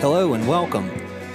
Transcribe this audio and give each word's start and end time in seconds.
Hello 0.00 0.34
and 0.34 0.46
welcome 0.46 0.88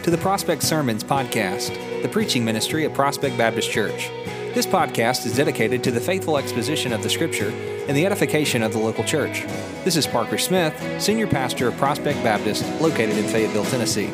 to 0.03 0.09
the 0.09 0.17
Prospect 0.17 0.63
Sermons 0.63 1.03
podcast, 1.03 2.01
the 2.01 2.07
preaching 2.07 2.45
ministry 2.45 2.85
at 2.85 2.93
Prospect 2.93 3.37
Baptist 3.37 3.69
Church. 3.69 4.07
This 4.55 4.65
podcast 4.65 5.25
is 5.25 5.35
dedicated 5.35 5.83
to 5.83 5.91
the 5.91 5.99
faithful 5.99 6.37
exposition 6.37 6.93
of 6.93 7.03
the 7.03 7.09
Scripture 7.09 7.49
and 7.49 7.97
the 7.97 8.05
edification 8.05 8.63
of 8.63 8.71
the 8.71 8.79
local 8.79 9.03
church. 9.03 9.43
This 9.83 9.97
is 9.97 10.07
Parker 10.07 10.37
Smith, 10.37 10.73
Senior 10.97 11.27
Pastor 11.27 11.67
of 11.67 11.75
Prospect 11.75 12.23
Baptist, 12.23 12.63
located 12.79 13.17
in 13.17 13.25
Fayetteville, 13.25 13.65
Tennessee. 13.65 14.09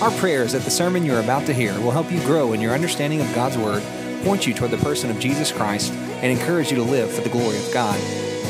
Our 0.00 0.12
prayer 0.12 0.44
is 0.44 0.52
that 0.52 0.62
the 0.62 0.70
sermon 0.70 1.04
you're 1.04 1.18
about 1.18 1.44
to 1.46 1.52
hear 1.52 1.72
will 1.80 1.90
help 1.90 2.12
you 2.12 2.20
grow 2.20 2.52
in 2.52 2.60
your 2.60 2.74
understanding 2.74 3.20
of 3.20 3.34
God's 3.34 3.58
Word, 3.58 3.82
point 4.22 4.46
you 4.46 4.54
toward 4.54 4.70
the 4.70 4.76
person 4.76 5.10
of 5.10 5.18
Jesus 5.18 5.50
Christ, 5.50 5.92
and 5.92 6.30
encourage 6.30 6.70
you 6.70 6.76
to 6.76 6.84
live 6.84 7.10
for 7.10 7.22
the 7.22 7.30
glory 7.30 7.58
of 7.58 7.68
God. 7.74 7.98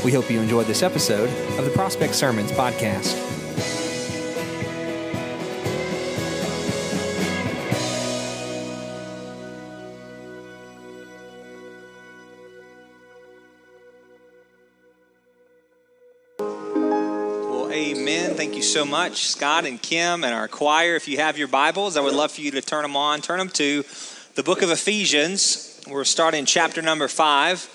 We 0.05 0.12
hope 0.12 0.30
you 0.30 0.41
enjoyed 0.41 0.66
this 0.66 0.83
episode 0.83 1.30
of 1.59 1.65
the 1.65 1.70
Prospect 1.70 2.15
Sermons 2.15 2.52
podcast. 2.52 3.27
So 18.68 18.84
much, 18.84 19.27
Scott 19.28 19.64
and 19.64 19.80
Kim 19.80 20.24
and 20.24 20.34
our 20.34 20.46
choir. 20.46 20.95
If 20.95 21.08
you 21.08 21.16
have 21.16 21.38
your 21.38 21.48
Bibles, 21.48 21.96
I 21.96 22.02
would 22.02 22.12
love 22.12 22.32
for 22.32 22.42
you 22.42 22.50
to 22.50 22.60
turn 22.60 22.82
them 22.82 22.96
on. 22.96 23.22
Turn 23.22 23.38
them 23.38 23.48
to 23.50 23.82
the 24.34 24.42
book 24.42 24.60
of 24.60 24.68
Ephesians. 24.68 25.80
We're 25.88 26.04
starting 26.04 26.44
chapter 26.44 26.82
number 26.82 27.08
five 27.08 27.66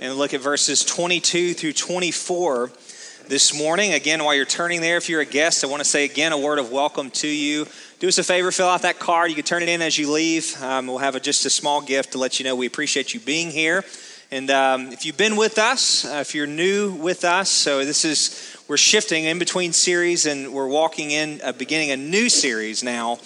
and 0.00 0.16
look 0.16 0.34
at 0.34 0.40
verses 0.40 0.84
22 0.84 1.54
through 1.54 1.74
24 1.74 2.72
this 3.28 3.56
morning. 3.56 3.92
Again, 3.92 4.24
while 4.24 4.34
you're 4.34 4.44
turning 4.44 4.80
there, 4.80 4.96
if 4.96 5.08
you're 5.08 5.20
a 5.20 5.24
guest, 5.24 5.62
I 5.62 5.68
want 5.68 5.78
to 5.78 5.88
say 5.88 6.04
again 6.04 6.32
a 6.32 6.38
word 6.38 6.58
of 6.58 6.72
welcome 6.72 7.10
to 7.10 7.28
you. 7.28 7.68
Do 8.00 8.08
us 8.08 8.18
a 8.18 8.24
favor, 8.24 8.50
fill 8.50 8.66
out 8.66 8.82
that 8.82 8.98
card. 8.98 9.30
You 9.30 9.36
can 9.36 9.44
turn 9.44 9.62
it 9.62 9.68
in 9.68 9.80
as 9.80 9.96
you 9.96 10.10
leave. 10.10 10.60
Um, 10.60 10.88
we'll 10.88 10.98
have 10.98 11.14
a, 11.14 11.20
just 11.20 11.46
a 11.46 11.50
small 11.50 11.80
gift 11.80 12.12
to 12.12 12.18
let 12.18 12.40
you 12.40 12.44
know 12.44 12.56
we 12.56 12.66
appreciate 12.66 13.14
you 13.14 13.20
being 13.20 13.52
here. 13.52 13.84
And 14.32 14.50
um, 14.50 14.88
if 14.92 15.04
you've 15.04 15.18
been 15.18 15.36
with 15.36 15.58
us, 15.58 16.06
uh, 16.06 16.16
if 16.16 16.34
you're 16.34 16.46
new 16.46 16.94
with 16.94 17.22
us, 17.22 17.50
so 17.50 17.84
this 17.84 18.04
is 18.04 18.51
we're 18.72 18.78
shifting 18.78 19.24
in 19.24 19.38
between 19.38 19.70
series 19.70 20.24
and 20.24 20.50
we're 20.50 20.66
walking 20.66 21.10
in, 21.10 21.38
uh, 21.44 21.52
beginning 21.52 21.90
a 21.90 21.96
new 21.98 22.30
series 22.30 22.82
now 22.82 23.18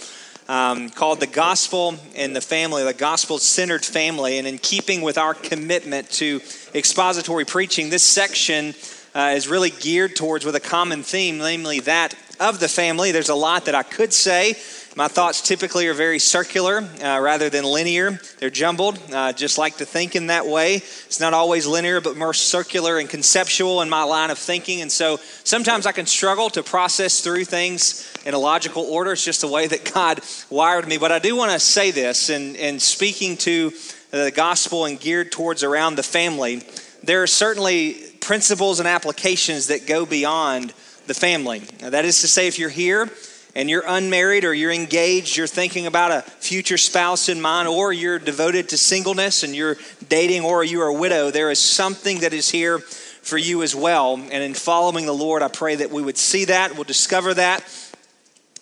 um, 0.48 0.90
called 0.90 1.20
The 1.20 1.28
Gospel 1.28 1.94
and 2.16 2.34
the 2.34 2.40
Family, 2.40 2.82
the 2.82 2.92
Gospel 2.92 3.38
Centered 3.38 3.84
Family. 3.84 4.38
And 4.38 4.48
in 4.48 4.58
keeping 4.58 5.02
with 5.02 5.16
our 5.16 5.34
commitment 5.34 6.10
to 6.14 6.40
expository 6.74 7.44
preaching, 7.44 7.90
this 7.90 8.02
section 8.02 8.74
uh, 9.14 9.34
is 9.36 9.46
really 9.46 9.70
geared 9.70 10.16
towards 10.16 10.44
with 10.44 10.56
a 10.56 10.60
common 10.60 11.04
theme, 11.04 11.38
namely 11.38 11.78
that 11.78 12.16
of 12.40 12.58
the 12.58 12.66
family. 12.66 13.12
There's 13.12 13.28
a 13.28 13.36
lot 13.36 13.66
that 13.66 13.76
I 13.76 13.84
could 13.84 14.12
say 14.12 14.56
my 14.96 15.08
thoughts 15.08 15.42
typically 15.42 15.88
are 15.88 15.94
very 15.94 16.18
circular 16.18 16.78
uh, 16.78 17.20
rather 17.20 17.50
than 17.50 17.64
linear. 17.64 18.18
They're 18.38 18.48
jumbled. 18.48 18.98
I 19.12 19.28
uh, 19.28 19.32
just 19.34 19.58
like 19.58 19.76
to 19.76 19.84
think 19.84 20.16
in 20.16 20.28
that 20.28 20.46
way. 20.46 20.76
It's 20.76 21.20
not 21.20 21.34
always 21.34 21.66
linear, 21.66 22.00
but 22.00 22.16
more 22.16 22.32
circular 22.32 22.98
and 22.98 23.06
conceptual 23.06 23.82
in 23.82 23.90
my 23.90 24.04
line 24.04 24.30
of 24.30 24.38
thinking. 24.38 24.80
And 24.80 24.90
so 24.90 25.18
sometimes 25.44 25.84
I 25.84 25.92
can 25.92 26.06
struggle 26.06 26.48
to 26.48 26.62
process 26.62 27.20
through 27.20 27.44
things 27.44 28.10
in 28.24 28.32
a 28.32 28.38
logical 28.38 28.84
order. 28.84 29.12
It's 29.12 29.22
just 29.22 29.42
the 29.42 29.48
way 29.48 29.66
that 29.66 29.92
God 29.94 30.20
wired 30.48 30.88
me. 30.88 30.96
But 30.96 31.12
I 31.12 31.18
do 31.18 31.36
want 31.36 31.52
to 31.52 31.60
say 31.60 31.90
this 31.90 32.30
in, 32.30 32.56
in 32.56 32.80
speaking 32.80 33.36
to 33.38 33.72
the 34.12 34.32
gospel 34.34 34.86
and 34.86 34.98
geared 34.98 35.30
towards 35.30 35.62
around 35.62 35.96
the 35.96 36.02
family, 36.02 36.62
there 37.02 37.22
are 37.22 37.26
certainly 37.26 37.96
principles 38.22 38.78
and 38.78 38.88
applications 38.88 39.66
that 39.66 39.86
go 39.86 40.06
beyond 40.06 40.72
the 41.06 41.12
family. 41.12 41.62
Now, 41.82 41.90
that 41.90 42.06
is 42.06 42.22
to 42.22 42.28
say, 42.28 42.48
if 42.48 42.58
you're 42.58 42.70
here, 42.70 43.10
and 43.56 43.70
you're 43.70 43.84
unmarried 43.86 44.44
or 44.44 44.52
you're 44.52 44.70
engaged, 44.70 45.38
you're 45.38 45.46
thinking 45.46 45.86
about 45.86 46.12
a 46.12 46.20
future 46.20 46.76
spouse 46.76 47.30
in 47.30 47.40
mind, 47.40 47.66
or 47.66 47.90
you're 47.90 48.18
devoted 48.18 48.68
to 48.68 48.76
singleness 48.76 49.42
and 49.42 49.56
you're 49.56 49.78
dating, 50.10 50.44
or 50.44 50.62
you're 50.62 50.88
a 50.88 50.92
widow, 50.92 51.30
there 51.30 51.50
is 51.50 51.58
something 51.58 52.20
that 52.20 52.34
is 52.34 52.50
here 52.50 52.80
for 52.80 53.38
you 53.38 53.62
as 53.62 53.74
well. 53.74 54.16
And 54.16 54.44
in 54.44 54.52
following 54.52 55.06
the 55.06 55.14
Lord, 55.14 55.42
I 55.42 55.48
pray 55.48 55.74
that 55.76 55.90
we 55.90 56.02
would 56.02 56.18
see 56.18 56.44
that, 56.44 56.74
we'll 56.74 56.84
discover 56.84 57.32
that. 57.32 57.64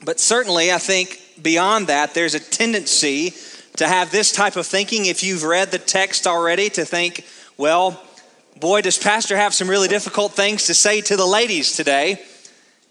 But 0.05 0.21
certainly, 0.21 0.71
I 0.71 0.79
think 0.79 1.21
beyond 1.43 1.89
that, 1.89 2.15
there's 2.15 2.35
a 2.35 2.41
tendency 2.41 3.35
to 3.79 3.89
have 3.89 4.13
this 4.13 4.31
type 4.31 4.55
of 4.55 4.65
thinking. 4.65 5.07
If 5.07 5.25
you've 5.25 5.43
read 5.43 5.73
the 5.73 5.79
text 5.79 6.25
already, 6.25 6.71
to 6.71 6.85
think, 6.85 7.27
well, 7.57 8.01
boy, 8.61 8.83
does 8.83 8.97
Pastor 8.97 9.37
have 9.37 9.55
some 9.55 9.69
really 9.69 9.89
difficult 9.89 10.35
things 10.35 10.67
to 10.67 10.75
say 10.75 11.01
to 11.01 11.17
the 11.17 11.27
ladies 11.27 11.75
today. 11.75 12.25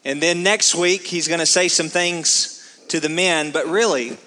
And 0.05 0.21
then 0.21 0.43
next 0.43 0.75
week, 0.75 1.07
he's 1.07 1.27
going 1.27 1.39
to 1.39 1.45
say 1.45 1.67
some 1.67 1.87
things 1.87 2.85
to 2.89 2.99
the 2.99 3.09
men, 3.09 3.51
but 3.51 3.67
really, 3.67 4.17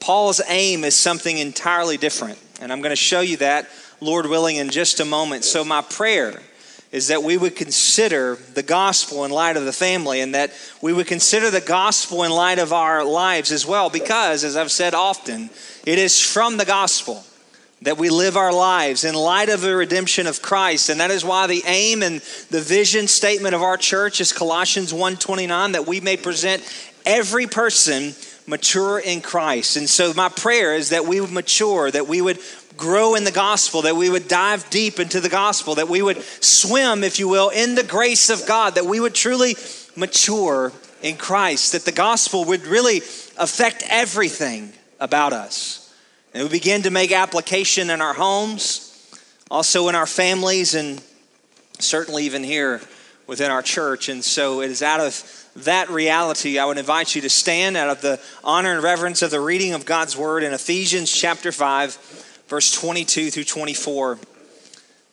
Paul's 0.00 0.40
aim 0.48 0.84
is 0.84 0.94
something 0.94 1.38
entirely 1.38 1.96
different. 1.96 2.38
And 2.60 2.72
I'm 2.72 2.80
going 2.80 2.90
to 2.90 2.96
show 2.96 3.20
you 3.20 3.36
that, 3.38 3.68
Lord 4.00 4.26
willing, 4.26 4.56
in 4.56 4.70
just 4.70 5.00
a 5.00 5.04
moment. 5.04 5.44
So, 5.44 5.64
my 5.64 5.82
prayer 5.82 6.42
is 6.90 7.08
that 7.08 7.22
we 7.22 7.36
would 7.36 7.56
consider 7.56 8.36
the 8.54 8.62
gospel 8.62 9.24
in 9.24 9.30
light 9.30 9.56
of 9.56 9.64
the 9.64 9.72
family 9.72 10.20
and 10.20 10.34
that 10.34 10.52
we 10.80 10.92
would 10.92 11.06
consider 11.06 11.50
the 11.50 11.60
gospel 11.60 12.22
in 12.22 12.30
light 12.30 12.58
of 12.58 12.72
our 12.72 13.04
lives 13.04 13.50
as 13.50 13.66
well, 13.66 13.90
because, 13.90 14.44
as 14.44 14.56
I've 14.56 14.70
said 14.70 14.94
often, 14.94 15.50
it 15.86 15.98
is 15.98 16.20
from 16.20 16.56
the 16.56 16.64
gospel 16.64 17.24
that 17.82 17.98
we 17.98 18.08
live 18.08 18.36
our 18.36 18.52
lives 18.52 19.04
in 19.04 19.14
light 19.14 19.48
of 19.48 19.60
the 19.60 19.76
redemption 19.76 20.26
of 20.26 20.40
Christ. 20.40 20.88
And 20.88 21.00
that 21.00 21.10
is 21.10 21.24
why 21.24 21.46
the 21.46 21.62
aim 21.66 22.02
and 22.02 22.20
the 22.50 22.60
vision 22.60 23.08
statement 23.08 23.54
of 23.54 23.62
our 23.62 23.76
church 23.76 24.20
is 24.20 24.32
Colossians 24.32 24.92
1:29 24.92 25.72
that 25.72 25.86
we 25.86 26.00
may 26.00 26.16
present 26.16 26.62
every 27.04 27.46
person 27.46 28.14
mature 28.46 28.98
in 28.98 29.20
Christ. 29.20 29.76
And 29.76 29.88
so 29.88 30.12
my 30.14 30.28
prayer 30.28 30.74
is 30.74 30.90
that 30.90 31.06
we 31.06 31.20
would 31.20 31.32
mature, 31.32 31.90
that 31.90 32.08
we 32.08 32.20
would 32.20 32.38
grow 32.76 33.14
in 33.14 33.24
the 33.24 33.30
gospel, 33.30 33.82
that 33.82 33.96
we 33.96 34.10
would 34.10 34.28
dive 34.28 34.68
deep 34.70 34.98
into 34.98 35.20
the 35.20 35.28
gospel, 35.28 35.76
that 35.76 35.88
we 35.88 36.02
would 36.02 36.22
swim, 36.40 37.04
if 37.04 37.18
you 37.18 37.28
will, 37.28 37.48
in 37.50 37.74
the 37.74 37.82
grace 37.82 38.30
of 38.30 38.46
God, 38.46 38.74
that 38.74 38.86
we 38.86 39.00
would 39.00 39.14
truly 39.14 39.56
mature 39.96 40.72
in 41.02 41.16
Christ, 41.16 41.72
that 41.72 41.84
the 41.84 41.92
gospel 41.92 42.44
would 42.46 42.66
really 42.66 42.98
affect 43.36 43.84
everything 43.88 44.72
about 44.98 45.32
us. 45.32 45.83
And 46.34 46.42
we 46.42 46.48
begin 46.48 46.82
to 46.82 46.90
make 46.90 47.12
application 47.12 47.90
in 47.90 48.00
our 48.00 48.12
homes, 48.12 48.90
also 49.52 49.88
in 49.88 49.94
our 49.94 50.06
families, 50.06 50.74
and 50.74 51.00
certainly 51.78 52.24
even 52.24 52.42
here 52.42 52.80
within 53.28 53.52
our 53.52 53.62
church. 53.62 54.08
And 54.08 54.22
so 54.24 54.60
it 54.60 54.68
is 54.68 54.82
out 54.82 54.98
of 54.98 55.46
that 55.54 55.88
reality, 55.90 56.58
I 56.58 56.64
would 56.64 56.76
invite 56.76 57.14
you 57.14 57.20
to 57.22 57.30
stand 57.30 57.76
out 57.76 57.88
of 57.88 58.00
the 58.00 58.20
honor 58.42 58.72
and 58.72 58.82
reverence 58.82 59.22
of 59.22 59.30
the 59.30 59.40
reading 59.40 59.74
of 59.74 59.86
God's 59.86 60.16
word 60.16 60.42
in 60.42 60.52
Ephesians 60.52 61.12
chapter 61.12 61.52
5, 61.52 62.44
verse 62.48 62.72
22 62.72 63.30
through 63.30 63.44
24. 63.44 64.18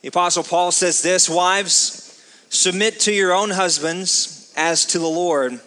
The 0.02 0.08
Apostle 0.08 0.44
Paul 0.44 0.72
says 0.72 1.04
this 1.04 1.30
Wives, 1.30 2.20
submit 2.50 3.00
to 3.02 3.14
your 3.14 3.32
own 3.32 3.52
husbands 3.52 4.52
as 4.58 4.88
to 4.88 4.98
the 4.98 5.06
Lord. 5.06 5.60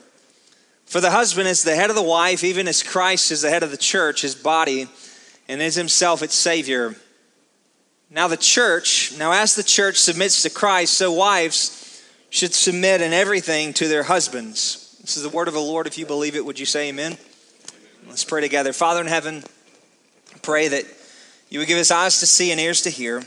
For 0.87 1.00
the 1.00 1.12
husband 1.12 1.47
is 1.47 1.62
the 1.62 1.76
head 1.76 1.91
of 1.91 1.97
the 1.97 2.03
wife, 2.03 2.43
even 2.43 2.66
as 2.66 2.82
Christ 2.82 3.31
is 3.31 3.43
the 3.43 3.50
head 3.50 3.62
of 3.62 3.70
the 3.70 3.76
church, 3.76 4.22
his 4.22 4.34
body 4.34 4.88
and 5.49 5.60
is 5.60 5.75
himself 5.75 6.22
its 6.22 6.34
Savior. 6.34 6.94
Now, 8.10 8.28
the 8.28 8.37
church, 8.37 9.16
now 9.19 9.32
as 9.32 9.55
the 9.55 9.62
church 9.62 9.97
submits 9.97 10.43
to 10.43 10.50
Christ, 10.50 10.94
so 10.94 11.12
wives 11.12 12.03
should 12.31 12.55
submit 12.55 13.00
in 13.00 13.12
everything 13.12 13.72
to 13.75 13.88
their 13.88 14.05
husbands. 14.05 14.97
This 15.00 15.16
is 15.16 15.22
the 15.22 15.28
word 15.28 15.49
of 15.49 15.55
the 15.55 15.60
Lord. 15.60 15.87
If 15.87 15.99
you 15.99 16.06
believe 16.06 16.37
it, 16.37 16.44
would 16.44 16.59
you 16.59 16.66
say 16.66 16.88
amen? 16.88 17.16
Let's 18.06 18.25
pray 18.25 18.41
together. 18.41 18.72
Father 18.72 19.00
in 19.00 19.06
heaven, 19.06 19.44
pray 20.43 20.69
that 20.69 20.85
you 21.49 21.58
would 21.58 21.69
give 21.69 21.79
us 21.79 21.90
eyes 21.90 22.20
to 22.20 22.26
see 22.26 22.50
and 22.50 22.61
ears 22.61 22.82
to 22.82 22.90
hear, 22.90 23.23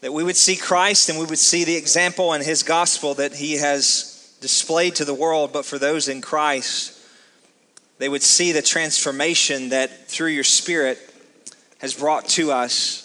that 0.00 0.12
we 0.12 0.22
would 0.24 0.36
see 0.36 0.56
Christ 0.56 1.08
and 1.08 1.18
we 1.18 1.24
would 1.24 1.38
see 1.38 1.64
the 1.64 1.76
example 1.76 2.32
and 2.32 2.44
his 2.44 2.62
gospel 2.62 3.14
that 3.14 3.34
he 3.34 3.54
has 3.54 4.36
displayed 4.40 4.96
to 4.96 5.04
the 5.04 5.14
world, 5.14 5.52
but 5.52 5.64
for 5.64 5.78
those 5.78 6.08
in 6.08 6.20
Christ 6.20 6.95
they 7.98 8.08
would 8.08 8.22
see 8.22 8.52
the 8.52 8.62
transformation 8.62 9.70
that 9.70 10.08
through 10.08 10.28
your 10.28 10.44
Spirit 10.44 10.98
has 11.78 11.94
brought 11.94 12.26
to 12.28 12.52
us. 12.52 13.02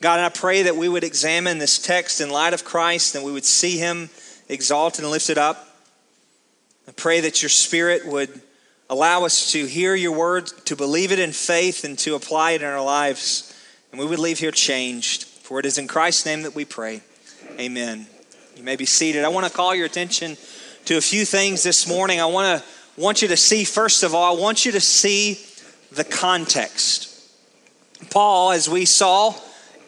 God, 0.00 0.16
and 0.18 0.26
I 0.26 0.30
pray 0.30 0.62
that 0.62 0.76
we 0.76 0.88
would 0.88 1.04
examine 1.04 1.58
this 1.58 1.78
text 1.78 2.20
in 2.20 2.30
light 2.30 2.54
of 2.54 2.64
Christ 2.64 3.14
and 3.14 3.24
we 3.24 3.32
would 3.32 3.44
see 3.44 3.78
him 3.78 4.08
exalted 4.48 5.04
and 5.04 5.10
lifted 5.10 5.38
up. 5.38 5.66
I 6.88 6.92
pray 6.92 7.20
that 7.20 7.42
your 7.42 7.50
Spirit 7.50 8.06
would 8.06 8.40
allow 8.88 9.24
us 9.24 9.52
to 9.52 9.66
hear 9.66 9.94
your 9.94 10.12
word, 10.12 10.48
to 10.64 10.74
believe 10.74 11.12
it 11.12 11.18
in 11.18 11.32
faith, 11.32 11.84
and 11.84 11.98
to 12.00 12.14
apply 12.14 12.52
it 12.52 12.62
in 12.62 12.68
our 12.68 12.82
lives. 12.82 13.54
And 13.92 14.00
we 14.00 14.06
would 14.06 14.18
leave 14.18 14.38
here 14.38 14.50
changed. 14.50 15.24
For 15.24 15.60
it 15.60 15.66
is 15.66 15.78
in 15.78 15.86
Christ's 15.86 16.26
name 16.26 16.42
that 16.42 16.54
we 16.54 16.64
pray. 16.64 17.02
Amen. 17.58 18.06
You 18.56 18.62
may 18.62 18.76
be 18.76 18.86
seated. 18.86 19.24
I 19.24 19.28
want 19.28 19.46
to 19.46 19.52
call 19.52 19.74
your 19.74 19.86
attention 19.86 20.36
to 20.86 20.96
a 20.96 21.00
few 21.00 21.24
things 21.24 21.62
this 21.62 21.88
morning. 21.88 22.20
I 22.20 22.26
want 22.26 22.60
to 22.60 22.68
want 22.96 23.22
you 23.22 23.28
to 23.28 23.36
see, 23.36 23.64
first 23.64 24.02
of 24.02 24.14
all, 24.14 24.36
I 24.36 24.40
want 24.40 24.64
you 24.64 24.72
to 24.72 24.80
see 24.80 25.38
the 25.92 26.04
context. 26.04 27.08
Paul, 28.10 28.52
as 28.52 28.68
we 28.68 28.84
saw, 28.84 29.34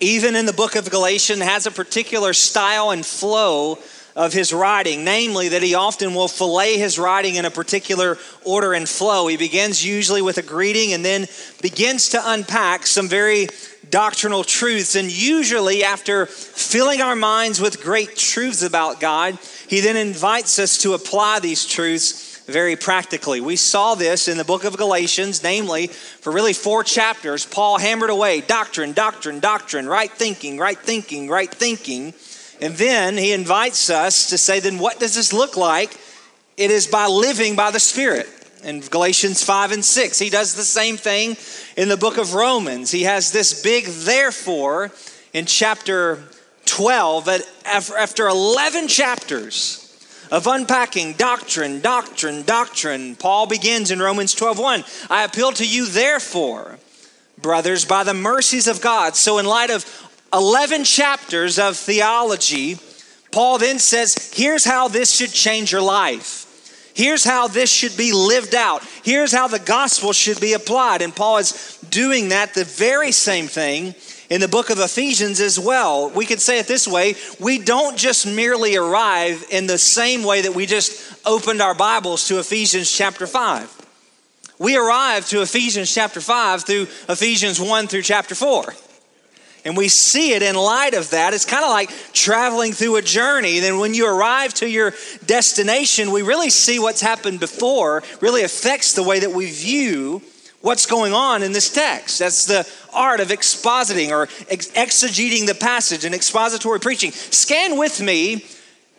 even 0.00 0.34
in 0.34 0.46
the 0.46 0.52
book 0.52 0.76
of 0.76 0.90
Galatians, 0.90 1.42
has 1.42 1.66
a 1.66 1.70
particular 1.70 2.32
style 2.32 2.90
and 2.90 3.04
flow 3.04 3.78
of 4.14 4.32
his 4.32 4.52
writing, 4.52 5.04
namely 5.04 5.48
that 5.48 5.62
he 5.62 5.74
often 5.74 6.14
will 6.14 6.28
fillet 6.28 6.76
his 6.76 6.98
writing 6.98 7.36
in 7.36 7.44
a 7.44 7.50
particular 7.50 8.18
order 8.44 8.74
and 8.74 8.88
flow. 8.88 9.26
He 9.26 9.36
begins 9.36 9.84
usually 9.84 10.20
with 10.20 10.38
a 10.38 10.42
greeting 10.42 10.92
and 10.92 11.04
then 11.04 11.26
begins 11.62 12.10
to 12.10 12.20
unpack 12.22 12.86
some 12.86 13.08
very 13.08 13.48
doctrinal 13.88 14.44
truths. 14.44 14.96
And 14.96 15.10
usually, 15.10 15.82
after 15.82 16.26
filling 16.26 17.00
our 17.00 17.16
minds 17.16 17.60
with 17.60 17.82
great 17.82 18.16
truths 18.16 18.62
about 18.62 19.00
God, 19.00 19.38
he 19.68 19.80
then 19.80 19.96
invites 19.96 20.58
us 20.58 20.78
to 20.78 20.92
apply 20.92 21.40
these 21.40 21.64
truths 21.64 22.31
very 22.46 22.76
practically. 22.76 23.40
We 23.40 23.56
saw 23.56 23.94
this 23.94 24.28
in 24.28 24.36
the 24.36 24.44
book 24.44 24.64
of 24.64 24.76
Galatians, 24.76 25.42
namely, 25.42 25.86
for 25.86 26.32
really 26.32 26.52
four 26.52 26.82
chapters, 26.84 27.46
Paul 27.46 27.78
hammered 27.78 28.10
away 28.10 28.40
doctrine, 28.40 28.92
doctrine, 28.92 29.40
doctrine, 29.40 29.86
right 29.86 30.10
thinking, 30.10 30.58
right 30.58 30.78
thinking, 30.78 31.28
right 31.28 31.50
thinking. 31.50 32.14
And 32.60 32.74
then 32.74 33.16
he 33.16 33.32
invites 33.32 33.90
us 33.90 34.30
to 34.30 34.38
say, 34.38 34.60
then 34.60 34.78
what 34.78 35.00
does 35.00 35.14
this 35.14 35.32
look 35.32 35.56
like? 35.56 35.96
It 36.56 36.70
is 36.70 36.86
by 36.86 37.06
living 37.06 37.56
by 37.56 37.70
the 37.70 37.80
Spirit. 37.80 38.28
In 38.62 38.80
Galatians 38.80 39.42
5 39.42 39.72
and 39.72 39.84
6, 39.84 40.18
he 40.20 40.30
does 40.30 40.54
the 40.54 40.62
same 40.62 40.96
thing 40.96 41.36
in 41.76 41.88
the 41.88 41.96
book 41.96 42.16
of 42.16 42.34
Romans. 42.34 42.92
He 42.92 43.02
has 43.02 43.32
this 43.32 43.60
big 43.60 43.86
therefore 43.86 44.92
in 45.32 45.46
chapter 45.46 46.22
12, 46.66 47.24
but 47.24 47.42
after 47.66 48.28
11 48.28 48.86
chapters, 48.86 49.81
of 50.32 50.46
unpacking 50.46 51.12
doctrine, 51.12 51.80
doctrine, 51.80 52.42
doctrine. 52.42 53.14
Paul 53.14 53.46
begins 53.46 53.90
in 53.90 54.00
Romans 54.00 54.34
12:1. 54.34 54.82
I 55.10 55.24
appeal 55.24 55.52
to 55.52 55.66
you 55.66 55.86
therefore, 55.86 56.78
brothers, 57.40 57.84
by 57.84 58.02
the 58.02 58.14
mercies 58.14 58.66
of 58.66 58.80
God. 58.80 59.14
So 59.14 59.38
in 59.38 59.44
light 59.44 59.70
of 59.70 59.84
11 60.32 60.84
chapters 60.84 61.58
of 61.58 61.76
theology, 61.76 62.78
Paul 63.30 63.58
then 63.58 63.78
says, 63.78 64.32
here's 64.34 64.64
how 64.64 64.88
this 64.88 65.14
should 65.14 65.32
change 65.32 65.70
your 65.70 65.82
life. 65.82 66.38
Here's 66.94 67.24
how 67.24 67.48
this 67.48 67.70
should 67.70 67.96
be 67.96 68.12
lived 68.12 68.54
out. 68.54 68.82
Here's 69.02 69.32
how 69.32 69.48
the 69.48 69.58
gospel 69.58 70.14
should 70.14 70.40
be 70.40 70.54
applied. 70.54 71.02
And 71.02 71.14
Paul 71.14 71.38
is 71.38 71.78
doing 71.90 72.30
that, 72.30 72.54
the 72.54 72.64
very 72.64 73.12
same 73.12 73.48
thing 73.48 73.94
in 74.32 74.40
the 74.40 74.48
book 74.48 74.70
of 74.70 74.78
Ephesians 74.78 75.42
as 75.42 75.60
well. 75.60 76.08
We 76.08 76.24
could 76.24 76.40
say 76.40 76.58
it 76.58 76.66
this 76.66 76.88
way 76.88 77.16
we 77.38 77.58
don't 77.58 77.98
just 77.98 78.26
merely 78.26 78.76
arrive 78.76 79.44
in 79.50 79.66
the 79.66 79.76
same 79.76 80.24
way 80.24 80.40
that 80.40 80.54
we 80.54 80.64
just 80.64 81.14
opened 81.26 81.60
our 81.60 81.74
Bibles 81.74 82.26
to 82.28 82.38
Ephesians 82.38 82.90
chapter 82.90 83.26
5. 83.26 83.80
We 84.58 84.74
arrive 84.74 85.26
to 85.28 85.42
Ephesians 85.42 85.92
chapter 85.92 86.22
5 86.22 86.64
through 86.64 86.82
Ephesians 87.10 87.60
1 87.60 87.88
through 87.88 88.00
chapter 88.00 88.34
4. 88.34 88.74
And 89.66 89.76
we 89.76 89.88
see 89.88 90.32
it 90.32 90.42
in 90.42 90.56
light 90.56 90.94
of 90.94 91.10
that. 91.10 91.34
It's 91.34 91.44
kind 91.44 91.62
of 91.62 91.70
like 91.70 91.90
traveling 92.14 92.72
through 92.72 92.96
a 92.96 93.02
journey. 93.02 93.58
Then, 93.58 93.78
when 93.78 93.92
you 93.92 94.08
arrive 94.08 94.54
to 94.54 94.68
your 94.68 94.94
destination, 95.26 96.10
we 96.10 96.22
really 96.22 96.48
see 96.48 96.78
what's 96.78 97.02
happened 97.02 97.38
before, 97.38 98.02
really 98.22 98.44
affects 98.44 98.94
the 98.94 99.02
way 99.02 99.20
that 99.20 99.32
we 99.32 99.50
view 99.50 100.22
what's 100.62 100.86
going 100.86 101.12
on 101.12 101.42
in 101.42 101.52
this 101.52 101.70
text. 101.70 102.18
That's 102.18 102.46
the 102.46 102.68
art 102.92 103.20
of 103.20 103.28
expositing 103.28 104.10
or 104.10 104.28
ex- 104.48 104.70
exegeting 104.70 105.46
the 105.46 105.54
passage 105.54 106.04
and 106.04 106.14
expository 106.14 106.80
preaching. 106.80 107.10
Scan 107.10 107.76
with 107.76 108.00
me 108.00 108.38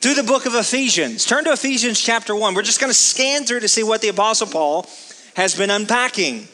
through 0.01 0.13
the 0.13 0.24
book 0.24 0.45
of 0.45 0.54
Ephesians. 0.54 1.25
Turn 1.25 1.45
to 1.45 1.51
Ephesians 1.51 2.00
chapter 2.00 2.36
1. 2.36 2.54
We're 2.54 2.62
just 2.62 2.80
going 2.80 2.92
to 2.92 2.98
scan 2.98 3.45
through 3.45 3.62
to 3.62 3.69
see 3.69 3.83
what 3.83 4.01
the 4.01 4.10
Apostle 4.10 4.48
Paul 4.48 4.86
has 5.36 5.56
been 5.56 5.71
unpacking. 5.71 6.48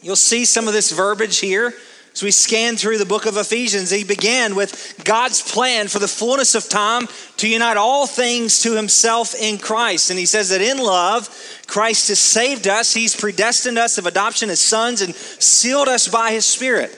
You'll 0.00 0.16
see 0.16 0.44
some 0.44 0.68
of 0.68 0.74
this 0.74 0.92
verbiage 0.92 1.38
here 1.38 1.74
as 2.14 2.22
we 2.22 2.30
scan 2.30 2.76
through 2.76 2.98
the 2.98 3.04
book 3.04 3.26
of 3.26 3.36
Ephesians, 3.36 3.90
he 3.90 4.04
began 4.04 4.54
with 4.54 5.02
God's 5.04 5.42
plan 5.42 5.88
for 5.88 5.98
the 5.98 6.06
fullness 6.06 6.54
of 6.54 6.68
time 6.68 7.08
to 7.38 7.48
unite 7.48 7.76
all 7.76 8.06
things 8.06 8.62
to 8.62 8.76
himself 8.76 9.34
in 9.34 9.58
Christ. 9.58 10.10
And 10.10 10.18
he 10.18 10.26
says 10.26 10.50
that 10.50 10.60
in 10.60 10.78
love, 10.78 11.28
Christ 11.66 12.08
has 12.08 12.20
saved 12.20 12.68
us, 12.68 12.94
he's 12.94 13.16
predestined 13.16 13.78
us 13.78 13.98
of 13.98 14.06
adoption 14.06 14.48
as 14.48 14.60
sons 14.60 15.02
and 15.02 15.12
sealed 15.12 15.88
us 15.88 16.06
by 16.06 16.30
his 16.30 16.46
Spirit. 16.46 16.96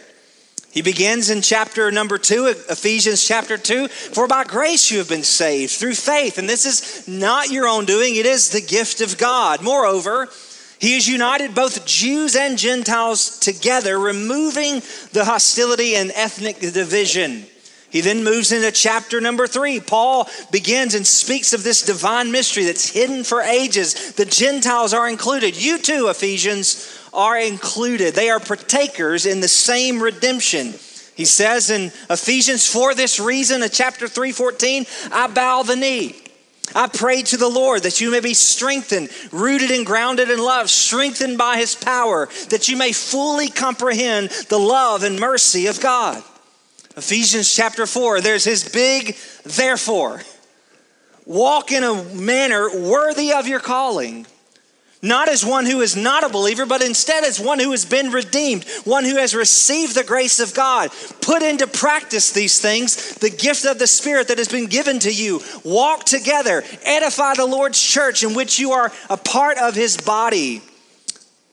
He 0.71 0.83
begins 0.83 1.31
in 1.31 1.41
chapter 1.41 1.91
number 1.91 2.19
two, 2.19 2.49
Ephesians 2.69 3.27
chapter 3.27 3.57
two. 3.57 3.89
For 3.89 4.29
by 4.29 4.45
grace 4.45 4.91
you 4.91 4.99
have 4.99 5.09
been 5.09 5.23
saved 5.23 5.73
through 5.73 5.95
faith. 5.95 6.37
And 6.37 6.47
this 6.47 6.67
is 6.67 7.09
not 7.09 7.49
your 7.51 7.67
own 7.67 7.87
doing, 7.87 8.17
it 8.17 8.27
is 8.27 8.51
the 8.51 8.61
gift 8.61 9.01
of 9.01 9.17
God. 9.17 9.63
Moreover, 9.63 10.29
he 10.79 10.95
has 10.95 11.09
united 11.09 11.55
both 11.55 11.87
Jews 11.87 12.37
and 12.37 12.59
Gentiles 12.59 13.39
together, 13.39 13.99
removing 13.99 14.83
the 15.13 15.25
hostility 15.25 15.97
and 15.97 16.13
ethnic 16.15 16.61
division. 16.61 17.47
He 17.89 18.03
then 18.03 18.25
moves 18.25 18.53
into 18.53 18.71
chapter 18.73 19.21
number 19.21 19.47
three. 19.47 19.81
Paul 19.81 20.29
begins 20.51 20.95
and 20.95 21.07
speaks 21.07 21.53
of 21.53 21.63
this 21.63 21.83
divine 21.83 22.31
mystery 22.31 22.65
that's 22.65 22.91
hidden 22.91 23.25
for 23.25 23.41
ages. 23.41 24.13
The 24.13 24.27
Gentiles 24.27 24.93
are 24.93 25.09
included. 25.09 25.57
You 25.57 25.79
too, 25.79 26.09
Ephesians, 26.09 27.01
are 27.15 27.39
included. 27.39 28.15
They 28.15 28.29
are 28.29 28.41
partakers 28.41 29.25
in 29.25 29.41
the 29.41 29.49
same 29.49 30.03
redemption. 30.03 30.75
He 31.15 31.25
says 31.25 31.71
in 31.71 31.87
Ephesians, 32.11 32.67
for 32.67 32.95
this 32.95 33.19
reason, 33.19 33.63
in 33.63 33.71
chapter 33.71 34.07
3:14, 34.07 34.87
I 35.11 35.29
bow 35.29 35.63
the 35.63 35.77
knee. 35.77 36.15
I 36.75 36.89
pray 36.89 37.23
to 37.23 37.37
the 37.37 37.49
Lord 37.49 37.85
that 37.85 38.01
you 38.01 38.11
may 38.11 38.21
be 38.21 38.35
strengthened, 38.35 39.11
rooted 39.33 39.71
and 39.71 39.87
grounded 39.87 40.31
in 40.31 40.39
love, 40.39 40.69
strengthened 40.69 41.39
by 41.39 41.57
his 41.59 41.75
power, 41.75 42.29
that 42.51 42.69
you 42.69 42.77
may 42.77 42.93
fully 42.93 43.49
comprehend 43.49 44.31
the 44.49 44.59
love 44.59 45.03
and 45.03 45.19
mercy 45.19 45.67
of 45.67 45.81
God. 45.81 46.23
Ephesians 46.97 47.55
chapter 47.55 47.87
4, 47.87 48.21
there's 48.21 48.45
his 48.45 48.69
big 48.69 49.17
therefore. 49.45 50.23
Walk 51.27 51.73
in 51.73 51.85
a 51.85 52.03
manner 52.15 52.69
worthy 52.81 53.33
of 53.33 53.47
your 53.47 53.61
calling 53.61 54.27
not 55.03 55.29
as 55.29 55.45
one 55.45 55.67
who 55.67 55.81
is 55.81 55.95
not 55.97 56.25
a 56.25 56.29
believer, 56.29 56.67
but 56.67 56.83
instead 56.83 57.25
as 57.25 57.39
one 57.39 57.59
who 57.59 57.71
has 57.71 57.85
been 57.85 58.11
redeemed, 58.11 58.65
one 58.85 59.05
who 59.05 59.17
has 59.17 59.35
received 59.35 59.95
the 59.95 60.05
grace 60.05 60.41
of 60.41 60.55
God. 60.55 60.91
Put 61.21 61.43
into 61.43 61.67
practice 61.67 62.33
these 62.33 62.61
things, 62.61 63.15
the 63.17 63.31
gift 63.31 63.67
of 63.67 63.79
the 63.79 63.87
Spirit 63.87 64.29
that 64.29 64.39
has 64.39 64.49
been 64.49 64.67
given 64.67 64.99
to 65.01 65.13
you. 65.13 65.43
Walk 65.65 66.05
together, 66.05 66.65
edify 66.85 67.35
the 67.35 67.47
Lord's 67.47 67.81
church 67.81 68.23
in 68.23 68.35
which 68.35 68.59
you 68.59 68.73
are 68.73 68.93
a 69.11 69.17
part 69.17 69.59
of 69.59 69.75
his 69.75 69.97
body. 69.97 70.63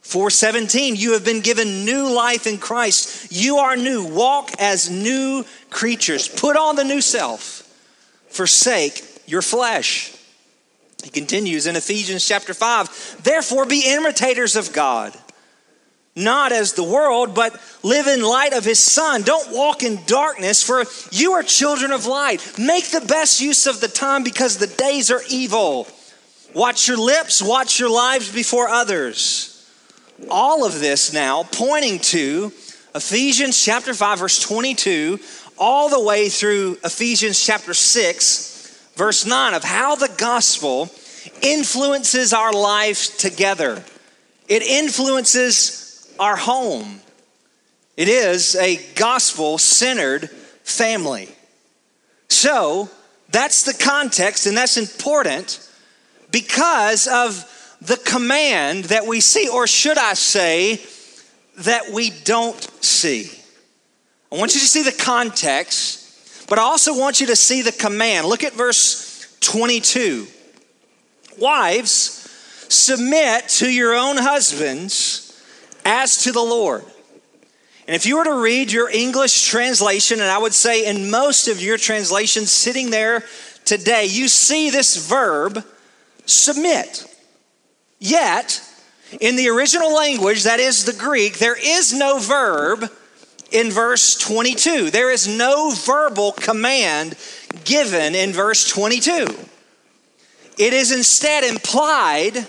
417, 0.02 0.96
you 0.96 1.14
have 1.14 1.24
been 1.26 1.40
given 1.40 1.86
new 1.86 2.14
life 2.14 2.46
in 2.46 2.58
Christ. 2.58 3.32
You 3.32 3.58
are 3.58 3.76
new. 3.76 4.06
Walk 4.06 4.52
as 4.60 4.90
new 4.90 5.46
creatures. 5.70 6.28
Put 6.28 6.58
on 6.58 6.76
the 6.76 6.84
new 6.84 7.02
self. 7.02 7.62
Forsake 8.28 9.02
your 9.26 9.42
flesh. 9.42 10.12
He 11.04 11.10
continues 11.10 11.68
in 11.68 11.76
Ephesians 11.76 12.26
chapter 12.26 12.54
5 12.54 13.24
Therefore, 13.24 13.66
be 13.66 13.94
imitators 13.94 14.56
of 14.56 14.72
God, 14.72 15.14
not 16.16 16.54
as 16.54 16.74
the 16.74 16.84
world, 16.84 17.36
but 17.36 17.60
live 17.84 18.08
in 18.08 18.22
light 18.22 18.54
of 18.54 18.64
his 18.64 18.80
Son. 18.80 19.22
Don't 19.22 19.54
walk 19.54 19.84
in 19.84 20.00
darkness, 20.06 20.64
for 20.64 20.86
you 21.12 21.34
are 21.34 21.44
children 21.44 21.92
of 21.92 22.06
light. 22.06 22.58
Make 22.58 22.90
the 22.90 23.02
best 23.02 23.42
use 23.42 23.68
of 23.68 23.82
the 23.82 23.88
time 23.90 24.24
because 24.24 24.58
the 24.58 24.68
days 24.68 25.12
are 25.12 25.22
evil. 25.30 25.88
Watch 26.56 26.88
your 26.88 26.98
lips, 26.98 27.42
watch 27.42 27.80
your 27.80 27.90
lives 27.90 28.32
before 28.32 28.70
others. 28.70 29.50
All 30.30 30.66
of 30.66 30.80
this 30.80 31.12
now 31.12 31.44
pointing 31.44 32.00
to 32.00 32.54
Ephesians 32.96 33.62
chapter 33.62 33.94
5, 33.94 34.20
verse 34.20 34.40
22, 34.40 35.20
all 35.58 35.90
the 35.90 36.00
way 36.00 36.30
through 36.30 36.78
Ephesians 36.84 37.44
chapter 37.44 37.74
6 37.74 38.53
verse 38.96 39.26
9 39.26 39.54
of 39.54 39.64
how 39.64 39.96
the 39.96 40.14
gospel 40.18 40.90
influences 41.42 42.34
our 42.34 42.54
life 42.54 43.18
together. 43.18 43.84
It 44.48 44.62
influences 44.64 46.14
our 46.20 46.36
home. 46.36 47.02
It 47.96 48.08
is 48.08 48.56
a 48.56 48.78
gospel 48.96 49.58
centered 49.58 50.30
family. 50.64 51.30
So 52.30 52.90
that's 53.30 53.64
the 53.64 53.74
context, 53.74 54.46
and 54.48 54.58
that's 54.58 54.78
important 54.78 55.68
because 56.32 57.08
of 57.08 57.50
the 57.82 57.98
command 57.98 58.86
that 58.86 59.06
we 59.06 59.20
see, 59.20 59.48
or 59.50 59.68
should 59.68 59.98
I 59.98 60.14
say, 60.14 60.82
that 61.60 61.92
we 61.92 62.10
don't 62.10 62.60
see. 62.84 63.32
I 64.32 64.38
want 64.38 64.56
you 64.56 64.62
to 64.62 64.68
see 64.68 64.82
the 64.82 64.92
context 64.92 66.03
but 66.48 66.60
I 66.60 66.64
also 66.64 66.98
want 66.98 67.22
you 67.22 67.28
to 67.28 67.36
see 67.36 67.62
the 67.62 67.72
command. 67.72 68.28
Look 68.28 68.44
at 68.44 68.54
verse 68.54 69.38
22. 69.42 70.28
Wives, 71.40 72.30
submit 72.70 73.50
to 73.50 73.70
your 73.70 73.96
own 73.96 74.18
husbands 74.18 75.42
as 75.86 76.24
to 76.24 76.32
the 76.32 76.42
Lord. 76.42 76.84
And 77.88 77.96
if 77.96 78.06
you 78.06 78.18
were 78.18 78.24
to 78.24 78.42
read 78.42 78.72
your 78.72 78.90
English 78.90 79.50
translation, 79.50 80.22
and 80.22 80.30
I 80.30 80.38
would 80.38 80.54
say 80.54 80.86
in 80.86 81.12
most 81.12 81.48
of 81.48 81.62
your 81.62 81.78
translations 81.78 82.52
sitting 82.52 82.92
there 82.92 83.26
today, 83.66 84.06
you 84.06 84.28
see 84.28 84.70
this 84.70 85.08
verb, 85.08 85.66
submit. 86.26 87.06
Yet, 88.00 88.62
in 89.20 89.36
the 89.36 89.50
original 89.50 89.94
language, 89.94 90.44
that 90.44 90.60
is 90.60 90.86
the 90.86 90.94
Greek, 90.94 91.40
there 91.40 91.58
is 91.58 91.94
no 91.94 92.20
verb 92.20 92.90
in 93.54 93.72
verse 93.72 94.16
22. 94.18 94.90
There 94.90 95.12
is 95.12 95.28
no 95.28 95.72
verbal 95.72 96.34
command 96.34 97.16
given 97.64 98.16
in 98.16 98.34
verse 98.34 98.68
22. 98.68 99.28
It 100.58 100.74
is 100.74 100.92
instead 100.92 101.44
implied, 101.44 102.48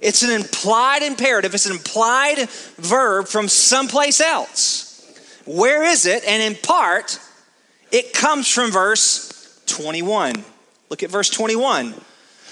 it's 0.00 0.22
an 0.22 0.30
implied 0.30 1.02
imperative, 1.02 1.52
it's 1.52 1.66
an 1.66 1.72
implied 1.72 2.48
verb 2.78 3.26
from 3.26 3.48
someplace 3.48 4.20
else. 4.20 4.84
Where 5.44 5.82
is 5.82 6.06
it? 6.06 6.24
And 6.24 6.42
in 6.42 6.60
part, 6.60 7.20
it 7.92 8.12
comes 8.12 8.48
from 8.48 8.70
verse 8.70 9.62
21. 9.66 10.44
Look 10.90 11.02
at 11.02 11.10
verse 11.10 11.30
21. 11.30 11.94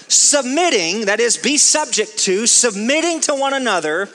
Submitting, 0.07 1.05
that 1.05 1.19
is, 1.19 1.37
be 1.37 1.57
subject 1.57 2.17
to, 2.19 2.45
submitting 2.45 3.21
to 3.21 3.35
one 3.35 3.53
another 3.53 4.09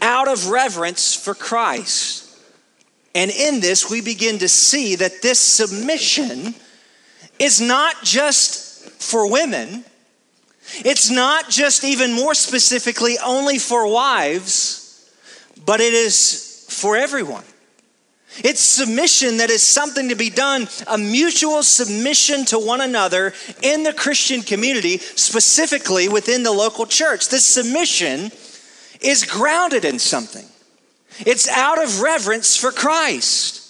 out 0.00 0.28
of 0.28 0.48
reverence 0.48 1.14
for 1.14 1.34
Christ. 1.34 2.23
And 3.14 3.30
in 3.30 3.60
this, 3.60 3.88
we 3.88 4.00
begin 4.00 4.38
to 4.38 4.48
see 4.48 4.96
that 4.96 5.22
this 5.22 5.38
submission 5.38 6.54
is 7.38 7.60
not 7.60 8.02
just 8.02 8.90
for 9.00 9.30
women, 9.30 9.84
it's 10.84 11.10
not 11.10 11.48
just 11.48 11.84
even 11.84 12.12
more 12.12 12.34
specifically 12.34 13.16
only 13.24 13.58
for 13.58 13.86
wives, 13.86 15.10
but 15.64 15.80
it 15.80 15.92
is 15.92 16.66
for 16.68 16.96
everyone. 16.96 17.44
It's 18.38 18.60
submission 18.60 19.36
that 19.36 19.50
is 19.50 19.62
something 19.62 20.08
to 20.08 20.16
be 20.16 20.30
done, 20.30 20.66
a 20.88 20.98
mutual 20.98 21.62
submission 21.62 22.44
to 22.46 22.58
one 22.58 22.80
another 22.80 23.32
in 23.62 23.84
the 23.84 23.92
Christian 23.92 24.42
community, 24.42 24.98
specifically 24.98 26.08
within 26.08 26.42
the 26.42 26.50
local 26.50 26.86
church. 26.86 27.28
This 27.28 27.44
submission 27.44 28.32
is 29.00 29.24
grounded 29.24 29.84
in 29.84 30.00
something. 30.00 30.46
It's 31.20 31.48
out 31.48 31.82
of 31.82 32.00
reverence 32.00 32.56
for 32.56 32.72
Christ. 32.72 33.60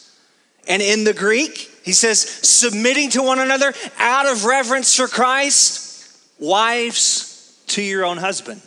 And 0.66 0.80
in 0.80 1.04
the 1.04 1.12
Greek, 1.12 1.70
he 1.82 1.92
says, 1.92 2.20
submitting 2.20 3.10
to 3.10 3.22
one 3.22 3.38
another 3.38 3.74
out 3.98 4.26
of 4.26 4.44
reverence 4.44 4.96
for 4.96 5.06
Christ, 5.06 6.18
wives 6.38 7.62
to 7.68 7.82
your 7.82 8.04
own 8.04 8.16
husband, 8.16 8.62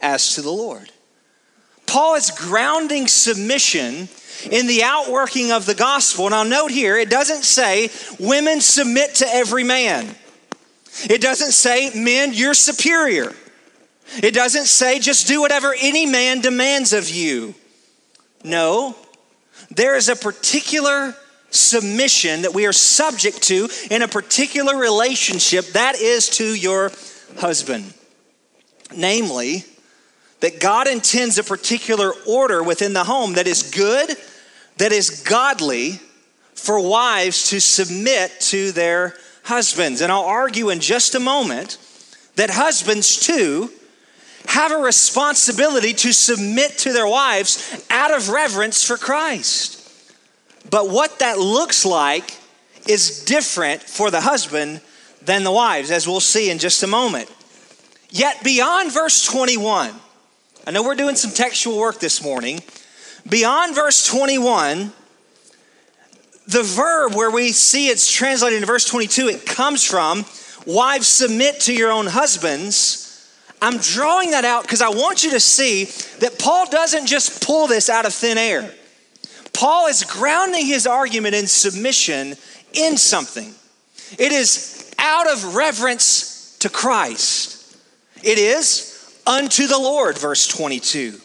as 0.00 0.34
to 0.34 0.42
the 0.42 0.50
Lord. 0.50 0.90
Paul 1.86 2.14
is 2.14 2.30
grounding 2.30 3.08
submission 3.08 4.08
in 4.50 4.66
the 4.68 4.82
outworking 4.84 5.50
of 5.50 5.66
the 5.66 5.74
gospel. 5.74 6.26
And 6.26 6.34
I'll 6.34 6.44
note 6.44 6.70
here, 6.70 6.96
it 6.96 7.10
doesn't 7.10 7.42
say 7.42 7.90
women 8.18 8.60
submit 8.60 9.16
to 9.16 9.26
every 9.28 9.64
man. 9.64 10.14
It 11.08 11.20
doesn't 11.20 11.52
say 11.52 11.90
men, 11.94 12.32
you're 12.32 12.54
superior. 12.54 13.32
It 14.22 14.34
doesn't 14.34 14.66
say 14.66 14.98
just 14.98 15.26
do 15.26 15.40
whatever 15.40 15.74
any 15.80 16.06
man 16.06 16.40
demands 16.40 16.92
of 16.92 17.08
you. 17.08 17.54
No, 18.42 18.96
there 19.70 19.96
is 19.96 20.08
a 20.08 20.16
particular 20.16 21.14
submission 21.50 22.42
that 22.42 22.54
we 22.54 22.66
are 22.66 22.72
subject 22.72 23.42
to 23.42 23.68
in 23.90 24.02
a 24.02 24.08
particular 24.08 24.76
relationship 24.76 25.66
that 25.68 25.96
is 25.96 26.28
to 26.30 26.54
your 26.54 26.92
husband. 27.38 27.92
Namely, 28.96 29.64
that 30.40 30.60
God 30.60 30.88
intends 30.88 31.38
a 31.38 31.44
particular 31.44 32.12
order 32.26 32.62
within 32.62 32.92
the 32.92 33.04
home 33.04 33.34
that 33.34 33.46
is 33.46 33.62
good, 33.62 34.16
that 34.78 34.92
is 34.92 35.22
godly 35.22 36.00
for 36.54 36.80
wives 36.80 37.50
to 37.50 37.60
submit 37.60 38.32
to 38.40 38.72
their 38.72 39.16
husbands. 39.44 40.00
And 40.00 40.10
I'll 40.10 40.24
argue 40.24 40.70
in 40.70 40.80
just 40.80 41.14
a 41.14 41.20
moment 41.20 41.78
that 42.36 42.50
husbands 42.50 43.18
too 43.26 43.70
have 44.46 44.72
a 44.72 44.76
responsibility 44.76 45.92
to 45.92 46.12
submit 46.12 46.78
to 46.78 46.92
their 46.92 47.06
wives 47.06 47.84
out 47.90 48.12
of 48.12 48.28
reverence 48.28 48.82
for 48.84 48.96
Christ. 48.96 49.76
But 50.70 50.90
what 50.90 51.18
that 51.18 51.38
looks 51.38 51.84
like 51.84 52.36
is 52.88 53.24
different 53.24 53.82
for 53.82 54.10
the 54.10 54.20
husband 54.20 54.80
than 55.22 55.44
the 55.44 55.52
wives, 55.52 55.90
as 55.90 56.06
we'll 56.06 56.20
see 56.20 56.50
in 56.50 56.58
just 56.58 56.82
a 56.82 56.86
moment. 56.86 57.30
Yet, 58.10 58.42
beyond 58.42 58.92
verse 58.92 59.24
21, 59.24 59.92
I 60.66 60.70
know 60.70 60.82
we're 60.82 60.94
doing 60.94 61.16
some 61.16 61.30
textual 61.30 61.78
work 61.78 62.00
this 62.00 62.22
morning. 62.22 62.60
Beyond 63.28 63.74
verse 63.74 64.06
21, 64.06 64.92
the 66.48 66.62
verb 66.62 67.14
where 67.14 67.30
we 67.30 67.52
see 67.52 67.88
it's 67.88 68.10
translated 68.10 68.58
in 68.58 68.66
verse 68.66 68.84
22, 68.84 69.28
it 69.28 69.46
comes 69.46 69.84
from 69.84 70.24
wives 70.66 71.06
submit 71.06 71.60
to 71.60 71.74
your 71.74 71.92
own 71.92 72.06
husbands 72.06 73.09
I'm 73.62 73.78
drawing 73.78 74.30
that 74.30 74.44
out 74.44 74.62
because 74.62 74.80
I 74.80 74.88
want 74.88 75.22
you 75.22 75.30
to 75.32 75.40
see 75.40 75.84
that 76.20 76.38
Paul 76.38 76.70
doesn't 76.70 77.06
just 77.06 77.44
pull 77.44 77.66
this 77.66 77.90
out 77.90 78.06
of 78.06 78.14
thin 78.14 78.38
air. 78.38 78.72
Paul 79.52 79.88
is 79.88 80.04
grounding 80.04 80.66
his 80.66 80.86
argument 80.86 81.34
in 81.34 81.46
submission 81.46 82.34
in 82.72 82.96
something. 82.96 83.54
It 84.18 84.32
is 84.32 84.92
out 84.98 85.30
of 85.30 85.54
reverence 85.54 86.56
to 86.60 86.68
Christ. 86.68 87.76
It 88.22 88.38
is 88.38 89.20
unto 89.26 89.66
the 89.66 89.78
Lord, 89.78 90.18
verse 90.18 90.46
22. 90.46 91.20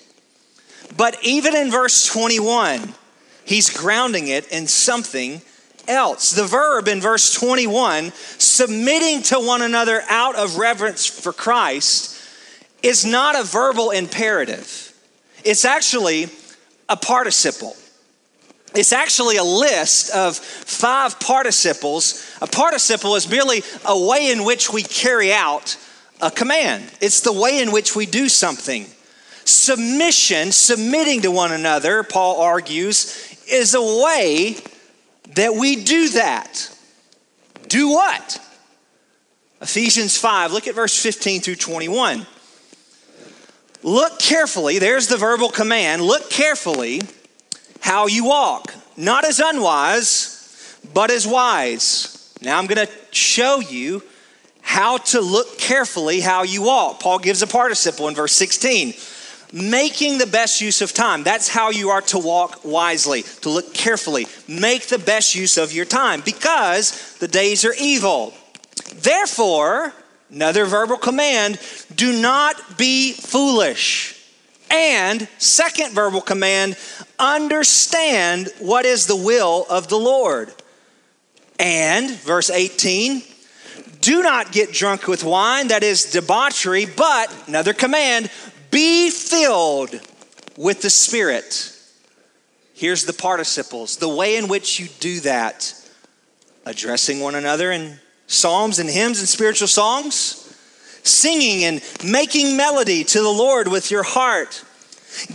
But 0.97 1.17
even 1.23 1.55
in 1.55 1.71
verse 1.71 2.05
21, 2.05 2.93
he's 3.45 3.75
grounding 3.75 4.27
it 4.27 4.47
in 4.51 4.67
something 4.67 5.41
else. 5.87 6.31
The 6.31 6.45
verb 6.45 6.87
in 6.87 7.01
verse 7.01 7.33
21, 7.33 8.11
submitting 8.37 9.23
to 9.23 9.39
one 9.39 9.61
another 9.61 10.01
out 10.09 10.35
of 10.35 10.57
reverence 10.57 11.05
for 11.05 11.33
Christ, 11.33 12.14
is 12.85 13.03
not 13.03 13.35
a 13.37 13.43
verbal 13.43 13.89
imperative, 13.89 14.93
it's 15.43 15.65
actually 15.65 16.27
a 16.87 16.95
participle. 16.95 17.75
It's 18.75 18.91
actually 18.91 19.37
a 19.37 19.43
list 19.43 20.13
of 20.13 20.35
five 20.35 21.17
participles. 21.19 22.29
A 22.41 22.47
participle 22.47 23.15
is 23.15 23.29
merely 23.29 23.63
a 23.85 23.97
way 23.97 24.29
in 24.31 24.43
which 24.43 24.71
we 24.71 24.83
carry 24.83 25.31
out 25.33 25.77
a 26.21 26.29
command, 26.29 26.89
it's 27.01 27.21
the 27.21 27.33
way 27.33 27.59
in 27.59 27.71
which 27.71 27.95
we 27.95 28.05
do 28.05 28.29
something. 28.29 28.85
Submission, 29.43 30.51
submitting 30.51 31.21
to 31.21 31.31
one 31.31 31.51
another, 31.51 32.03
Paul 32.03 32.41
argues, 32.41 33.37
is 33.47 33.75
a 33.75 33.81
way 33.81 34.55
that 35.35 35.55
we 35.55 35.83
do 35.83 36.09
that. 36.09 36.71
Do 37.67 37.89
what? 37.89 38.39
Ephesians 39.61 40.17
5, 40.17 40.51
look 40.51 40.67
at 40.67 40.75
verse 40.75 40.97
15 41.01 41.41
through 41.41 41.55
21. 41.55 42.25
Look 43.85 44.17
carefully, 44.17 44.79
there's 44.79 45.09
the 45.09 45.15
verbal 45.15 45.49
command 45.49 46.01
look 46.01 46.31
carefully 46.31 47.01
how 47.81 48.07
you 48.07 48.25
walk, 48.25 48.73
not 48.97 49.25
as 49.25 49.39
unwise, 49.39 50.79
but 50.91 51.11
as 51.11 51.27
wise. 51.27 52.33
Now 52.41 52.57
I'm 52.57 52.65
going 52.65 52.87
to 52.87 52.91
show 53.11 53.59
you 53.59 54.01
how 54.61 54.97
to 54.97 55.21
look 55.21 55.59
carefully 55.59 56.19
how 56.19 56.41
you 56.41 56.63
walk. 56.63 56.99
Paul 56.99 57.19
gives 57.19 57.43
a 57.43 57.47
participle 57.47 58.07
in 58.07 58.15
verse 58.15 58.33
16 58.33 58.95
making 59.53 60.17
the 60.17 60.25
best 60.25 60.61
use 60.61 60.81
of 60.81 60.91
time. 60.91 61.23
That's 61.23 61.47
how 61.47 61.69
you 61.69 61.91
are 61.91 62.01
to 62.01 62.17
walk 62.17 62.65
wisely, 62.65 63.21
to 63.41 63.49
look 63.51 63.71
carefully. 63.75 64.25
Make 64.47 64.87
the 64.87 64.97
best 64.97 65.35
use 65.35 65.59
of 65.59 65.71
your 65.71 65.85
time 65.85 66.21
because 66.25 67.15
the 67.19 67.27
days 67.27 67.63
are 67.63 67.75
evil. 67.79 68.33
Therefore, 68.95 69.93
Another 70.29 70.65
verbal 70.65 70.97
command 70.97 71.59
do 71.95 72.21
not 72.21 72.77
be 72.77 73.13
foolish. 73.13 74.21
And 74.71 75.27
second 75.37 75.93
verbal 75.93 76.21
command 76.21 76.77
understand 77.19 78.49
what 78.59 78.85
is 78.85 79.05
the 79.05 79.15
will 79.15 79.65
of 79.69 79.87
the 79.87 79.97
Lord. 79.97 80.53
And 81.59 82.11
verse 82.11 82.49
18 82.49 83.21
do 84.05 84.21
not 84.21 84.51
get 84.51 84.71
drunk 84.71 85.07
with 85.07 85.23
wine, 85.23 85.69
that 85.69 85.81
is 85.81 86.11
debauchery, 86.11 86.85
but 86.85 87.33
another 87.47 87.73
command 87.73 88.29
be 88.69 89.09
filled 89.09 89.99
with 90.57 90.83
the 90.83 90.91
Spirit. 90.91 91.71
Here's 92.75 93.05
the 93.05 93.13
participles 93.13 93.97
the 93.97 94.09
way 94.09 94.35
in 94.35 94.47
which 94.47 94.79
you 94.79 94.89
do 94.99 95.21
that 95.21 95.73
addressing 96.65 97.19
one 97.19 97.33
another 97.33 97.71
in 97.71 97.99
psalms 98.27 98.79
and 98.79 98.89
hymns 98.89 99.19
and 99.19 99.27
spiritual 99.27 99.67
songs, 99.67 100.41
singing 101.03 101.63
and 101.63 101.81
making 102.03 102.57
melody 102.57 103.03
to 103.03 103.21
the 103.21 103.29
Lord 103.29 103.67
with 103.67 103.91
your 103.91 104.03
heart, 104.03 104.63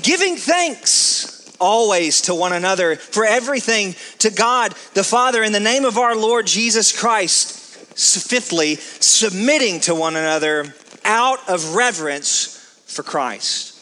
giving 0.03 0.37
thanks 0.37 1.55
always 1.61 2.23
to 2.23 2.35
one 2.35 2.53
another 2.53 2.97
for 2.97 3.25
everything 3.25 3.95
to 4.19 4.31
God 4.31 4.75
the 4.95 5.05
Father 5.05 5.43
in 5.43 5.53
the 5.53 5.61
name 5.61 5.85
of 5.85 5.99
our 5.99 6.17
Lord 6.17 6.47
Jesus 6.47 6.99
Christ. 6.99 7.59
Fifthly, 7.97 8.77
submitting 8.77 9.81
to 9.81 9.95
one 9.95 10.17
another 10.17 10.75
out 11.05 11.49
of 11.51 11.75
reverence 11.75 12.57
for 12.87 13.03
Christ. 13.03 13.77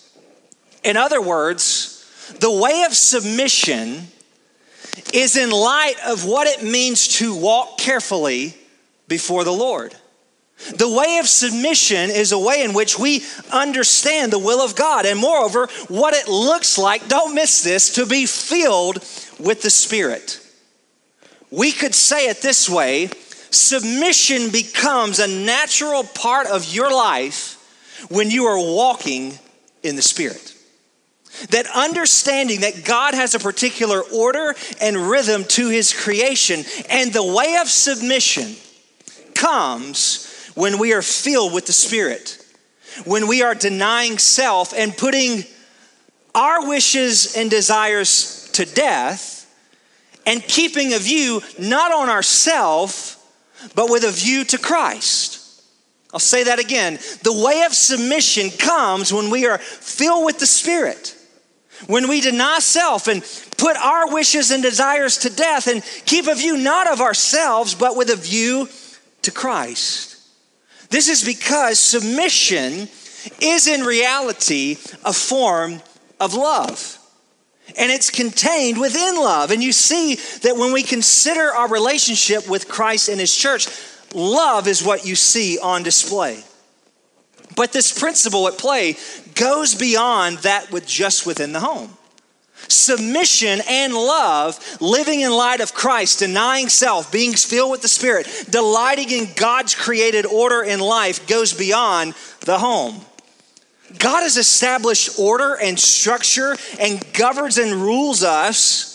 In 0.83 0.97
other 0.97 1.21
words, 1.23 2.35
the 2.41 2.51
way 2.51 2.83
of 2.85 2.95
submission 2.95 4.09
is 5.15 5.37
in 5.37 5.51
light 5.51 5.95
of 6.07 6.25
what 6.25 6.49
it 6.49 6.65
means 6.65 7.09
to 7.19 7.35
walk 7.35 7.79
carefully 7.79 8.58
before 9.09 9.45
the 9.45 9.53
Lord. 9.53 9.95
The 10.77 10.89
way 10.89 11.19
of 11.19 11.29
submission 11.29 12.11
is 12.11 12.33
a 12.33 12.39
way 12.39 12.63
in 12.63 12.73
which 12.73 12.99
we 12.99 13.23
understand 13.53 14.33
the 14.33 14.41
will 14.41 14.61
of 14.61 14.75
God, 14.75 15.07
and 15.07 15.19
moreover, 15.19 15.69
what 15.87 16.15
it 16.15 16.29
looks 16.29 16.77
like, 16.79 17.09
don't 17.09 17.35
miss 17.35 17.63
this, 17.63 17.95
to 17.95 18.05
be 18.05 18.27
filled 18.27 18.97
with 19.39 19.63
the 19.63 19.71
Spirit. 19.71 20.41
We 21.51 21.71
could 21.73 21.95
say 21.95 22.29
it 22.29 22.43
this 22.43 22.69
way 22.69 23.11
submission 23.51 24.51
becomes 24.51 25.21
a 25.21 25.29
natural 25.29 26.05
part 26.05 26.49
of 26.49 26.75
your 26.75 26.93
life 26.93 27.55
when 28.11 28.31
you 28.31 28.45
are 28.45 28.59
walking 28.59 29.39
in 29.83 29.97
the 29.97 30.03
Spirit. 30.03 30.55
That 31.51 31.67
understanding 31.73 32.63
that 32.63 32.85
God 32.85 33.15
has 33.15 33.37
a 33.37 33.39
particular 33.39 34.03
order 34.13 34.57
and 34.81 34.97
rhythm 34.97 35.45
to 35.45 35.69
his 35.69 35.93
creation, 35.93 36.65
and 36.91 37.13
the 37.13 37.23
way 37.23 37.57
of 37.61 37.69
submission 37.69 38.57
comes 39.39 40.53
when 40.55 40.79
we 40.79 40.93
are 40.93 41.03
filled 41.03 41.55
with 41.55 41.67
the 41.67 41.73
Spirit, 41.73 42.45
when 43.05 43.29
we 43.29 43.43
are 43.43 43.55
denying 43.55 44.19
self 44.19 44.75
and 44.75 44.97
putting 44.97 45.45
our 46.35 46.69
wishes 46.69 47.37
and 47.37 47.51
desires 47.51 48.51
to 48.53 48.67
death, 48.67 49.37
and 50.27 50.43
keeping 50.43 50.93
a 50.93 50.99
view 50.99 51.41
not 51.59 51.93
on 51.93 52.11
ourself, 52.11 53.15
but 53.75 53.89
with 53.89 54.05
a 54.05 54.11
view 54.11 54.45
to 54.45 54.59
Christ. 54.59 55.63
I'll 56.13 56.21
say 56.21 56.45
that 56.45 56.59
again. 56.59 56.99
The 57.23 57.33
way 57.33 57.63
of 57.63 57.73
submission 57.73 58.51
comes 58.51 59.13
when 59.13 59.31
we 59.31 59.47
are 59.47 59.59
filled 59.59 60.27
with 60.27 60.39
the 60.39 60.47
Spirit 60.47 61.15
when 61.87 62.09
we 62.09 62.21
deny 62.21 62.59
self 62.59 63.07
and 63.07 63.23
put 63.57 63.77
our 63.77 64.13
wishes 64.13 64.51
and 64.51 64.63
desires 64.63 65.19
to 65.19 65.31
death 65.31 65.69
and 65.69 65.83
keep 66.07 66.27
a 66.27 66.35
view 66.35 66.57
not 66.57 66.91
of 66.91 67.01
ourselves, 67.01 67.75
but 67.75 67.97
with 67.97 68.11
a 68.11 68.17
view 68.17 68.69
to 69.23 69.31
Christ. 69.31 70.17
This 70.91 71.09
is 71.09 71.25
because 71.25 71.79
submission 71.79 72.89
is 73.41 73.67
in 73.67 73.83
reality 73.83 74.77
a 75.05 75.13
form 75.13 75.81
of 76.21 76.35
love. 76.35 76.99
And 77.77 77.93
it's 77.93 78.11
contained 78.11 78.81
within 78.81 79.17
love. 79.17 79.51
And 79.51 79.63
you 79.63 79.73
see 79.73 80.15
that 80.43 80.57
when 80.57 80.73
we 80.73 80.83
consider 80.83 81.53
our 81.53 81.69
relationship 81.69 82.49
with 82.49 82.69
Christ 82.69 83.11
and 83.11 83.21
His 83.21 83.35
church, 83.35 83.69
love 84.15 84.67
is 84.67 84.83
what 84.83 85.05
you 85.05 85.15
see 85.15 85.59
on 85.59 85.83
display. 85.83 86.43
But 87.57 87.73
this 87.73 87.99
principle 87.99 88.49
at 88.49 88.57
play 88.57 88.97
goes 89.35 89.75
beyond 89.75 90.39
that 90.39 90.71
with 90.71 90.87
just 90.87 91.27
within 91.27 91.53
the 91.53 91.61
home. 91.61 91.98
Submission 92.69 93.61
and 93.69 93.95
love, 93.95 94.59
living 94.81 95.21
in 95.21 95.33
light 95.33 95.61
of 95.61 95.75
Christ, 95.75 96.19
denying 96.19 96.69
self, 96.69 97.11
being 97.11 97.33
filled 97.33 97.71
with 97.71 97.83
the 97.83 97.89
Spirit, 97.89 98.27
delighting 98.51 99.11
in 99.11 99.29
God's 99.35 99.75
created 99.75 100.27
order 100.27 100.63
in 100.63 100.81
life 100.81 101.27
goes 101.27 101.55
beyond 101.55 102.15
the 102.41 102.59
home. 102.59 103.01
God 103.99 104.21
has 104.21 104.37
established 104.37 105.19
order 105.19 105.55
and 105.55 105.79
structure 105.79 106.57
and 106.79 107.03
governs 107.15 107.57
and 107.57 107.73
rules 107.73 108.23
us, 108.23 108.95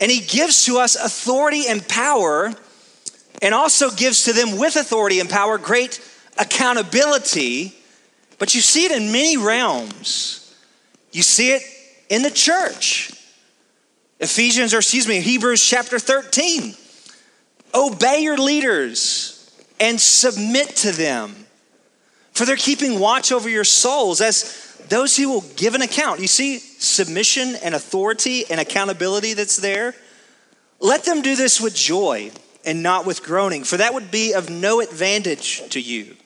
and 0.00 0.10
He 0.10 0.20
gives 0.20 0.64
to 0.66 0.78
us 0.78 0.96
authority 0.96 1.66
and 1.68 1.86
power, 1.86 2.52
and 3.42 3.54
also 3.54 3.90
gives 3.90 4.24
to 4.24 4.32
them 4.32 4.58
with 4.58 4.76
authority 4.76 5.20
and 5.20 5.30
power 5.30 5.56
great 5.56 6.00
accountability, 6.36 7.74
but 8.38 8.54
you 8.54 8.60
see 8.60 8.86
it 8.86 8.92
in 8.92 9.12
many 9.12 9.36
realms. 9.36 10.54
You 11.12 11.22
see 11.22 11.52
it 11.52 11.62
in 12.10 12.22
the 12.22 12.30
church. 12.30 13.12
Ephesians, 14.18 14.74
or 14.74 14.78
excuse 14.78 15.08
me, 15.08 15.20
Hebrews 15.20 15.64
chapter 15.64 15.98
13. 15.98 16.74
Obey 17.74 18.20
your 18.22 18.36
leaders 18.36 19.36
and 19.78 19.98
submit 19.98 20.68
to 20.76 20.92
them, 20.92 21.34
for 22.32 22.44
they're 22.44 22.56
keeping 22.56 22.98
watch 22.98 23.32
over 23.32 23.48
your 23.48 23.64
souls 23.64 24.20
as 24.20 24.76
those 24.90 25.16
who 25.16 25.30
will 25.30 25.44
give 25.56 25.74
an 25.74 25.80
account. 25.80 26.20
You 26.20 26.26
see 26.26 26.58
submission 26.58 27.54
and 27.62 27.74
authority 27.74 28.44
and 28.50 28.60
accountability 28.60 29.32
that's 29.32 29.56
there? 29.56 29.94
Let 30.80 31.04
them 31.04 31.22
do 31.22 31.36
this 31.36 31.60
with 31.60 31.74
joy 31.74 32.32
and 32.66 32.82
not 32.82 33.06
with 33.06 33.22
groaning, 33.22 33.64
for 33.64 33.78
that 33.78 33.94
would 33.94 34.10
be 34.10 34.34
of 34.34 34.50
no 34.50 34.80
advantage 34.80 35.66
to 35.70 35.80
you. 35.80 36.16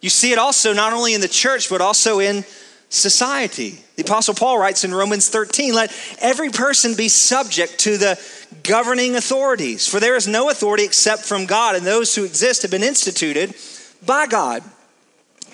You 0.00 0.10
see 0.10 0.32
it 0.32 0.38
also 0.38 0.72
not 0.72 0.92
only 0.92 1.14
in 1.14 1.20
the 1.20 1.28
church, 1.28 1.68
but 1.70 1.80
also 1.80 2.18
in 2.18 2.44
society. 2.88 3.78
The 3.96 4.04
Apostle 4.04 4.34
Paul 4.34 4.58
writes 4.58 4.84
in 4.84 4.94
Romans 4.94 5.28
13 5.28 5.74
let 5.74 5.92
every 6.20 6.50
person 6.50 6.94
be 6.94 7.08
subject 7.08 7.78
to 7.80 7.96
the 7.96 8.20
governing 8.62 9.16
authorities, 9.16 9.86
for 9.86 10.00
there 10.00 10.16
is 10.16 10.28
no 10.28 10.50
authority 10.50 10.84
except 10.84 11.22
from 11.22 11.46
God, 11.46 11.74
and 11.74 11.84
those 11.84 12.14
who 12.14 12.24
exist 12.24 12.62
have 12.62 12.70
been 12.70 12.82
instituted 12.82 13.54
by 14.04 14.26
God. 14.26 14.62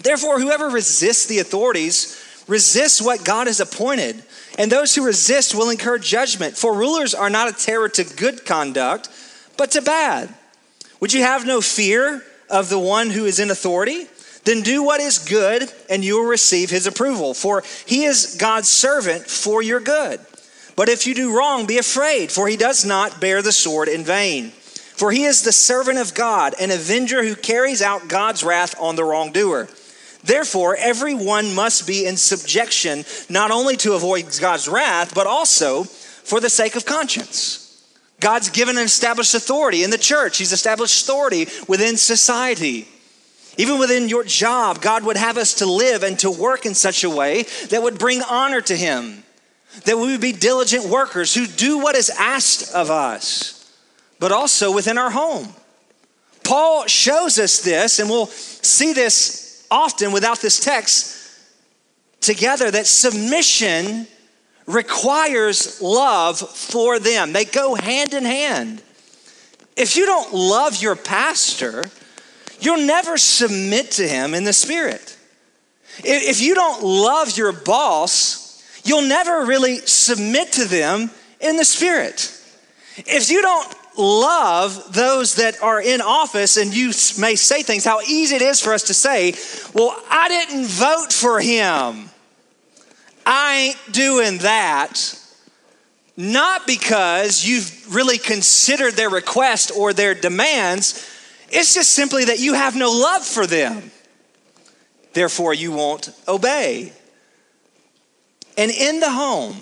Therefore, 0.03 0.40
whoever 0.40 0.68
resists 0.68 1.27
the 1.27 1.38
authorities 1.38 2.18
resists 2.49 3.01
what 3.01 3.25
God 3.25 3.47
has 3.47 3.61
appointed, 3.61 4.23
and 4.59 4.71
those 4.71 4.95
who 4.95 5.07
resist 5.07 5.55
will 5.55 5.71
incur 5.71 5.99
judgment. 5.99 6.57
For 6.57 6.75
rulers 6.75 7.14
are 7.14 7.31
not 7.31 7.49
a 7.49 7.53
terror 7.53 7.88
to 7.90 8.05
good 8.05 8.45
conduct, 8.45 9.09
but 9.57 9.71
to 9.73 9.83
bad. 9.83 10.35
Would 11.01 11.12
you 11.12 11.23
have 11.23 11.47
no 11.47 11.61
fear 11.61 12.23
of 12.51 12.68
the 12.68 12.79
one 12.79 13.11
who 13.11 13.25
is 13.25 13.38
in 13.38 13.51
authority? 13.51 14.07
Then 14.44 14.62
do 14.62 14.83
what 14.83 15.00
is 15.00 15.18
good, 15.18 15.72
and 15.88 16.05
you 16.05 16.18
will 16.18 16.28
receive 16.28 16.70
his 16.70 16.87
approval, 16.87 17.35
for 17.35 17.62
he 17.87 18.05
is 18.05 18.37
God's 18.40 18.68
servant 18.68 19.26
for 19.26 19.62
your 19.62 19.81
good. 19.81 20.20
But 20.74 20.88
if 20.88 21.07
you 21.07 21.14
do 21.14 21.37
wrong, 21.37 21.66
be 21.66 21.78
afraid, 21.78 22.33
for 22.33 22.48
he 22.48 22.57
does 22.57 22.85
not 22.85 23.20
bear 23.20 23.42
the 23.42 23.52
sword 23.52 23.88
in 23.88 24.05
vain. 24.05 24.50
For 24.50 25.12
he 25.12 25.24
is 25.24 25.42
the 25.42 25.52
servant 25.52 25.98
of 25.98 26.14
God, 26.14 26.55
an 26.61 26.70
avenger 26.70 27.24
who 27.24 27.35
carries 27.35 27.83
out 27.83 28.09
God's 28.09 28.42
wrath 28.42 28.74
on 28.81 28.96
the 28.96 29.05
wrongdoer. 29.05 29.68
Therefore, 30.24 30.76
everyone 30.76 31.55
must 31.55 31.87
be 31.87 32.07
in 32.07 32.16
subjection, 32.16 33.05
not 33.28 33.50
only 33.50 33.76
to 33.78 33.94
avoid 33.94 34.37
God's 34.40 34.68
wrath, 34.68 35.14
but 35.14 35.26
also 35.26 35.85
for 35.85 36.40
the 36.40 36.50
sake 36.50 36.76
of 36.76 36.87
conscience. 36.87 37.59
God's 38.20 38.50
given 38.50 38.76
and 38.76 38.87
established 38.87 39.35
authority 39.35 39.83
in 39.83 39.90
the 39.90 39.98
church, 39.98 40.38
He's 40.38 40.52
established 40.52 41.02
authority 41.02 41.48
within 41.66 41.96
society. 41.96 42.87
Even 43.59 43.79
within 43.79 44.09
your 44.09 44.25
job, 44.25 44.81
God 44.81 45.05
would 45.05 45.17
have 45.17 45.37
us 45.37 45.55
to 45.55 45.67
live 45.67 46.03
and 46.03 46.19
to 46.21 46.31
work 46.31 46.65
in 46.65 46.75
such 46.75 47.05
a 47.05 47.11
way 47.11 47.45
that 47.69 47.83
would 47.83 47.99
bring 47.99 48.23
honor 48.23 48.61
to 48.62 48.77
Him, 48.77 49.25
that 49.85 49.97
we 49.97 50.12
would 50.12 50.21
be 50.21 50.33
diligent 50.33 50.87
workers 50.87 51.35
who 51.35 51.47
do 51.47 51.79
what 51.79 51.95
is 51.95 52.11
asked 52.11 52.75
of 52.75 52.91
us, 52.91 53.71
but 54.19 54.33
also 54.33 54.73
within 54.73 54.97
our 54.97 55.11
home. 55.11 55.49
Paul 56.45 56.87
shows 56.87 57.38
us 57.38 57.61
this, 57.61 57.99
and 57.99 58.09
we'll 58.09 58.27
see 58.27 58.93
this 58.93 59.67
often 59.71 60.12
without 60.12 60.41
this 60.41 60.61
text 60.61 61.19
together 62.21 62.71
that 62.71 62.87
submission 62.87 64.07
requires 64.67 65.81
love 65.83 66.38
for 66.38 66.99
them. 66.99 67.33
They 67.33 67.45
go 67.45 67.75
hand 67.75 68.15
in 68.15 68.25
hand. 68.25 68.83
If 69.77 69.97
you 69.97 70.07
don't 70.07 70.33
love 70.33 70.81
your 70.81 70.97
pastor, 70.97 71.85
you'll 72.64 72.87
never 72.87 73.16
submit 73.16 73.92
to 73.92 74.07
him 74.07 74.35
in 74.35 74.44
the 74.44 74.53
spirit. 74.53 75.16
If 75.98 76.40
you 76.40 76.55
don't 76.55 76.83
love 76.83 77.37
your 77.37 77.53
boss, 77.53 78.62
you'll 78.85 79.03
never 79.03 79.44
really 79.44 79.79
submit 79.79 80.53
to 80.53 80.64
them 80.64 81.11
in 81.40 81.57
the 81.57 81.64
spirit. 81.64 82.38
If 82.96 83.31
you 83.31 83.42
don't 83.42 83.77
love 83.98 84.94
those 84.94 85.35
that 85.37 85.62
are 85.62 85.81
in 85.81 86.01
office, 86.01 86.57
and 86.57 86.75
you 86.75 86.92
may 87.18 87.35
say 87.35 87.62
things, 87.62 87.85
how 87.85 88.01
easy 88.01 88.37
it 88.37 88.42
is 88.42 88.61
for 88.61 88.72
us 88.72 88.85
to 88.85 88.94
say, 88.94 89.35
Well, 89.75 89.96
I 90.11 90.29
didn't 90.29 90.66
vote 90.66 91.12
for 91.12 91.40
him. 91.40 92.09
I 93.27 93.55
ain't 93.57 93.92
doing 93.92 94.38
that. 94.38 95.18
Not 96.16 96.66
because 96.66 97.44
you've 97.44 97.94
really 97.94 98.18
considered 98.18 98.94
their 98.94 99.09
request 99.09 99.72
or 99.77 99.92
their 99.92 100.14
demands, 100.14 101.09
it's 101.53 101.75
just 101.75 101.91
simply 101.91 102.25
that 102.27 102.41
you 102.41 102.55
have 102.55 102.75
no 102.75 102.91
love 102.91 103.25
for 103.25 103.47
them. 103.47 103.91
Therefore, 105.12 105.53
you 105.53 105.73
won't 105.73 106.11
obey. 106.27 106.93
And 108.57 108.71
in 108.71 109.01
the 109.01 109.11
home, 109.11 109.57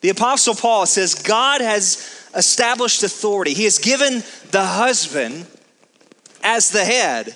the 0.00 0.08
Apostle 0.10 0.54
Paul 0.54 0.86
says 0.86 1.14
God 1.14 1.60
has 1.60 2.28
established 2.34 3.02
authority. 3.02 3.54
He 3.54 3.64
has 3.64 3.78
given 3.78 4.22
the 4.50 4.64
husband 4.64 5.46
as 6.42 6.70
the 6.70 6.84
head. 6.84 7.34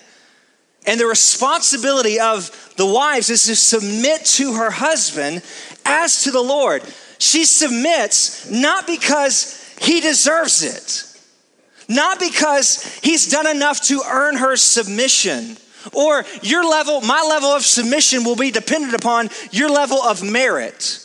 And 0.87 0.99
the 0.99 1.07
responsibility 1.07 2.19
of 2.21 2.75
the 2.77 2.87
wives 2.87 3.31
is 3.31 3.45
to 3.45 3.57
submit 3.57 4.25
to 4.25 4.55
her 4.55 4.71
husband 4.71 5.43
as 5.85 6.25
to 6.25 6.31
the 6.31 6.43
Lord. 6.43 6.83
She 7.19 7.45
submits 7.45 8.51
not 8.51 8.87
because 8.87 9.75
he 9.81 10.01
deserves 10.01 10.63
it, 10.63 11.08
not 11.89 12.21
because 12.21 12.83
he's 13.03 13.31
done 13.31 13.47
enough 13.47 13.81
to 13.83 14.03
earn 14.09 14.37
her 14.37 14.57
submission. 14.57 15.57
Or 15.93 16.25
your 16.43 16.69
level, 16.69 17.01
my 17.01 17.23
level 17.29 17.49
of 17.49 17.63
submission 17.63 18.25
will 18.25 18.37
be 18.37 18.51
dependent 18.51 18.95
upon 18.95 19.31
your 19.51 19.71
level 19.71 20.03
of 20.03 20.23
merit. 20.23 21.05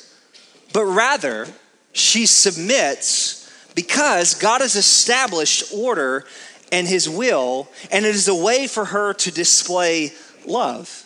But 0.73 0.85
rather, 0.85 1.47
she 1.93 2.25
submits 2.25 3.49
because 3.75 4.33
God 4.35 4.61
has 4.61 4.75
established 4.75 5.73
order 5.73 6.25
and 6.71 6.87
his 6.87 7.07
will, 7.07 7.69
and 7.91 8.05
it 8.05 8.15
is 8.15 8.27
a 8.27 8.35
way 8.35 8.67
for 8.67 8.85
her 8.85 9.13
to 9.13 9.31
display 9.31 10.11
love. 10.45 11.02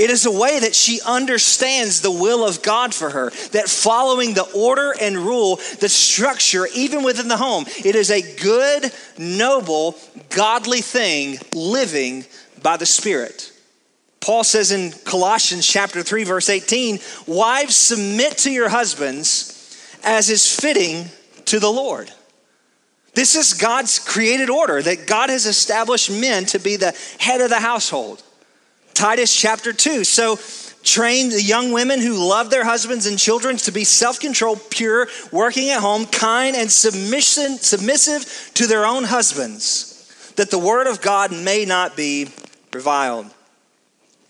It 0.00 0.08
is 0.08 0.24
a 0.24 0.30
way 0.30 0.58
that 0.60 0.74
she 0.74 0.98
understands 1.02 2.00
the 2.00 2.10
will 2.10 2.42
of 2.42 2.62
God 2.62 2.94
for 2.94 3.10
her, 3.10 3.28
that 3.52 3.68
following 3.68 4.32
the 4.32 4.50
order 4.54 4.94
and 4.98 5.14
rule, 5.14 5.56
the 5.78 5.90
structure, 5.90 6.66
even 6.74 7.02
within 7.02 7.28
the 7.28 7.36
home, 7.36 7.66
it 7.84 7.94
is 7.94 8.10
a 8.10 8.22
good, 8.36 8.90
noble, 9.18 9.98
godly 10.30 10.80
thing 10.80 11.36
living 11.52 12.24
by 12.62 12.78
the 12.78 12.86
Spirit. 12.86 13.52
Paul 14.20 14.42
says 14.42 14.72
in 14.72 14.92
Colossians 15.04 15.66
chapter 15.66 16.02
3 16.02 16.24
verse 16.24 16.48
18, 16.48 16.98
"Wives 17.26 17.76
submit 17.76 18.38
to 18.38 18.50
your 18.50 18.70
husbands 18.70 19.52
as 20.02 20.30
is 20.30 20.46
fitting 20.46 21.10
to 21.44 21.60
the 21.60 21.70
Lord." 21.70 22.10
This 23.12 23.34
is 23.34 23.52
God's 23.52 23.98
created 23.98 24.48
order 24.48 24.80
that 24.80 25.06
God 25.06 25.28
has 25.28 25.44
established 25.44 26.08
men 26.08 26.46
to 26.46 26.58
be 26.58 26.76
the 26.76 26.94
head 27.18 27.42
of 27.42 27.50
the 27.50 27.60
household. 27.60 28.22
Titus 29.00 29.34
chapter 29.34 29.72
2. 29.72 30.04
So 30.04 30.38
train 30.82 31.30
the 31.30 31.40
young 31.40 31.72
women 31.72 32.02
who 32.02 32.28
love 32.28 32.50
their 32.50 32.64
husbands 32.64 33.06
and 33.06 33.18
children 33.18 33.56
to 33.56 33.72
be 33.72 33.82
self-controlled, 33.82 34.68
pure, 34.68 35.08
working 35.32 35.70
at 35.70 35.80
home, 35.80 36.04
kind 36.04 36.54
and 36.54 36.70
submission, 36.70 37.56
submissive 37.56 38.52
to 38.56 38.66
their 38.66 38.84
own 38.84 39.04
husbands, 39.04 40.34
that 40.36 40.50
the 40.50 40.58
word 40.58 40.86
of 40.86 41.00
God 41.00 41.32
may 41.32 41.64
not 41.64 41.96
be 41.96 42.28
reviled. 42.74 43.30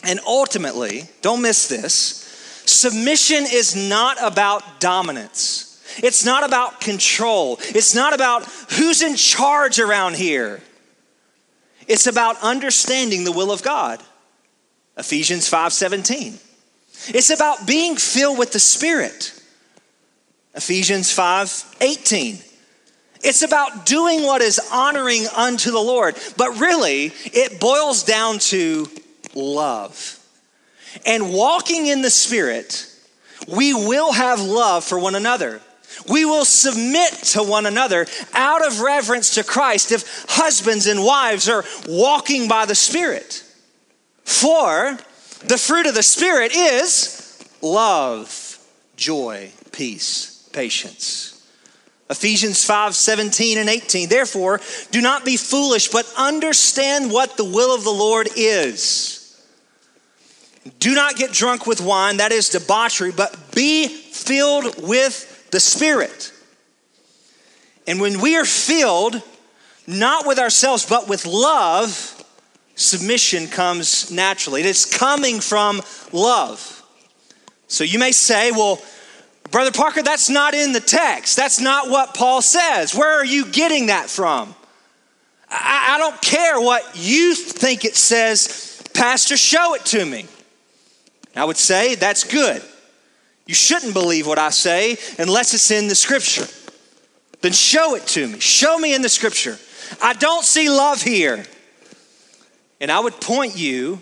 And 0.04 0.20
ultimately, 0.24 1.02
don't 1.20 1.42
miss 1.42 1.66
this, 1.66 2.62
submission 2.64 3.46
is 3.50 3.74
not 3.74 4.18
about 4.22 4.78
dominance. 4.78 5.82
It's 5.98 6.24
not 6.24 6.46
about 6.46 6.80
control. 6.80 7.58
It's 7.60 7.96
not 7.96 8.14
about 8.14 8.44
who's 8.78 9.02
in 9.02 9.16
charge 9.16 9.80
around 9.80 10.14
here. 10.14 10.60
It's 11.88 12.06
about 12.06 12.40
understanding 12.40 13.24
the 13.24 13.32
will 13.32 13.50
of 13.50 13.64
God. 13.64 14.00
Ephesians 15.00 15.48
5:17. 15.48 16.38
It's 17.08 17.30
about 17.30 17.66
being 17.66 17.96
filled 17.96 18.38
with 18.38 18.52
the 18.52 18.60
Spirit. 18.60 19.32
Ephesians 20.54 21.10
5:18. 21.10 22.44
It's 23.22 23.42
about 23.42 23.86
doing 23.86 24.22
what 24.24 24.42
is 24.42 24.60
honoring 24.70 25.26
unto 25.28 25.70
the 25.70 25.80
Lord. 25.80 26.16
But 26.36 26.60
really, 26.60 27.14
it 27.24 27.58
boils 27.58 28.02
down 28.02 28.38
to 28.50 28.90
love. 29.34 30.18
And 31.06 31.32
walking 31.32 31.86
in 31.86 32.02
the 32.02 32.10
Spirit, 32.10 32.86
we 33.46 33.72
will 33.72 34.12
have 34.12 34.40
love 34.40 34.84
for 34.84 34.98
one 34.98 35.14
another. 35.14 35.62
We 36.08 36.26
will 36.26 36.44
submit 36.44 37.12
to 37.32 37.42
one 37.42 37.64
another 37.64 38.06
out 38.34 38.66
of 38.66 38.80
reverence 38.80 39.30
to 39.30 39.44
Christ 39.44 39.92
if 39.92 40.24
husbands 40.28 40.86
and 40.86 41.04
wives 41.04 41.48
are 41.48 41.64
walking 41.86 42.48
by 42.48 42.66
the 42.66 42.74
Spirit. 42.74 43.44
For 44.30 44.96
the 45.44 45.58
fruit 45.58 45.86
of 45.86 45.94
the 45.94 46.04
Spirit 46.04 46.54
is 46.54 47.44
love, 47.60 48.64
joy, 48.96 49.50
peace, 49.72 50.48
patience. 50.52 51.44
Ephesians 52.08 52.64
5 52.64 52.94
17 52.94 53.58
and 53.58 53.68
18. 53.68 54.08
Therefore, 54.08 54.60
do 54.92 55.00
not 55.02 55.24
be 55.24 55.36
foolish, 55.36 55.88
but 55.88 56.10
understand 56.16 57.10
what 57.10 57.36
the 57.36 57.44
will 57.44 57.74
of 57.74 57.82
the 57.82 57.90
Lord 57.90 58.28
is. 58.36 59.42
Do 60.78 60.94
not 60.94 61.16
get 61.16 61.32
drunk 61.32 61.66
with 61.66 61.80
wine, 61.80 62.18
that 62.18 62.30
is 62.30 62.50
debauchery, 62.50 63.10
but 63.10 63.52
be 63.52 63.88
filled 63.88 64.80
with 64.88 65.50
the 65.50 65.60
Spirit. 65.60 66.32
And 67.84 68.00
when 68.00 68.20
we 68.20 68.36
are 68.36 68.44
filled, 68.44 69.22
not 69.88 70.24
with 70.24 70.38
ourselves, 70.38 70.86
but 70.86 71.08
with 71.08 71.26
love, 71.26 72.19
submission 72.80 73.46
comes 73.46 74.10
naturally. 74.10 74.60
It 74.60 74.66
is 74.66 74.86
coming 74.86 75.40
from 75.40 75.82
love. 76.12 76.82
So 77.68 77.84
you 77.84 77.98
may 77.98 78.12
say, 78.12 78.50
well, 78.50 78.82
Brother 79.50 79.72
Parker, 79.72 80.02
that's 80.02 80.28
not 80.30 80.54
in 80.54 80.72
the 80.72 80.80
text. 80.80 81.36
That's 81.36 81.60
not 81.60 81.90
what 81.90 82.14
Paul 82.14 82.40
says. 82.42 82.94
Where 82.94 83.12
are 83.12 83.24
you 83.24 83.46
getting 83.46 83.86
that 83.86 84.08
from? 84.08 84.54
I, 85.48 85.94
I 85.94 85.98
don't 85.98 86.20
care 86.22 86.60
what 86.60 86.84
you 86.94 87.34
think 87.34 87.84
it 87.84 87.96
says, 87.96 88.82
Pastor, 88.94 89.36
show 89.36 89.74
it 89.74 89.84
to 89.86 90.04
me. 90.04 90.26
I 91.36 91.44
would 91.44 91.56
say 91.56 91.94
that's 91.94 92.24
good. 92.24 92.62
You 93.46 93.54
shouldn't 93.54 93.94
believe 93.94 94.26
what 94.26 94.38
I 94.38 94.50
say 94.50 94.96
unless 95.18 95.54
it's 95.54 95.70
in 95.70 95.88
the 95.88 95.94
scripture. 95.94 96.46
Then 97.40 97.52
show 97.52 97.94
it 97.94 98.06
to 98.08 98.28
me. 98.28 98.38
Show 98.38 98.78
me 98.78 98.94
in 98.94 99.02
the 99.02 99.08
scripture. 99.08 99.58
I 100.00 100.12
don't 100.12 100.44
see 100.44 100.68
love 100.68 101.02
here. 101.02 101.44
And 102.80 102.90
I 102.90 103.00
would 103.00 103.20
point 103.20 103.56
you 103.56 104.00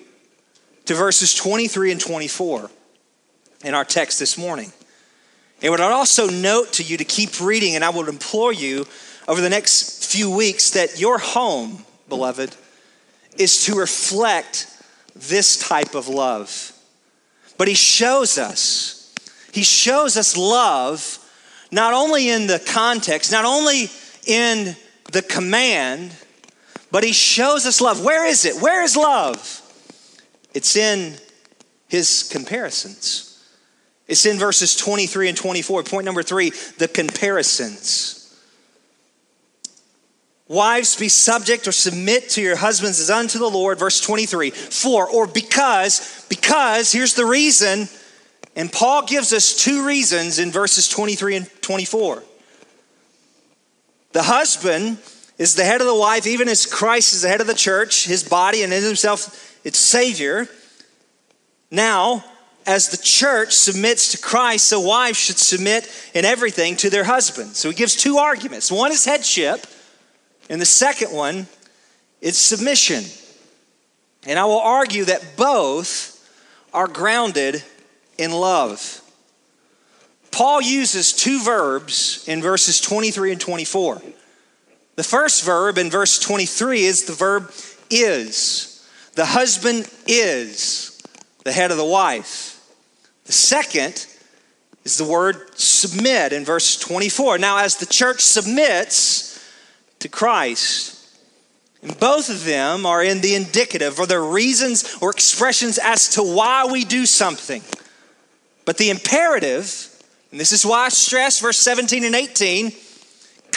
to 0.85 0.95
verses 0.95 1.35
23 1.35 1.93
and 1.93 2.01
24 2.01 2.71
in 3.65 3.75
our 3.75 3.85
text 3.85 4.19
this 4.19 4.39
morning. 4.39 4.73
And 5.61 5.71
what 5.73 5.81
I'd 5.81 5.93
also 5.93 6.29
note 6.29 6.75
to 6.75 6.85
you 6.85 6.97
to 6.97 7.05
keep 7.05 7.41
reading, 7.41 7.75
and 7.75 7.85
I 7.85 7.91
would 7.91 8.09
implore 8.09 8.53
you 8.53 8.87
over 9.27 9.41
the 9.41 9.51
next 9.51 10.07
few 10.07 10.31
weeks 10.31 10.71
that 10.71 11.01
your 11.01 11.19
home, 11.19 11.85
beloved, 12.09 12.55
is 13.37 13.65
to 13.65 13.75
reflect 13.75 14.67
this 15.15 15.59
type 15.59 15.95
of 15.95 16.09
love. 16.09 16.73
But 17.57 17.67
he 17.67 17.75
shows 17.75 18.39
us, 18.39 19.13
he 19.53 19.65
shows 19.65 20.17
us 20.17 20.37
love 20.37 21.19
not 21.73 21.93
only 21.93 22.31
in 22.31 22.47
the 22.47 22.61
context, 22.61 23.33
not 23.33 23.45
only 23.45 23.91
in 24.27 24.77
the 25.13 25.23
command, 25.23 26.13
but 26.91 27.05
he 27.05 27.13
shows 27.13 27.67
us 27.67 27.81
love. 27.81 28.05
Where 28.05 28.25
is 28.25 28.45
it? 28.45 28.61
Where 28.63 28.83
is 28.83 28.97
love? 28.97 29.63
It's 30.55 30.77
in 30.77 31.15
his 31.89 32.29
comparisons. 32.31 33.25
It's 34.07 34.25
in 34.25 34.39
verses 34.39 34.75
23 34.75 35.29
and 35.29 35.37
24. 35.37 35.83
Point 35.83 36.05
number 36.05 36.23
three 36.23 36.51
the 36.79 36.89
comparisons. 36.89 38.15
Wives, 40.49 40.97
be 40.97 41.11
subject 41.11 41.69
or 41.69 41.73
submit 41.73 42.31
to 42.31 42.41
your 42.41 42.57
husbands 42.57 42.99
as 43.01 43.11
unto 43.11 43.39
the 43.39 43.51
Lord. 43.51 43.79
Verse 43.79 44.01
23. 44.01 44.51
For, 44.51 45.07
or 45.07 45.27
because, 45.27 46.25
because, 46.31 46.91
here's 46.91 47.13
the 47.13 47.27
reason. 47.27 47.87
And 48.57 48.73
Paul 48.73 49.05
gives 49.05 49.35
us 49.35 49.55
two 49.55 49.87
reasons 49.87 50.39
in 50.39 50.51
verses 50.51 50.89
23 50.89 51.37
and 51.37 51.63
24. 51.63 52.23
The 54.13 54.23
husband 54.23 54.97
is 55.39 55.55
the 55.55 55.65
head 55.65 55.81
of 55.81 55.87
the 55.87 55.95
wife, 55.95 56.27
even 56.27 56.49
as 56.49 56.67
Christ 56.67 57.15
is 57.15 57.23
the 57.23 57.29
head 57.29 57.41
of 57.41 57.47
the 57.47 57.55
church, 57.55 58.07
his 58.07 58.29
body, 58.29 58.63
and 58.63 58.73
in 58.73 58.83
himself 58.83 59.57
its 59.65 59.79
Savior. 59.79 60.49
Now, 61.71 62.25
as 62.67 62.89
the 62.89 62.97
church 62.97 63.53
submits 63.53 64.13
to 64.13 64.19
Christ, 64.19 64.71
the 64.71 64.81
wife 64.81 65.17
should 65.17 65.39
submit 65.39 65.91
in 66.13 66.25
everything 66.25 66.77
to 66.77 66.91
their 66.91 67.05
husband. 67.05 67.57
So 67.57 67.71
he 67.71 67.77
gives 67.77 67.97
two 67.97 68.19
arguments. 68.19 68.71
One 68.71 68.93
is 68.93 69.05
headship, 69.05 69.67
and 70.51 70.61
the 70.61 70.67
second 70.67 71.13
one 71.13 71.47
is 72.21 72.37
submission. 72.37 73.05
And 74.27 74.39
I 74.39 74.45
will 74.45 74.61
argue 74.61 75.05
that 75.05 75.37
both 75.37 76.15
are 76.75 76.89
grounded 76.89 77.63
in 78.19 78.33
love. 78.33 79.01
Paul 80.31 80.61
uses 80.61 81.13
two 81.13 81.43
verbs 81.43 82.27
in 82.29 82.43
verses 82.43 82.81
23 82.81 83.33
and 83.33 83.41
24. 83.41 84.03
The 84.99 85.05
first 85.05 85.45
verb 85.45 85.79
in 85.79 85.91
verse 85.91 86.19
23 86.19 86.81
is 86.81 87.05
the 87.05 87.13
verb 87.13 87.53
is. 87.89 88.85
The 89.15 89.27
husband 89.27 89.89
is 90.09 91.01
the 91.45 91.53
head 91.53 91.71
of 91.71 91.77
the 91.77 91.85
wife. 91.85 92.61
The 93.27 93.33
second 93.33 94.09
is 94.83 94.99
the 94.99 95.05
word 95.05 95.57
submit 95.57 96.33
in 96.33 96.45
verse 96.45 96.77
24. 96.77 97.39
Now, 97.39 97.59
as 97.59 97.77
the 97.77 97.87
church 97.87 98.23
submits 98.23 99.41
to 100.01 100.09
Christ, 100.09 101.17
and 101.81 101.97
both 102.01 102.29
of 102.29 102.45
them 102.45 102.85
are 102.85 103.05
in 103.05 103.21
the 103.21 103.37
indicative 103.37 104.01
or 104.01 104.07
the 104.09 104.19
reasons 104.19 104.97
or 105.01 105.13
expressions 105.13 105.79
as 105.79 106.09
to 106.15 106.25
why 106.25 106.67
we 106.67 106.85
do 106.85 107.07
something. 107.07 107.63
But 108.65 108.79
the 108.79 108.91
imperative, 108.91 109.95
and 110.33 110.41
this 110.41 110.51
is 110.51 110.67
why 110.67 110.87
I 110.87 110.89
stress 110.89 111.39
verse 111.39 111.59
17 111.59 112.03
and 112.03 112.17
18 112.17 112.73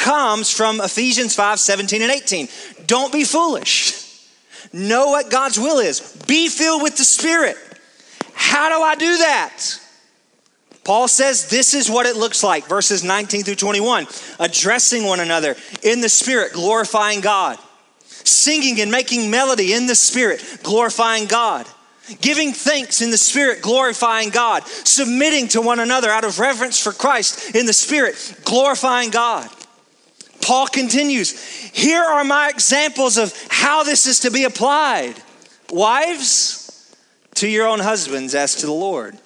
comes 0.01 0.51
from 0.51 0.81
Ephesians 0.81 1.35
5 1.35 1.59
17 1.59 2.01
and 2.01 2.11
18. 2.11 2.47
Don't 2.87 3.13
be 3.13 3.23
foolish. 3.23 4.01
Know 4.73 5.07
what 5.07 5.29
God's 5.29 5.59
will 5.59 5.79
is. 5.79 5.99
Be 6.27 6.49
filled 6.49 6.81
with 6.81 6.97
the 6.97 7.03
Spirit. 7.03 7.55
How 8.33 8.69
do 8.69 8.83
I 8.83 8.95
do 8.95 9.17
that? 9.19 9.79
Paul 10.83 11.07
says 11.07 11.49
this 11.49 11.75
is 11.75 11.89
what 11.89 12.07
it 12.07 12.15
looks 12.15 12.43
like, 12.43 12.67
verses 12.67 13.03
19 13.03 13.43
through 13.43 13.55
21. 13.55 14.07
Addressing 14.39 15.05
one 15.05 15.19
another 15.19 15.55
in 15.83 16.01
the 16.01 16.09
Spirit, 16.09 16.53
glorifying 16.53 17.21
God. 17.21 17.59
Singing 17.99 18.81
and 18.81 18.91
making 18.91 19.29
melody 19.29 19.73
in 19.73 19.85
the 19.85 19.95
Spirit, 19.95 20.43
glorifying 20.63 21.27
God. 21.27 21.67
Giving 22.21 22.51
thanks 22.51 23.01
in 23.01 23.11
the 23.11 23.17
Spirit, 23.17 23.61
glorifying 23.61 24.29
God. 24.29 24.65
Submitting 24.67 25.49
to 25.49 25.61
one 25.61 25.79
another 25.79 26.09
out 26.09 26.23
of 26.23 26.39
reverence 26.39 26.81
for 26.81 26.91
Christ 26.91 27.55
in 27.55 27.67
the 27.67 27.73
Spirit, 27.73 28.41
glorifying 28.43 29.11
God. 29.11 29.49
Paul 30.41 30.67
continues, 30.67 31.39
Here 31.73 32.01
are 32.01 32.23
my 32.23 32.49
examples 32.49 33.17
of 33.17 33.33
how 33.49 33.83
this 33.83 34.05
is 34.05 34.21
to 34.21 34.31
be 34.31 34.43
applied. 34.43 35.15
Wives, 35.69 36.95
to 37.35 37.47
your 37.47 37.67
own 37.67 37.79
husbands 37.79 38.35
as 38.35 38.55
to 38.55 38.65
the 38.65 38.71
Lord. 38.71 39.17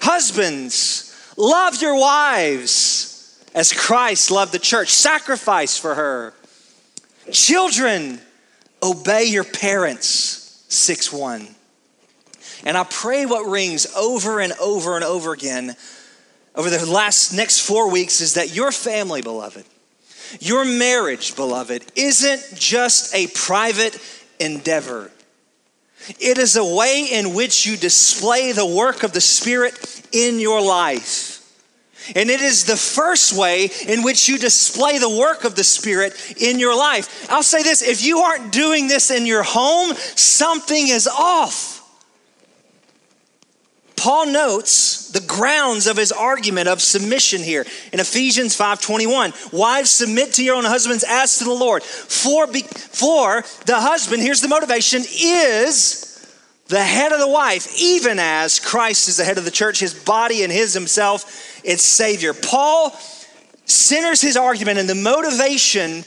Husbands, 0.00 1.34
love 1.36 1.80
your 1.82 1.98
wives 1.98 3.44
as 3.54 3.72
Christ 3.72 4.30
loved 4.30 4.52
the 4.52 4.58
church, 4.58 4.88
sacrifice 4.88 5.76
for 5.76 5.94
her. 5.94 6.34
Children, 7.30 8.20
obey 8.82 9.24
your 9.24 9.44
parents. 9.44 10.64
6 10.68 11.12
1. 11.12 11.46
And 12.64 12.78
I 12.78 12.84
pray 12.84 13.26
what 13.26 13.42
rings 13.42 13.86
over 13.94 14.40
and 14.40 14.52
over 14.54 14.96
and 14.96 15.04
over 15.04 15.32
again 15.32 15.76
over 16.54 16.70
the 16.70 16.84
last 16.86 17.32
next 17.32 17.60
four 17.66 17.90
weeks 17.90 18.20
is 18.20 18.34
that 18.34 18.54
your 18.54 18.72
family, 18.72 19.22
beloved, 19.22 19.64
your 20.40 20.64
marriage, 20.64 21.36
beloved, 21.36 21.84
isn't 21.96 22.58
just 22.58 23.14
a 23.14 23.26
private 23.28 23.98
endeavor. 24.38 25.10
It 26.18 26.38
is 26.38 26.56
a 26.56 26.64
way 26.64 27.08
in 27.12 27.34
which 27.34 27.66
you 27.66 27.76
display 27.76 28.52
the 28.52 28.66
work 28.66 29.02
of 29.02 29.12
the 29.12 29.20
Spirit 29.20 30.08
in 30.12 30.40
your 30.40 30.60
life. 30.60 31.38
And 32.16 32.30
it 32.30 32.40
is 32.40 32.64
the 32.64 32.76
first 32.76 33.32
way 33.32 33.70
in 33.86 34.02
which 34.02 34.28
you 34.28 34.36
display 34.36 34.98
the 34.98 35.08
work 35.08 35.44
of 35.44 35.54
the 35.54 35.62
Spirit 35.62 36.34
in 36.40 36.58
your 36.58 36.76
life. 36.76 37.30
I'll 37.30 37.44
say 37.44 37.62
this 37.62 37.82
if 37.82 38.04
you 38.04 38.18
aren't 38.18 38.52
doing 38.52 38.88
this 38.88 39.10
in 39.10 39.26
your 39.26 39.44
home, 39.44 39.94
something 39.94 40.88
is 40.88 41.06
off. 41.06 41.71
Paul 43.96 44.26
notes 44.26 45.08
the 45.10 45.20
grounds 45.20 45.86
of 45.86 45.96
his 45.96 46.12
argument 46.12 46.68
of 46.68 46.80
submission 46.80 47.42
here 47.42 47.66
in 47.92 48.00
Ephesians 48.00 48.56
5:21. 48.56 49.32
Wives 49.52 49.90
submit 49.90 50.34
to 50.34 50.44
your 50.44 50.56
own 50.56 50.64
husbands 50.64 51.04
as 51.06 51.38
to 51.38 51.44
the 51.44 51.50
Lord. 51.50 51.82
For, 51.82 52.46
be, 52.46 52.62
for 52.62 53.44
the 53.66 53.80
husband, 53.80 54.22
here's 54.22 54.40
the 54.40 54.48
motivation, 54.48 55.04
is 55.08 56.20
the 56.68 56.82
head 56.82 57.12
of 57.12 57.18
the 57.20 57.28
wife, 57.28 57.78
even 57.78 58.18
as 58.18 58.58
Christ 58.58 59.08
is 59.08 59.18
the 59.18 59.24
head 59.24 59.38
of 59.38 59.44
the 59.44 59.50
church, 59.50 59.78
his 59.78 59.94
body 59.94 60.42
and 60.42 60.52
his 60.52 60.72
himself, 60.72 61.60
its 61.62 61.82
savior. 61.82 62.32
Paul 62.32 62.96
centers 63.66 64.20
his 64.20 64.36
argument 64.36 64.78
in 64.78 64.86
the 64.86 64.94
motivation 64.94 66.04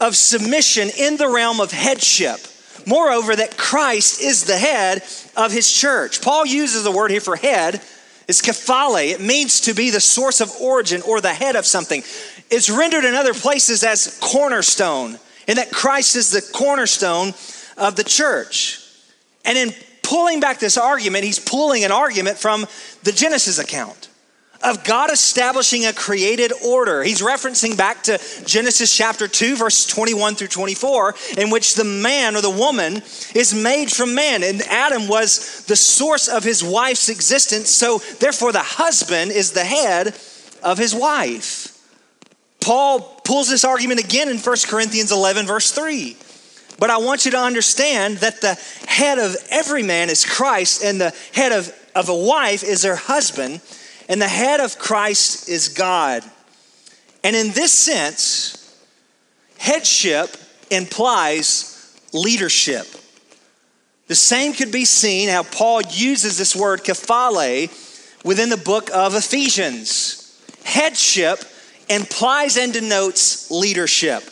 of 0.00 0.14
submission 0.14 0.90
in 0.98 1.16
the 1.16 1.28
realm 1.28 1.60
of 1.60 1.72
headship. 1.72 2.40
Moreover, 2.86 3.34
that 3.34 3.56
Christ 3.56 4.20
is 4.22 4.44
the 4.44 4.56
head 4.56 5.02
of 5.36 5.52
his 5.52 5.70
church. 5.70 6.22
Paul 6.22 6.46
uses 6.46 6.84
the 6.84 6.92
word 6.92 7.10
here 7.10 7.20
for 7.20 7.36
head. 7.36 7.82
It's 8.28 8.40
kephale. 8.40 9.12
It 9.12 9.20
means 9.20 9.62
to 9.62 9.74
be 9.74 9.90
the 9.90 10.00
source 10.00 10.40
of 10.40 10.52
origin 10.60 11.02
or 11.02 11.20
the 11.20 11.34
head 11.34 11.56
of 11.56 11.66
something. 11.66 12.02
It's 12.50 12.70
rendered 12.70 13.04
in 13.04 13.14
other 13.14 13.34
places 13.34 13.82
as 13.82 14.18
cornerstone, 14.22 15.18
and 15.48 15.58
that 15.58 15.72
Christ 15.72 16.16
is 16.16 16.30
the 16.30 16.42
cornerstone 16.52 17.34
of 17.76 17.96
the 17.96 18.04
church. 18.04 18.80
And 19.44 19.58
in 19.58 19.74
pulling 20.02 20.40
back 20.40 20.60
this 20.60 20.78
argument, 20.78 21.24
he's 21.24 21.40
pulling 21.40 21.84
an 21.84 21.92
argument 21.92 22.38
from 22.38 22.66
the 23.02 23.12
Genesis 23.12 23.58
account 23.58 24.08
of 24.62 24.84
God 24.84 25.10
establishing 25.10 25.86
a 25.86 25.92
created 25.92 26.52
order. 26.64 27.02
He's 27.02 27.22
referencing 27.22 27.76
back 27.76 28.02
to 28.04 28.18
Genesis 28.44 28.94
chapter 28.94 29.28
2, 29.28 29.56
verse 29.56 29.86
21 29.86 30.34
through 30.34 30.48
24, 30.48 31.14
in 31.38 31.50
which 31.50 31.74
the 31.74 31.84
man 31.84 32.36
or 32.36 32.40
the 32.40 32.50
woman 32.50 32.96
is 33.34 33.54
made 33.54 33.90
from 33.90 34.14
man. 34.14 34.42
And 34.42 34.62
Adam 34.62 35.08
was 35.08 35.64
the 35.66 35.76
source 35.76 36.28
of 36.28 36.44
his 36.44 36.62
wife's 36.62 37.08
existence. 37.08 37.70
So, 37.70 37.98
therefore, 38.18 38.52
the 38.52 38.60
husband 38.60 39.30
is 39.30 39.52
the 39.52 39.64
head 39.64 40.08
of 40.62 40.78
his 40.78 40.94
wife. 40.94 41.72
Paul 42.60 43.00
pulls 43.24 43.48
this 43.48 43.64
argument 43.64 44.00
again 44.00 44.28
in 44.28 44.38
1 44.38 44.56
Corinthians 44.66 45.12
11, 45.12 45.46
verse 45.46 45.70
3. 45.70 46.16
But 46.78 46.90
I 46.90 46.98
want 46.98 47.24
you 47.24 47.30
to 47.30 47.38
understand 47.38 48.18
that 48.18 48.40
the 48.40 48.54
head 48.86 49.18
of 49.18 49.36
every 49.50 49.82
man 49.82 50.10
is 50.10 50.24
Christ, 50.24 50.82
and 50.82 51.00
the 51.00 51.14
head 51.32 51.52
of, 51.52 51.72
of 51.94 52.08
a 52.08 52.14
wife 52.14 52.62
is 52.62 52.82
her 52.82 52.96
husband 52.96 53.60
and 54.08 54.20
the 54.20 54.28
head 54.28 54.60
of 54.60 54.78
Christ 54.78 55.48
is 55.48 55.68
God. 55.68 56.22
And 57.24 57.34
in 57.34 57.50
this 57.52 57.72
sense, 57.72 58.76
headship 59.58 60.36
implies 60.70 61.98
leadership. 62.12 62.86
The 64.06 64.14
same 64.14 64.52
could 64.52 64.70
be 64.70 64.84
seen 64.84 65.28
how 65.28 65.42
Paul 65.42 65.82
uses 65.82 66.38
this 66.38 66.54
word 66.54 66.84
kephale 66.84 67.68
within 68.24 68.48
the 68.48 68.56
book 68.56 68.90
of 68.94 69.14
Ephesians. 69.14 70.22
Headship 70.64 71.40
implies 71.88 72.56
and 72.56 72.72
denotes 72.72 73.50
leadership. 73.50 74.22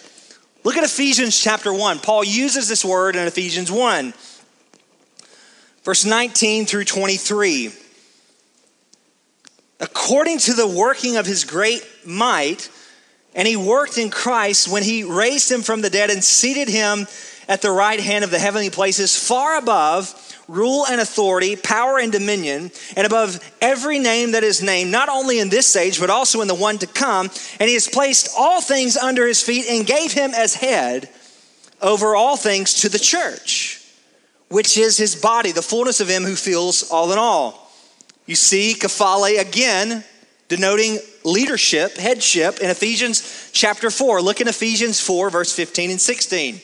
Look 0.63 0.77
at 0.77 0.85
Ephesians 0.85 1.39
chapter 1.39 1.73
1. 1.73 1.99
Paul 1.99 2.25
uses 2.25 2.69
this 2.69 2.85
word 2.85 3.17
in 3.17 3.27
Ephesians 3.27 3.71
1, 3.71 4.15
verse 5.83 6.05
19 6.05 6.67
through 6.67 6.85
23 6.85 7.73
according 9.85 10.39
to 10.39 10.55
the 10.55 10.67
working 10.67 11.17
of 11.17 11.27
his 11.27 11.45
great 11.45 11.87
might. 12.07 12.71
And 13.35 13.47
he 13.47 13.57
worked 13.57 13.99
in 13.99 14.11
Christ 14.11 14.67
when 14.67 14.83
he 14.83 15.05
raised 15.05 15.53
him 15.53 15.61
from 15.61 15.83
the 15.83 15.91
dead 15.91 16.09
and 16.09 16.25
seated 16.25 16.69
him 16.69 17.07
at 17.49 17.61
the 17.61 17.71
right 17.71 18.01
hand 18.01 18.25
of 18.25 18.31
the 18.31 18.39
heavenly 18.39 18.71
places, 18.71 19.15
far 19.17 19.59
above 19.59 20.21
rule 20.49 20.87
and 20.87 21.01
authority, 21.01 21.57
power 21.57 21.99
and 21.99 22.13
dominion, 22.13 22.71
and 22.97 23.07
above 23.07 23.39
every 23.61 23.99
name 23.99 24.33
that 24.33 24.45
is 24.45 24.63
named, 24.63 24.91
not 24.91 25.09
only 25.11 25.39
in 25.39 25.51
this 25.51 25.75
age, 25.77 26.01
but 26.01 26.11
also 26.11 26.41
in 26.41 26.49
the 26.49 26.55
one 26.55 26.79
to 26.79 26.87
come. 26.87 27.31
And 27.61 27.69
he 27.69 27.75
has 27.75 27.89
placed 27.89 28.31
all 28.39 28.63
things 28.63 28.97
under 28.97 29.27
his 29.27 29.43
feet 29.43 29.67
and 29.69 29.87
gave 29.87 30.13
him 30.13 30.33
as 30.35 30.55
head 30.55 31.11
over 31.83 32.15
all 32.15 32.37
things 32.37 32.75
to 32.75 32.89
the 32.89 32.99
church, 32.99 33.83
which 34.49 34.79
is 34.79 34.97
his 34.97 35.15
body, 35.17 35.53
the 35.53 35.61
fullness 35.61 36.01
of 36.01 36.09
him 36.09 36.23
who 36.23 36.37
fills 36.37 36.91
all 36.91 37.13
in 37.13 37.19
all. 37.19 37.64
You 38.27 38.35
see 38.35 38.75
kephale 38.75 39.39
again 39.41 40.05
denoting 40.49 40.99
leadership, 41.25 41.97
headship 41.97 42.59
in 42.61 42.71
Ephesians 42.71 43.51
chapter 43.53 43.91
4. 43.91 44.23
Look 44.23 44.41
in 44.41 44.49
Ephesians 44.49 45.01
4, 45.01 45.31
verse 45.31 45.53
15 45.55 45.91
and 45.91 46.01
16. 46.01 46.61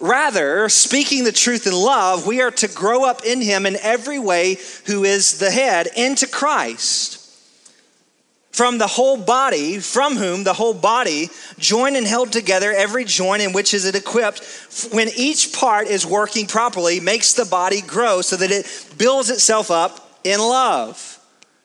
Rather, 0.00 0.68
speaking 0.68 1.24
the 1.24 1.32
truth 1.32 1.66
in 1.66 1.72
love, 1.72 2.26
we 2.26 2.40
are 2.40 2.52
to 2.52 2.68
grow 2.68 3.04
up 3.04 3.24
in 3.24 3.40
him 3.40 3.66
in 3.66 3.76
every 3.82 4.18
way 4.18 4.56
who 4.86 5.04
is 5.04 5.38
the 5.38 5.50
head, 5.50 5.88
into 5.96 6.26
Christ. 6.26 7.16
From 8.52 8.78
the 8.78 8.86
whole 8.86 9.16
body, 9.16 9.78
from 9.78 10.16
whom 10.16 10.44
the 10.44 10.52
whole 10.52 10.74
body, 10.74 11.30
joined 11.58 11.96
and 11.96 12.06
held 12.06 12.32
together, 12.32 12.72
every 12.72 13.04
joint 13.04 13.42
in 13.42 13.52
which 13.52 13.74
is 13.74 13.84
it 13.84 13.94
equipped, 13.94 14.44
when 14.92 15.08
each 15.16 15.52
part 15.52 15.88
is 15.88 16.06
working 16.06 16.46
properly, 16.46 17.00
makes 17.00 17.32
the 17.34 17.44
body 17.44 17.80
grow 17.80 18.20
so 18.20 18.36
that 18.36 18.50
it 18.50 18.66
builds 18.96 19.30
itself 19.30 19.70
up 19.70 20.07
in 20.24 20.40
love. 20.40 21.18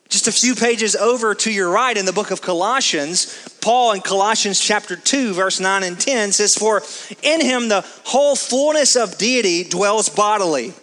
Just 0.09 0.27
a 0.27 0.31
few 0.31 0.53
pages 0.53 0.95
over 0.95 1.33
to 1.33 1.51
your 1.51 1.69
right 1.69 1.97
in 1.97 2.05
the 2.05 2.13
book 2.13 2.29
of 2.29 2.41
Colossians, 2.41 3.57
Paul 3.61 3.93
in 3.93 4.01
Colossians 4.01 4.59
chapter 4.59 4.95
2, 4.95 5.33
verse 5.33 5.59
9 5.59 5.81
and 5.81 5.99
10 5.99 6.33
says, 6.33 6.55
For 6.55 6.83
in 7.23 7.41
him 7.41 7.67
the 7.67 7.83
whole 8.03 8.35
fullness 8.35 8.95
of 8.95 9.17
deity 9.17 9.63
dwells 9.63 10.09
bodily, 10.09 10.73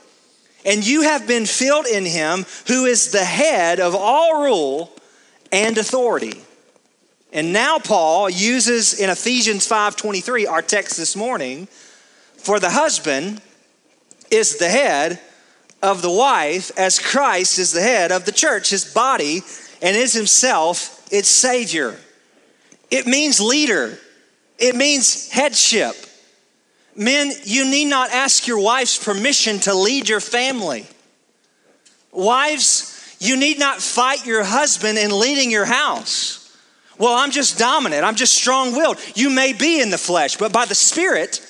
and 0.66 0.85
you 0.85 1.02
have 1.02 1.28
been 1.28 1.46
filled 1.46 1.87
in 1.87 2.04
him 2.04 2.44
who 2.66 2.87
is 2.87 3.12
the 3.12 3.24
head 3.24 3.78
of 3.78 3.94
all 3.94 4.42
rule 4.42 4.92
and 5.52 5.78
authority. 5.78 6.35
And 7.33 7.52
now 7.52 7.78
Paul 7.78 8.28
uses 8.28 8.94
in 8.94 9.11
Ephesians 9.11 9.64
5:23, 9.64 10.46
our 10.46 10.62
text 10.62 10.96
this 10.96 11.14
morning, 11.14 11.68
for 12.37 12.59
the 12.59 12.70
husband 12.70 13.40
is 14.30 14.56
the 14.56 14.68
head 14.68 15.20
of 15.83 16.03
the 16.03 16.11
wife 16.11 16.71
as 16.79 16.99
Christ 16.99 17.59
is 17.59 17.73
the 17.73 17.81
head 17.81 18.12
of 18.12 18.25
the 18.25 18.33
church, 18.33 18.71
his 18.71 18.85
body, 18.93 19.43
and 19.83 19.97
is 19.97 20.12
himself 20.12 21.07
its 21.11 21.29
Savior. 21.29 21.97
It 22.90 23.07
means 23.07 23.40
leader, 23.40 23.99
it 24.59 24.77
means 24.77 25.31
headship. 25.31 25.95
Men, 26.97 27.33
you 27.45 27.64
need 27.64 27.87
not 27.87 28.11
ask 28.11 28.47
your 28.47 28.61
wife's 28.61 29.03
permission 29.03 29.61
to 29.61 29.75
lead 29.75 30.09
your 30.09 30.21
family. 30.21 30.87
Wives, 32.12 33.16
you 33.21 33.37
need 33.37 33.59
not 33.59 33.81
fight 33.81 34.27
your 34.27 34.43
husband 34.43 34.99
in 34.99 35.16
leading 35.16 35.51
your 35.51 35.64
house. 35.64 36.37
Well, 36.99 37.14
I'm 37.14 37.31
just 37.31 37.59
dominant, 37.59 38.05
I'm 38.05 38.16
just 38.16 38.35
strong 38.35 38.73
willed. 38.73 38.99
You 39.14 39.31
may 39.31 39.55
be 39.55 39.81
in 39.81 39.90
the 39.90 39.99
flesh, 39.99 40.37
but 40.37 40.53
by 40.53 40.66
the 40.66 40.75
Spirit, 40.75 41.40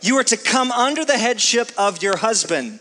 you 0.00 0.16
are 0.18 0.24
to 0.24 0.36
come 0.36 0.70
under 0.70 1.04
the 1.04 1.18
headship 1.18 1.72
of 1.76 2.02
your 2.02 2.18
husband. 2.18 2.78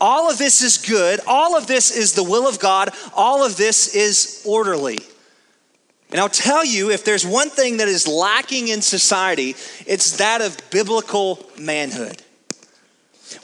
All 0.00 0.30
of 0.30 0.38
this 0.38 0.62
is 0.62 0.78
good. 0.78 1.20
All 1.26 1.56
of 1.56 1.66
this 1.66 1.90
is 1.90 2.12
the 2.12 2.22
will 2.22 2.46
of 2.48 2.58
God. 2.58 2.90
All 3.14 3.44
of 3.44 3.56
this 3.56 3.94
is 3.94 4.42
orderly. 4.46 4.98
And 6.10 6.20
I'll 6.20 6.28
tell 6.28 6.64
you, 6.64 6.90
if 6.90 7.04
there's 7.04 7.26
one 7.26 7.50
thing 7.50 7.78
that 7.78 7.88
is 7.88 8.06
lacking 8.06 8.68
in 8.68 8.80
society, 8.80 9.56
it's 9.86 10.18
that 10.18 10.40
of 10.40 10.58
biblical 10.70 11.44
manhood. 11.58 12.22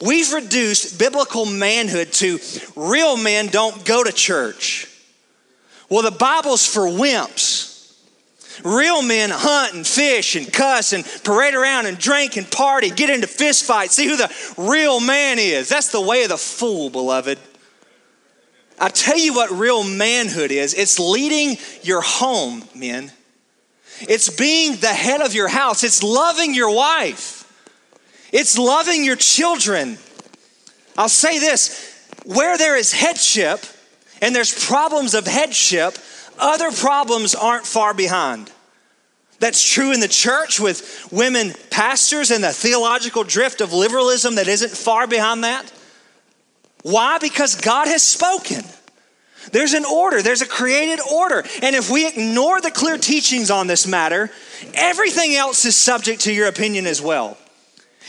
We've 0.01 0.33
reduced 0.33 0.99
biblical 0.99 1.45
manhood 1.45 2.13
to 2.15 2.39
real 2.77 3.17
men 3.17 3.49
don't 3.49 3.85
go 3.85 4.05
to 4.05 4.13
church. 4.13 4.89
Well, 5.89 6.03
the 6.03 6.17
Bible's 6.17 6.67
for 6.67 6.83
wimps. 6.83 7.72
Real 8.65 9.03
men 9.03 9.31
hunt 9.31 9.75
and 9.75 9.87
fish 9.87 10.37
and 10.37 10.53
cuss 10.53 10.93
and 10.93 11.05
parade 11.25 11.55
around 11.55 11.87
and 11.87 11.99
drink 11.99 12.37
and 12.37 12.51
party, 12.51 12.91
get 12.91 13.11
into 13.11 13.27
fist 13.27 13.65
fights, 13.65 13.95
see 13.95 14.07
who 14.07 14.17
the 14.17 14.33
real 14.57 15.01
man 15.01 15.39
is. 15.39 15.69
That's 15.69 15.89
the 15.89 16.01
way 16.01 16.23
of 16.23 16.29
the 16.29 16.37
fool, 16.37 16.91
beloved. 16.91 17.39
I 18.79 18.89
tell 18.89 19.19
you 19.19 19.35
what 19.35 19.51
real 19.51 19.85
manhood 19.85 20.51
is 20.51 20.75
it's 20.75 20.99
leading 20.99 21.57
your 21.83 22.01
home, 22.01 22.65
men. 22.75 23.13
It's 24.01 24.29
being 24.29 24.77
the 24.77 24.89
head 24.89 25.21
of 25.21 25.35
your 25.35 25.49
house, 25.49 25.85
it's 25.85 26.03
loving 26.03 26.55
your 26.55 26.75
wife, 26.75 27.45
it's 28.33 28.59
loving 28.59 29.05
your 29.05 29.17
children. 29.17 29.99
I'll 30.97 31.09
say 31.09 31.39
this 31.39 31.89
where 32.25 32.59
there 32.59 32.77
is 32.77 32.93
headship 32.93 33.65
and 34.21 34.35
there's 34.35 34.67
problems 34.67 35.15
of 35.15 35.27
headship, 35.27 35.99
other 36.39 36.71
problems 36.71 37.35
aren't 37.35 37.67
far 37.67 37.95
behind. 37.95 38.51
That's 39.39 39.69
true 39.69 39.93
in 39.93 40.01
the 40.01 40.09
church 40.09 40.61
with 40.61 41.09
women 41.11 41.53
pastors 41.71 42.31
and 42.31 42.45
the 42.45 42.53
theological 42.53 43.25
drift 43.25 43.61
of 43.61 43.73
liberalism 43.73 44.37
that 44.37 44.47
isn't 44.47 44.71
far 44.71 45.07
behind 45.07 45.43
that. 45.43 45.73
Why? 46.83 47.19
Because 47.19 47.57
God 47.57 47.89
has 47.89 48.03
spoken. 48.03 48.63
There's 49.51 49.73
an 49.73 49.85
order, 49.85 50.23
there's 50.23 50.43
a 50.43 50.47
created 50.47 51.01
order. 51.13 51.45
And 51.61 51.75
if 51.75 51.91
we 51.91 52.07
ignore 52.07 52.61
the 52.61 52.71
clear 52.71 52.97
teachings 52.97 53.51
on 53.51 53.67
this 53.67 53.87
matter, 53.87 54.31
everything 54.75 55.35
else 55.35 55.65
is 55.65 55.77
subject 55.77 56.21
to 56.23 56.33
your 56.33 56.47
opinion 56.47 56.87
as 56.87 57.03
well. 57.03 57.37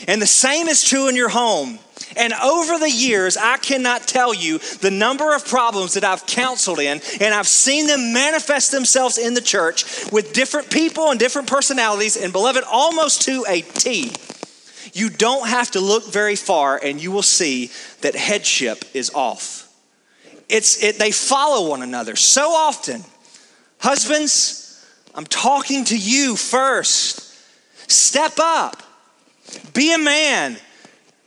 And 0.06 0.22
the 0.22 0.26
same 0.26 0.68
is 0.68 0.84
true 0.84 1.08
in 1.08 1.16
your 1.16 1.28
home. 1.28 1.78
And 2.16 2.32
over 2.32 2.78
the 2.78 2.90
years, 2.90 3.36
I 3.36 3.56
cannot 3.56 4.06
tell 4.06 4.34
you 4.34 4.58
the 4.80 4.90
number 4.90 5.34
of 5.34 5.46
problems 5.46 5.94
that 5.94 6.04
I've 6.04 6.26
counseled 6.26 6.78
in, 6.78 7.00
and 7.20 7.34
I've 7.34 7.48
seen 7.48 7.86
them 7.86 8.12
manifest 8.12 8.70
themselves 8.70 9.18
in 9.18 9.34
the 9.34 9.40
church 9.40 9.84
with 10.12 10.32
different 10.32 10.70
people 10.70 11.10
and 11.10 11.18
different 11.18 11.48
personalities, 11.48 12.16
and 12.16 12.32
beloved, 12.32 12.64
almost 12.70 13.22
to 13.22 13.44
a 13.48 13.62
T. 13.62 14.12
You 14.92 15.10
don't 15.10 15.48
have 15.48 15.72
to 15.72 15.80
look 15.80 16.06
very 16.10 16.36
far, 16.36 16.78
and 16.82 17.02
you 17.02 17.10
will 17.10 17.22
see 17.22 17.70
that 18.02 18.14
headship 18.14 18.84
is 18.94 19.10
off. 19.14 19.68
It's, 20.48 20.82
it, 20.82 20.98
they 20.98 21.10
follow 21.10 21.68
one 21.70 21.82
another 21.82 22.16
so 22.16 22.50
often. 22.50 23.02
Husbands, 23.78 24.84
I'm 25.14 25.24
talking 25.24 25.84
to 25.86 25.96
you 25.96 26.36
first. 26.36 27.22
Step 27.90 28.34
up, 28.38 28.82
be 29.72 29.92
a 29.92 29.98
man 29.98 30.56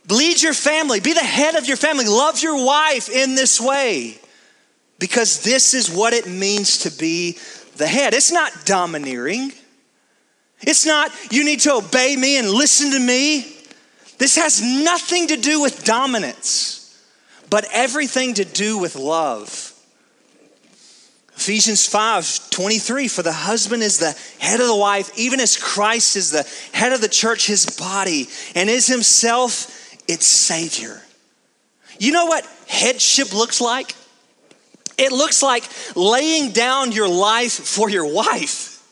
Lead 0.08 0.42
your 0.42 0.54
family, 0.54 1.00
be 1.00 1.12
the 1.12 1.20
head 1.20 1.54
of 1.54 1.66
your 1.66 1.76
family, 1.76 2.06
love 2.06 2.42
your 2.42 2.64
wife 2.64 3.10
in 3.10 3.34
this 3.34 3.60
way 3.60 4.18
because 4.98 5.42
this 5.42 5.74
is 5.74 5.90
what 5.90 6.12
it 6.12 6.26
means 6.26 6.78
to 6.78 6.90
be 6.90 7.38
the 7.76 7.86
head. 7.86 8.14
It's 8.14 8.32
not 8.32 8.52
domineering, 8.64 9.52
it's 10.60 10.86
not 10.86 11.10
you 11.30 11.44
need 11.44 11.60
to 11.60 11.74
obey 11.74 12.16
me 12.16 12.38
and 12.38 12.48
listen 12.48 12.92
to 12.92 12.98
me. 12.98 13.54
This 14.18 14.36
has 14.36 14.60
nothing 14.60 15.28
to 15.28 15.36
do 15.36 15.60
with 15.60 15.84
dominance, 15.84 17.00
but 17.50 17.66
everything 17.72 18.34
to 18.34 18.44
do 18.44 18.78
with 18.78 18.96
love. 18.96 19.72
Ephesians 21.36 21.86
5 21.86 22.50
23, 22.50 23.06
for 23.06 23.22
the 23.22 23.32
husband 23.32 23.82
is 23.82 23.98
the 23.98 24.18
head 24.40 24.58
of 24.58 24.66
the 24.66 24.74
wife, 24.74 25.16
even 25.16 25.38
as 25.38 25.56
Christ 25.56 26.16
is 26.16 26.32
the 26.32 26.48
head 26.76 26.92
of 26.92 27.00
the 27.00 27.08
church, 27.08 27.46
his 27.46 27.66
body, 27.78 28.26
and 28.56 28.68
is 28.68 28.88
himself 28.88 29.77
its 30.08 30.26
Savior. 30.26 31.00
You 31.98 32.12
know 32.12 32.26
what 32.26 32.46
headship 32.66 33.32
looks 33.32 33.60
like? 33.60 33.94
It 34.96 35.12
looks 35.12 35.42
like 35.42 35.64
laying 35.94 36.50
down 36.50 36.90
your 36.90 37.08
life 37.08 37.52
for 37.52 37.88
your 37.88 38.12
wife. 38.12 38.82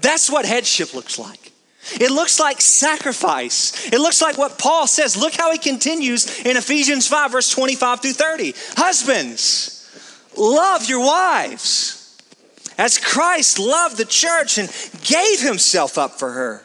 That's 0.00 0.30
what 0.30 0.46
headship 0.46 0.94
looks 0.94 1.18
like. 1.18 1.52
It 2.00 2.10
looks 2.10 2.38
like 2.38 2.60
sacrifice. 2.60 3.92
It 3.92 3.98
looks 3.98 4.22
like 4.22 4.38
what 4.38 4.58
Paul 4.58 4.86
says. 4.86 5.16
Look 5.16 5.34
how 5.34 5.50
he 5.52 5.58
continues 5.58 6.40
in 6.40 6.56
Ephesians 6.56 7.08
5, 7.08 7.32
verse 7.32 7.50
25 7.50 8.00
through 8.00 8.12
30. 8.12 8.54
Husbands, 8.76 9.90
love 10.36 10.88
your 10.88 11.00
wives 11.00 11.98
as 12.78 12.98
Christ 12.98 13.58
loved 13.58 13.98
the 13.98 14.04
church 14.04 14.58
and 14.58 14.68
gave 15.02 15.40
himself 15.40 15.98
up 15.98 16.12
for 16.12 16.32
her 16.32 16.62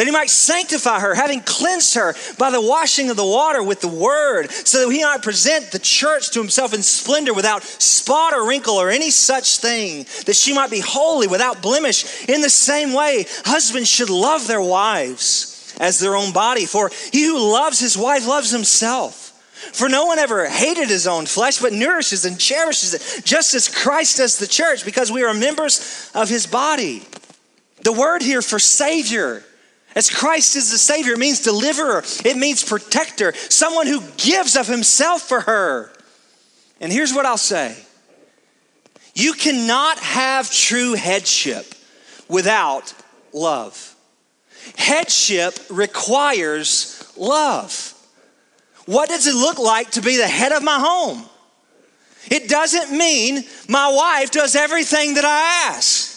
that 0.00 0.06
he 0.06 0.12
might 0.12 0.30
sanctify 0.30 0.98
her, 0.98 1.14
having 1.14 1.42
cleansed 1.42 1.94
her 1.94 2.14
by 2.38 2.50
the 2.50 2.58
washing 2.58 3.10
of 3.10 3.18
the 3.18 3.22
water 3.22 3.62
with 3.62 3.82
the 3.82 3.86
word, 3.86 4.50
so 4.50 4.78
that 4.78 4.90
he 4.90 5.04
might 5.04 5.20
present 5.20 5.70
the 5.72 5.78
church 5.78 6.30
to 6.30 6.38
himself 6.38 6.72
in 6.72 6.82
splendor 6.82 7.34
without 7.34 7.62
spot 7.62 8.32
or 8.32 8.48
wrinkle 8.48 8.76
or 8.76 8.88
any 8.88 9.10
such 9.10 9.58
thing, 9.58 10.06
that 10.24 10.36
she 10.36 10.54
might 10.54 10.70
be 10.70 10.80
holy 10.80 11.26
without 11.26 11.60
blemish. 11.60 12.26
In 12.30 12.40
the 12.40 12.48
same 12.48 12.94
way, 12.94 13.26
husbands 13.44 13.90
should 13.90 14.08
love 14.08 14.46
their 14.46 14.62
wives 14.62 15.76
as 15.78 15.98
their 15.98 16.16
own 16.16 16.32
body, 16.32 16.64
for 16.64 16.90
he 17.12 17.26
who 17.26 17.52
loves 17.52 17.78
his 17.78 17.98
wife 17.98 18.26
loves 18.26 18.50
himself. 18.50 19.26
For 19.74 19.90
no 19.90 20.06
one 20.06 20.18
ever 20.18 20.48
hated 20.48 20.88
his 20.88 21.06
own 21.06 21.26
flesh, 21.26 21.58
but 21.60 21.74
nourishes 21.74 22.24
and 22.24 22.40
cherishes 22.40 22.94
it, 22.94 23.26
just 23.26 23.52
as 23.52 23.68
Christ 23.68 24.16
does 24.16 24.38
the 24.38 24.46
church, 24.46 24.82
because 24.82 25.12
we 25.12 25.24
are 25.24 25.34
members 25.34 26.10
of 26.14 26.30
his 26.30 26.46
body. 26.46 27.02
The 27.82 27.92
word 27.92 28.22
here 28.22 28.40
for 28.40 28.58
Savior 28.58 29.44
as 29.94 30.08
Christ 30.08 30.56
is 30.56 30.70
the 30.70 30.78
Savior, 30.78 31.14
it 31.14 31.18
means 31.18 31.40
deliverer, 31.40 32.04
it 32.24 32.36
means 32.36 32.62
protector, 32.62 33.32
someone 33.34 33.86
who 33.86 34.02
gives 34.16 34.56
of 34.56 34.66
himself 34.66 35.22
for 35.22 35.40
her. 35.40 35.92
And 36.80 36.92
here's 36.92 37.12
what 37.12 37.26
I'll 37.26 37.36
say 37.36 37.76
you 39.14 39.32
cannot 39.32 39.98
have 39.98 40.50
true 40.50 40.94
headship 40.94 41.74
without 42.28 42.94
love. 43.32 43.96
Headship 44.76 45.58
requires 45.68 47.12
love. 47.16 47.94
What 48.86 49.08
does 49.08 49.26
it 49.26 49.34
look 49.34 49.58
like 49.58 49.90
to 49.92 50.02
be 50.02 50.16
the 50.16 50.28
head 50.28 50.52
of 50.52 50.62
my 50.62 50.78
home? 50.78 51.24
It 52.30 52.48
doesn't 52.48 52.96
mean 52.96 53.44
my 53.68 53.90
wife 53.92 54.30
does 54.30 54.54
everything 54.54 55.14
that 55.14 55.24
I 55.24 55.68
ask. 55.74 56.09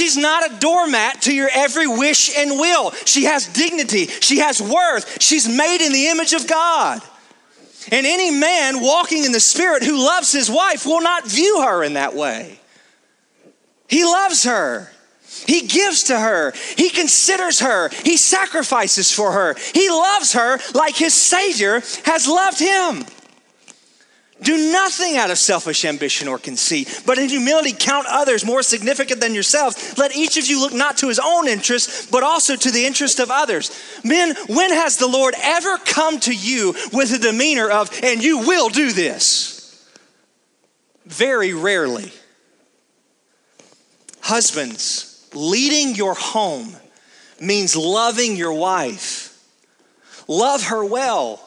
She's 0.00 0.16
not 0.16 0.50
a 0.50 0.58
doormat 0.60 1.20
to 1.22 1.34
your 1.34 1.50
every 1.52 1.86
wish 1.86 2.34
and 2.34 2.52
will. 2.52 2.90
She 3.04 3.24
has 3.24 3.46
dignity, 3.46 4.06
she 4.06 4.38
has 4.38 4.58
worth, 4.58 5.20
she's 5.20 5.46
made 5.46 5.84
in 5.84 5.92
the 5.92 6.06
image 6.06 6.32
of 6.32 6.48
God. 6.48 7.02
And 7.92 8.06
any 8.06 8.30
man 8.30 8.80
walking 8.80 9.24
in 9.24 9.32
the 9.32 9.40
Spirit 9.40 9.82
who 9.82 10.02
loves 10.02 10.32
his 10.32 10.50
wife 10.50 10.86
will 10.86 11.02
not 11.02 11.26
view 11.26 11.60
her 11.64 11.84
in 11.84 11.92
that 11.94 12.14
way. 12.14 12.58
He 13.88 14.02
loves 14.02 14.44
her. 14.44 14.90
He 15.46 15.66
gives 15.66 16.04
to 16.04 16.18
her. 16.18 16.54
He 16.78 16.88
considers 16.88 17.60
her. 17.60 17.90
He 18.02 18.16
sacrifices 18.16 19.12
for 19.12 19.32
her. 19.32 19.54
He 19.74 19.90
loves 19.90 20.32
her 20.32 20.58
like 20.72 20.96
his 20.96 21.12
Savior 21.12 21.80
has 22.06 22.26
loved 22.26 22.58
him. 22.58 23.04
Do 24.42 24.72
nothing 24.72 25.16
out 25.18 25.30
of 25.30 25.38
selfish 25.38 25.84
ambition 25.84 26.26
or 26.26 26.38
conceit, 26.38 27.02
but 27.04 27.18
in 27.18 27.28
humility 27.28 27.74
count 27.78 28.06
others 28.08 28.44
more 28.44 28.62
significant 28.62 29.20
than 29.20 29.34
yourselves. 29.34 29.98
Let 29.98 30.16
each 30.16 30.38
of 30.38 30.46
you 30.46 30.60
look 30.60 30.72
not 30.72 30.96
to 30.98 31.08
his 31.08 31.18
own 31.18 31.46
interest, 31.46 32.10
but 32.10 32.22
also 32.22 32.56
to 32.56 32.70
the 32.70 32.86
interest 32.86 33.20
of 33.20 33.30
others. 33.30 33.70
Men, 34.02 34.34
when 34.48 34.70
has 34.70 34.96
the 34.96 35.06
Lord 35.06 35.34
ever 35.42 35.76
come 35.78 36.18
to 36.20 36.34
you 36.34 36.74
with 36.92 37.12
a 37.12 37.18
demeanor 37.18 37.68
of, 37.70 37.90
and 38.02 38.22
you 38.22 38.38
will 38.38 38.70
do 38.70 38.92
this? 38.92 39.86
Very 41.04 41.52
rarely. 41.52 42.10
Husbands, 44.22 45.28
leading 45.34 45.94
your 45.94 46.14
home 46.14 46.76
means 47.40 47.76
loving 47.76 48.36
your 48.36 48.54
wife. 48.54 49.26
Love 50.28 50.64
her 50.64 50.84
well, 50.84 51.46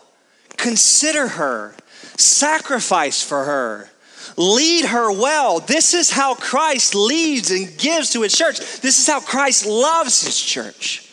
consider 0.57 1.27
her 1.27 1.75
Sacrifice 2.17 3.23
for 3.23 3.43
her. 3.45 3.89
Lead 4.37 4.85
her 4.85 5.11
well. 5.11 5.59
This 5.59 5.93
is 5.93 6.11
how 6.11 6.35
Christ 6.35 6.95
leads 6.95 7.51
and 7.51 7.77
gives 7.77 8.11
to 8.11 8.21
his 8.21 8.35
church. 8.35 8.59
This 8.81 8.99
is 8.99 9.07
how 9.07 9.19
Christ 9.19 9.65
loves 9.65 10.23
his 10.23 10.39
church. 10.39 11.09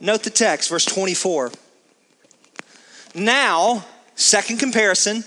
Note 0.00 0.22
the 0.22 0.30
text, 0.30 0.70
verse 0.70 0.84
24. 0.84 1.52
Now, 3.14 3.84
second 4.14 4.58
comparison, 4.58 5.24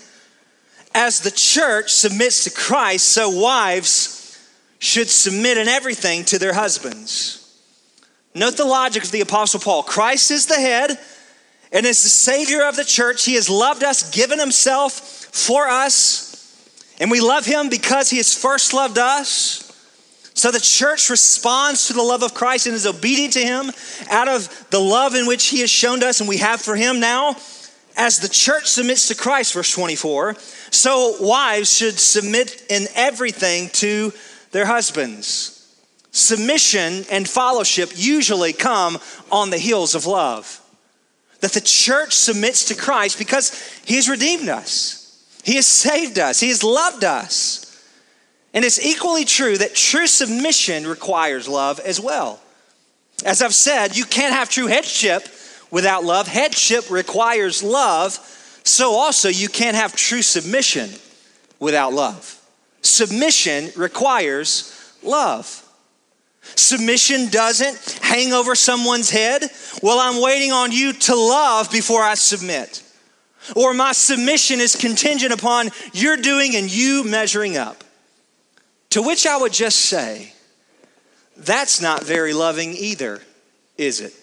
as 0.95 1.19
the 1.19 1.31
church 1.31 1.91
submits 1.91 2.43
to 2.45 2.51
Christ, 2.51 3.09
so 3.09 3.29
wives 3.29 4.39
should 4.79 5.09
submit 5.09 5.57
in 5.57 5.67
everything 5.67 6.23
to 6.25 6.39
their 6.39 6.53
husbands. 6.53 7.37
Note 8.33 8.57
the 8.57 8.65
logic 8.65 9.03
of 9.03 9.11
the 9.11 9.21
Apostle 9.21 9.59
Paul 9.59 9.83
Christ 9.83 10.31
is 10.31 10.45
the 10.45 10.55
head 10.55 10.97
and 11.71 11.85
as 11.85 12.03
the 12.03 12.09
Savior 12.09 12.65
of 12.65 12.75
the 12.75 12.83
church, 12.83 13.25
He 13.25 13.35
has 13.35 13.49
loved 13.49 13.83
us, 13.83 14.11
given 14.11 14.39
Himself 14.39 14.93
for 14.93 15.67
us, 15.67 16.29
and 16.99 17.09
we 17.09 17.21
love 17.21 17.45
Him 17.45 17.69
because 17.69 18.09
He 18.09 18.17
has 18.17 18.35
first 18.35 18.73
loved 18.73 18.97
us. 18.97 19.67
So 20.33 20.49
the 20.49 20.59
church 20.59 21.09
responds 21.09 21.87
to 21.87 21.93
the 21.93 22.01
love 22.01 22.23
of 22.23 22.33
Christ 22.33 22.65
and 22.65 22.75
is 22.75 22.87
obedient 22.87 23.33
to 23.33 23.41
Him 23.41 23.71
out 24.09 24.27
of 24.27 24.67
the 24.69 24.79
love 24.79 25.15
in 25.15 25.27
which 25.27 25.47
He 25.47 25.59
has 25.59 25.69
shown 25.69 26.03
us 26.03 26.19
and 26.19 26.29
we 26.29 26.37
have 26.37 26.61
for 26.61 26.75
Him 26.75 26.99
now. 26.99 27.35
As 27.97 28.19
the 28.19 28.29
church 28.29 28.67
submits 28.67 29.09
to 29.09 29.15
Christ, 29.15 29.53
verse 29.53 29.73
24, 29.73 30.35
so 30.71 31.17
wives 31.19 31.75
should 31.75 31.99
submit 31.99 32.63
in 32.69 32.87
everything 32.95 33.69
to 33.73 34.13
their 34.51 34.65
husbands. 34.65 35.57
submission 36.11 37.05
and 37.09 37.27
fellowship 37.27 37.91
usually 37.95 38.53
come 38.53 38.99
on 39.31 39.49
the 39.49 39.57
heels 39.57 39.95
of 39.95 40.05
love. 40.05 40.60
That 41.41 41.53
the 41.53 41.61
church 41.61 42.13
submits 42.13 42.65
to 42.65 42.75
Christ 42.75 43.17
because 43.17 43.51
he 43.85 43.95
has 43.95 44.09
redeemed 44.09 44.49
us, 44.49 44.97
he 45.43 45.55
has 45.55 45.67
saved 45.67 46.19
us, 46.19 46.39
he 46.39 46.49
has 46.49 46.63
loved 46.63 47.03
us. 47.03 47.67
And 48.53 48.65
it's 48.65 48.83
equally 48.85 49.25
true 49.25 49.57
that 49.57 49.75
true 49.75 50.07
submission 50.07 50.85
requires 50.85 51.47
love 51.47 51.79
as 51.79 51.99
well. 51.99 52.39
As 53.25 53.41
I've 53.41 53.53
said, 53.53 53.95
you 53.95 54.03
can't 54.05 54.33
have 54.33 54.49
true 54.49 54.67
headship 54.67 55.27
without 55.69 56.03
love. 56.03 56.27
Headship 56.27 56.89
requires 56.89 57.63
love, 57.63 58.11
so 58.63 58.91
also 58.91 59.29
you 59.29 59.47
can't 59.47 59.77
have 59.77 59.95
true 59.95 60.21
submission 60.21 60.89
without 61.59 61.93
love. 61.93 62.39
Submission 62.81 63.69
requires 63.77 64.93
love. 65.03 65.60
Submission 66.55 67.29
doesn't 67.29 67.99
hang 68.01 68.33
over 68.33 68.55
someone's 68.55 69.09
head. 69.09 69.43
Well, 69.81 69.99
I'm 69.99 70.21
waiting 70.21 70.51
on 70.51 70.71
you 70.71 70.93
to 70.93 71.15
love 71.15 71.71
before 71.71 72.03
I 72.03 72.15
submit. 72.15 72.83
Or 73.55 73.73
my 73.73 73.91
submission 73.91 74.59
is 74.59 74.75
contingent 74.75 75.33
upon 75.33 75.69
your 75.93 76.17
doing 76.17 76.55
and 76.55 76.71
you 76.71 77.03
measuring 77.03 77.57
up. 77.57 77.83
To 78.91 79.01
which 79.01 79.25
I 79.25 79.37
would 79.37 79.53
just 79.53 79.79
say, 79.81 80.33
that's 81.37 81.81
not 81.81 82.03
very 82.03 82.33
loving 82.33 82.73
either, 82.73 83.21
is 83.77 84.01
it? 84.01 84.13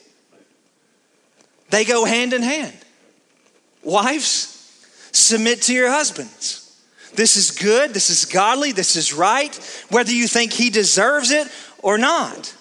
They 1.70 1.84
go 1.84 2.04
hand 2.04 2.32
in 2.32 2.42
hand. 2.42 2.76
Wives, 3.82 4.54
submit 5.12 5.62
to 5.62 5.74
your 5.74 5.90
husbands. 5.90 6.64
This 7.14 7.36
is 7.36 7.50
good, 7.50 7.94
this 7.94 8.10
is 8.10 8.26
godly, 8.26 8.72
this 8.72 8.94
is 8.94 9.12
right, 9.12 9.54
whether 9.90 10.12
you 10.12 10.28
think 10.28 10.52
he 10.52 10.70
deserves 10.70 11.30
it 11.30 11.48
or 11.82 11.98
not. 11.98 12.54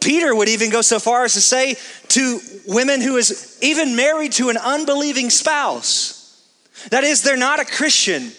Peter 0.00 0.34
would 0.34 0.48
even 0.48 0.70
go 0.70 0.82
so 0.82 0.98
far 0.98 1.24
as 1.24 1.34
to 1.34 1.40
say 1.40 1.76
to 2.08 2.40
women 2.68 3.00
who 3.00 3.16
is 3.16 3.58
even 3.62 3.96
married 3.96 4.32
to 4.32 4.50
an 4.50 4.56
unbelieving 4.56 5.30
spouse, 5.30 6.48
that 6.90 7.02
is, 7.02 7.22
they're 7.22 7.36
not 7.36 7.60
a 7.60 7.64
Christian. 7.64 8.30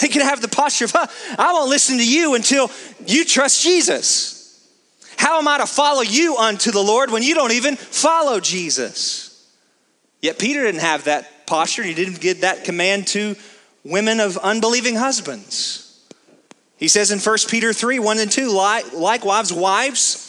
They 0.00 0.08
can 0.08 0.22
have 0.22 0.40
the 0.40 0.48
posture 0.48 0.86
of, 0.86 0.94
I 1.38 1.52
won't 1.52 1.68
listen 1.68 1.98
to 1.98 2.08
you 2.08 2.34
until 2.34 2.70
you 3.06 3.24
trust 3.24 3.62
Jesus. 3.62 4.68
How 5.16 5.38
am 5.38 5.46
I 5.48 5.58
to 5.58 5.66
follow 5.66 6.02
you 6.02 6.36
unto 6.36 6.70
the 6.70 6.82
Lord 6.82 7.10
when 7.10 7.22
you 7.22 7.34
don't 7.34 7.52
even 7.52 7.76
follow 7.76 8.40
Jesus? 8.40 9.48
Yet 10.22 10.38
Peter 10.38 10.62
didn't 10.62 10.80
have 10.80 11.04
that 11.04 11.46
posture. 11.46 11.82
He 11.82 11.94
didn't 11.94 12.20
give 12.20 12.40
that 12.40 12.64
command 12.64 13.06
to 13.08 13.36
women 13.84 14.20
of 14.20 14.38
unbelieving 14.38 14.96
husbands. 14.96 15.89
He 16.80 16.88
says 16.88 17.10
in 17.10 17.18
1 17.18 17.36
Peter 17.48 17.74
3 17.74 17.98
1 17.98 18.18
and 18.18 18.32
2, 18.32 18.50
likewise, 18.94 19.52
wives, 19.52 20.26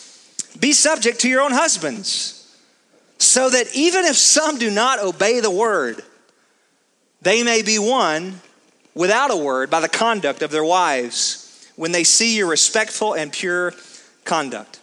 be 0.60 0.74
subject 0.74 1.22
to 1.22 1.30
your 1.30 1.42
own 1.42 1.54
husbands, 1.54 2.54
so 3.18 3.50
that 3.50 3.74
even 3.74 4.04
if 4.04 4.18
some 4.18 4.60
do 4.60 4.70
not 4.70 5.00
obey 5.00 5.40
the 5.40 5.50
word, 5.50 6.04
they 7.22 7.42
may 7.42 7.62
be 7.62 7.80
won 7.80 8.42
without 8.94 9.32
a 9.32 9.36
word 9.36 9.70
by 9.70 9.80
the 9.80 9.88
conduct 9.88 10.42
of 10.42 10.52
their 10.52 10.64
wives 10.64 11.72
when 11.78 11.94
they 11.94 12.04
see 12.04 12.36
your 12.36 12.48
respectful 12.48 13.14
and 13.14 13.32
pure 13.32 13.74
conduct. 14.26 14.82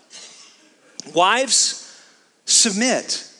Wives, 1.14 2.02
submit. 2.46 3.30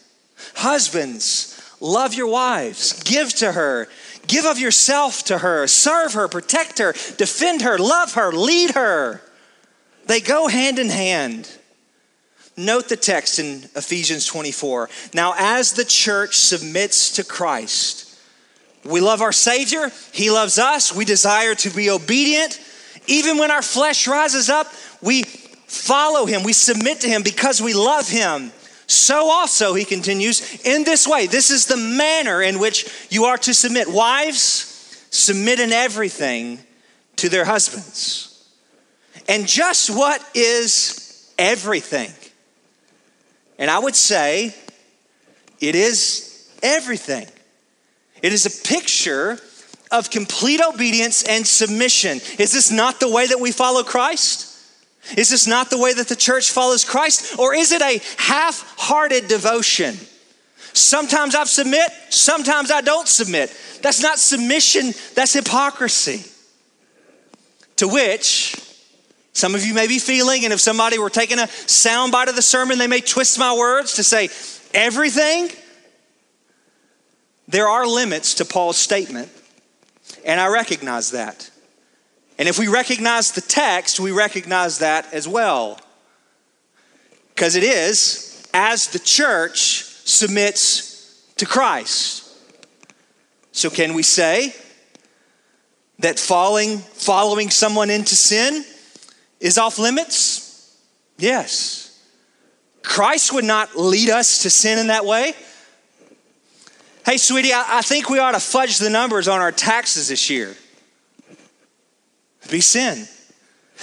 Husbands, 0.55 1.75
love 1.81 2.13
your 2.13 2.27
wives, 2.27 3.03
give 3.05 3.33
to 3.37 3.53
her 3.53 3.89
Give 4.29 4.45
of 4.45 4.59
yourself 4.59 5.25
to 5.25 5.39
her, 5.39 5.67
serve 5.67 6.13
her, 6.13 6.29
protect 6.29 6.79
her, 6.79 6.93
defend 7.17 7.63
her, 7.63 7.79
love 7.79 8.15
her, 8.15 8.31
lead 8.31 8.73
her. 8.73 9.23
They 10.07 10.21
go 10.21 10.47
hand 10.49 10.79
in 10.79 10.91
hand. 10.91 11.51
Note 12.57 12.89
the 12.89 12.97
text 12.97 13.39
in 13.39 13.65
Ephesians 13.75 14.27
24. 14.27 14.91
Now, 15.15 15.35
as 15.37 15.73
the 15.73 15.85
church 15.85 16.37
submits 16.37 17.13
to 17.13 17.25
Christ, 17.25 18.19
we 18.85 19.01
love 19.01 19.23
our 19.23 19.33
Savior, 19.33 19.91
He 20.13 20.31
loves 20.31 20.59
us, 20.59 20.95
we 20.95 21.05
desire 21.05 21.55
to 21.57 21.71
be 21.71 21.89
obedient. 21.91 22.61
Even 23.07 23.39
when 23.39 23.51
our 23.51 23.63
flesh 23.63 24.07
rises 24.07 24.51
up, 24.51 24.67
we 25.01 25.23
follow 25.23 26.27
Him, 26.27 26.43
we 26.43 26.53
submit 26.53 27.01
to 27.01 27.09
Him 27.09 27.23
because 27.23 27.63
we 27.63 27.75
love 27.75 28.09
Him. 28.09 28.53
So 28.89 29.31
also, 29.31 29.75
he 29.75 29.85
continues, 29.85 30.63
in 30.65 30.83
this 30.83 31.07
way, 31.07 31.27
this 31.27 31.51
is 31.51 31.67
the 31.67 31.77
manner 31.77 32.43
in 32.43 32.59
which 32.59 32.91
you 33.11 33.27
are 33.27 33.37
to 33.37 33.53
submit. 33.53 33.87
Wives, 33.87 35.07
submit 35.11 35.61
in 35.61 35.73
everything 35.73 36.59
to 37.17 37.29
their 37.29 37.45
husbands. 37.45 38.49
And 39.29 39.47
just 39.47 39.91
what 39.91 40.27
is 40.35 41.31
everything? 41.39 42.11
And 43.59 43.71
I 43.71 43.79
would 43.79 43.95
say 43.95 44.55
it 45.61 45.75
is 45.75 46.51
everything. 46.63 47.27
It 48.23 48.33
is 48.33 48.47
a 48.47 48.69
picture 48.69 49.39
of 49.91 50.09
complete 50.09 50.63
obedience 50.63 51.25
and 51.25 51.47
submission. 51.47 52.21
Is 52.39 52.53
this 52.53 52.71
not 52.71 53.01
the 53.01 53.11
way 53.11 53.27
that 53.27 53.39
we 53.41 53.53
follow 53.53 53.83
Christ? 53.83 54.48
Is 55.17 55.31
this 55.31 55.47
not 55.47 55.71
the 55.71 55.79
way 55.79 55.93
that 55.95 56.09
the 56.09 56.17
church 56.17 56.51
follows 56.51 56.85
Christ? 56.85 57.39
Or 57.39 57.55
is 57.55 57.73
it 57.73 57.83
a 57.83 58.01
half 58.19 58.77
hearted 58.79 59.29
devotion? 59.29 59.97
Sometimes 60.75 61.35
I 61.35 61.45
submit, 61.45 61.91
sometimes 62.11 62.71
I 62.71 62.83
don't 62.83 63.09
submit. 63.09 63.55
That's 63.83 64.03
not 64.03 64.19
submission, 64.19 64.93
that's 65.15 65.33
hypocrisy. 65.33 66.25
To 67.77 67.89
which 67.89 68.57
some 69.33 69.55
of 69.55 69.65
you 69.65 69.73
may 69.73 69.87
be 69.87 69.99
feeling, 69.99 70.45
and 70.45 70.53
if 70.53 70.61
somebody 70.61 70.99
were 70.99 71.11
taking 71.11 71.39
a 71.39 71.47
sound 71.47 72.13
bite 72.13 72.29
of 72.29 72.37
the 72.37 72.43
sermon, 72.43 72.79
they 72.79 72.89
may 72.89 73.01
twist 73.01 73.39
my 73.39 73.57
words 73.57 73.95
to 73.95 74.03
say, 74.03 74.29
everything. 74.75 75.49
There 77.47 77.69
are 77.69 77.87
limits 77.87 78.35
to 78.35 78.45
Paul's 78.45 78.77
statement, 78.77 79.31
and 80.25 80.41
I 80.41 80.49
recognize 80.49 81.13
that. 81.13 81.51
And 82.39 82.49
if 82.49 82.59
we 82.59 82.69
recognize 82.69 83.33
the 83.33 83.41
text, 83.41 83.99
we 83.99 84.13
recognize 84.13 84.79
that 84.79 85.13
as 85.13 85.27
well. 85.27 85.81
Because 87.35 87.57
it 87.57 87.65
is 87.65 88.49
as 88.55 88.89
the 88.89 89.01
church 89.01 89.83
submits 89.83 91.33
to 91.37 91.47
Christ. 91.47 92.25
So, 93.51 93.71
can 93.71 93.95
we 93.95 94.05
say 94.05 94.55
that 95.99 96.19
falling, 96.19 96.79
following 96.79 97.51
someone 97.51 97.91
into 97.91 98.15
sin 98.15 98.65
is 99.41 99.59
off 99.59 99.81
limits? 99.81 100.77
Yes. 101.19 102.01
Christ 102.85 103.33
would 103.33 103.45
not 103.45 103.77
lead 103.77 104.11
us 104.11 104.43
to 104.43 104.51
sin 104.51 104.79
in 104.79 104.87
that 104.87 105.05
way. 105.05 105.33
Hey, 107.05 107.17
sweetie, 107.17 107.53
I, 107.53 107.79
I 107.79 107.83
think 107.83 108.09
we 108.09 108.21
ought 108.21 108.33
to 108.33 108.41
fudge 108.41 108.79
the 108.79 108.91
numbers 108.91 109.27
on 109.27 109.41
our 109.41 109.51
taxes 109.51 110.09
this 110.09 110.31
year 110.31 110.55
be 112.51 112.61
sin. 112.61 113.07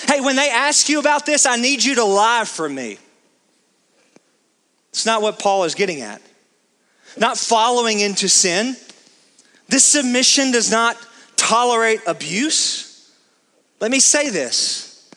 Hey, 0.08 0.20
when 0.22 0.36
they 0.36 0.50
ask 0.50 0.90
you 0.90 1.00
about 1.00 1.26
this, 1.26 1.46
I 1.46 1.56
need 1.56 1.84
you 1.84 1.96
to 1.96 2.04
lie 2.04 2.44
for 2.46 2.68
me. 2.68 2.98
It's 4.90 5.06
not 5.06 5.22
what 5.22 5.40
Paul 5.40 5.64
is 5.64 5.76
getting 5.76 6.02
at. 6.02 6.22
Not 7.18 7.38
following 7.38 8.00
into 8.00 8.28
sin. 8.28 8.76
This 9.68 9.84
submission 9.84 10.52
does 10.52 10.70
not 10.72 10.98
tolerate 11.38 12.02
abuse. 12.08 13.12
Let 13.80 13.92
me 13.92 14.00
say 14.00 14.30
this 14.30 15.10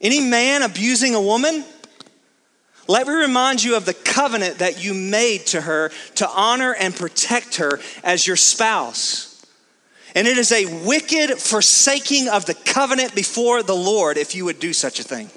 any 0.00 0.20
man 0.20 0.62
abusing 0.62 1.14
a 1.14 1.20
woman, 1.20 1.64
let 2.86 3.06
me 3.06 3.14
remind 3.14 3.64
you 3.64 3.76
of 3.76 3.86
the 3.86 3.94
covenant 3.94 4.58
that 4.58 4.84
you 4.84 4.92
made 4.92 5.46
to 5.46 5.60
her 5.60 5.90
to 6.16 6.28
honor 6.28 6.74
and 6.74 6.94
protect 6.94 7.56
her 7.56 7.80
as 8.02 8.26
your 8.26 8.36
spouse. 8.36 9.33
And 10.14 10.28
it 10.28 10.38
is 10.38 10.52
a 10.52 10.86
wicked 10.86 11.38
forsaking 11.38 12.28
of 12.28 12.46
the 12.46 12.54
covenant 12.54 13.14
before 13.14 13.62
the 13.62 13.74
Lord 13.74 14.16
if 14.16 14.34
you 14.34 14.44
would 14.44 14.60
do 14.60 14.72
such 14.72 15.00
a 15.00 15.02
thing. 15.02 15.28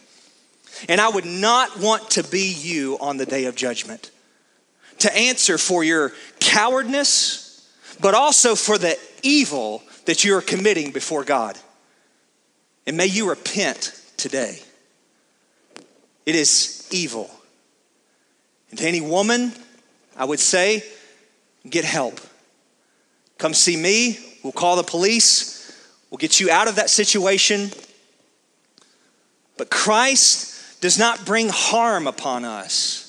And 0.88 1.02
I 1.02 1.10
would 1.10 1.26
not 1.26 1.80
want 1.80 2.12
to 2.12 2.24
be 2.24 2.54
you 2.54 2.98
on 3.00 3.18
the 3.18 3.26
day 3.26 3.46
of 3.46 3.56
judgment 3.56 4.12
to 5.00 5.16
answer 5.16 5.58
for 5.58 5.84
your 5.84 6.14
cowardness, 6.40 7.68
but 8.00 8.14
also 8.14 8.56
for 8.56 8.78
the 8.78 8.98
evil 9.24 9.82
that 10.06 10.24
you 10.24 10.36
are 10.36 10.42
committing 10.42 10.92
before 10.92 11.24
God. 11.24 11.58
And 12.86 12.96
may 12.96 13.08
you 13.08 13.30
repent 13.30 14.00
today. 14.16 14.60
It 16.26 16.36
is 16.36 16.88
evil. 16.92 17.30
And 18.70 18.80
to 18.80 18.88
any 18.88 19.02
woman, 19.02 19.54
I 20.16 20.26
would 20.26 20.40
say, 20.40 20.84
get 21.68 21.86
help. 21.86 22.20
Come 23.38 23.54
see 23.54 23.78
me 23.78 24.27
We'll 24.44 24.54
call 24.54 24.76
the 24.76 24.84
police. 24.84 25.56
We'll 26.10 26.18
get 26.18 26.40
you 26.40 26.50
out 26.50 26.68
of 26.68 26.76
that 26.76 26.90
situation. 26.90 27.72
But 29.58 29.70
Christ 29.70 30.82
does 30.82 30.98
not 31.00 31.26
bring 31.26 31.50
harm 31.50 32.08
upon 32.08 32.46
us. 32.46 33.04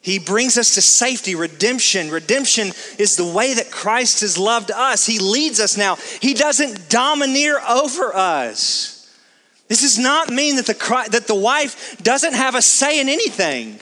He 0.00 0.18
brings 0.18 0.56
us 0.56 0.74
to 0.74 0.82
safety, 0.82 1.34
redemption. 1.34 2.10
Redemption 2.10 2.68
is 2.98 3.16
the 3.16 3.26
way 3.26 3.54
that 3.54 3.70
Christ 3.70 4.20
has 4.20 4.38
loved 4.38 4.70
us. 4.70 5.04
He 5.04 5.18
leads 5.18 5.60
us 5.60 5.76
now. 5.76 5.96
He 6.20 6.34
doesn't 6.34 6.88
domineer 6.88 7.60
over 7.68 8.14
us. 8.14 8.94
This 9.66 9.82
does 9.82 9.98
not 9.98 10.30
mean 10.30 10.56
that 10.56 10.66
the, 10.66 11.06
that 11.10 11.26
the 11.26 11.34
wife 11.34 11.98
doesn't 12.02 12.32
have 12.32 12.54
a 12.54 12.62
say 12.62 13.00
in 13.00 13.08
anything. 13.08 13.80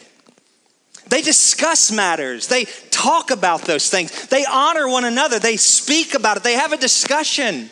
They 1.09 1.23
discuss 1.23 1.93
matters. 1.93 2.49
They 2.49 2.65
talk 2.91 3.31
about 3.31 3.63
those 3.63 3.89
things. 3.89 4.27
They 4.27 4.45
honor 4.45 4.89
one 4.89 5.05
another. 5.05 5.39
They 5.39 5.57
speak 5.57 6.15
about 6.15 6.37
it. 6.37 6.43
They 6.43 6.55
have 6.55 6.73
a 6.73 6.77
discussion. 6.77 7.71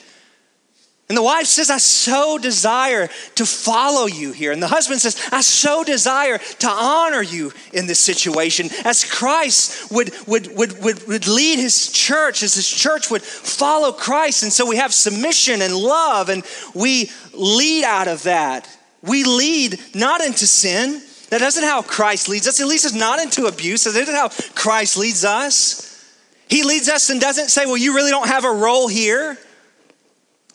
And 1.08 1.18
the 1.18 1.22
wife 1.22 1.46
says, 1.46 1.68
I 1.68 1.78
so 1.78 2.38
desire 2.38 3.08
to 3.34 3.44
follow 3.44 4.06
you 4.06 4.32
here. 4.32 4.52
And 4.52 4.62
the 4.62 4.68
husband 4.68 5.00
says, 5.00 5.20
I 5.30 5.42
so 5.42 5.84
desire 5.84 6.38
to 6.38 6.68
honor 6.68 7.20
you 7.20 7.52
in 7.74 7.86
this 7.86 7.98
situation. 7.98 8.70
As 8.84 9.04
Christ 9.04 9.92
would, 9.92 10.12
would, 10.26 10.56
would, 10.56 10.82
would, 10.82 11.06
would 11.06 11.28
lead 11.28 11.58
his 11.58 11.92
church, 11.92 12.42
as 12.42 12.54
his 12.54 12.68
church 12.68 13.10
would 13.10 13.22
follow 13.22 13.92
Christ. 13.92 14.44
And 14.44 14.52
so 14.52 14.66
we 14.66 14.76
have 14.76 14.94
submission 14.94 15.60
and 15.60 15.76
love, 15.76 16.30
and 16.30 16.42
we 16.72 17.10
lead 17.34 17.84
out 17.84 18.08
of 18.08 18.22
that. 18.22 18.66
We 19.02 19.24
lead 19.24 19.78
not 19.94 20.22
into 20.22 20.46
sin. 20.46 21.02
That 21.34 21.42
isn't 21.42 21.64
how 21.64 21.82
Christ 21.82 22.28
leads 22.28 22.46
us. 22.46 22.58
He 22.58 22.64
leads 22.64 22.84
us 22.84 22.94
not 22.94 23.18
into 23.18 23.46
abuse. 23.46 23.82
That 23.82 23.96
isn't 23.96 24.14
how 24.14 24.28
Christ 24.54 24.96
leads 24.96 25.24
us. 25.24 26.14
He 26.46 26.62
leads 26.62 26.88
us 26.88 27.10
and 27.10 27.20
doesn't 27.20 27.48
say, 27.48 27.66
Well, 27.66 27.76
you 27.76 27.92
really 27.92 28.12
don't 28.12 28.28
have 28.28 28.44
a 28.44 28.52
role 28.52 28.86
here. 28.86 29.36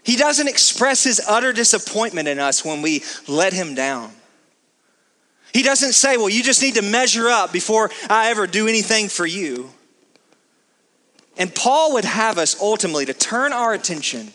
He 0.06 0.16
doesn't 0.16 0.48
express 0.48 1.04
his 1.04 1.22
utter 1.28 1.52
disappointment 1.52 2.30
in 2.30 2.40
us 2.40 2.64
when 2.64 2.82
we 2.82 3.04
let 3.28 3.52
him 3.52 3.76
down. 3.76 4.14
He 5.54 5.64
doesn't 5.64 5.92
say, 5.92 6.16
Well, 6.16 6.30
you 6.30 6.42
just 6.42 6.62
need 6.62 6.76
to 6.76 6.82
measure 6.82 7.28
up 7.28 7.52
before 7.52 7.92
I 8.10 8.30
ever 8.30 8.48
do 8.48 8.70
anything 8.70 9.10
for 9.10 9.26
you. 9.26 9.72
And 11.36 11.54
Paul 11.54 11.92
would 11.96 12.06
have 12.06 12.38
us 12.38 12.58
ultimately 12.62 13.06
to 13.08 13.14
turn 13.14 13.52
our 13.52 13.74
attention 13.74 14.32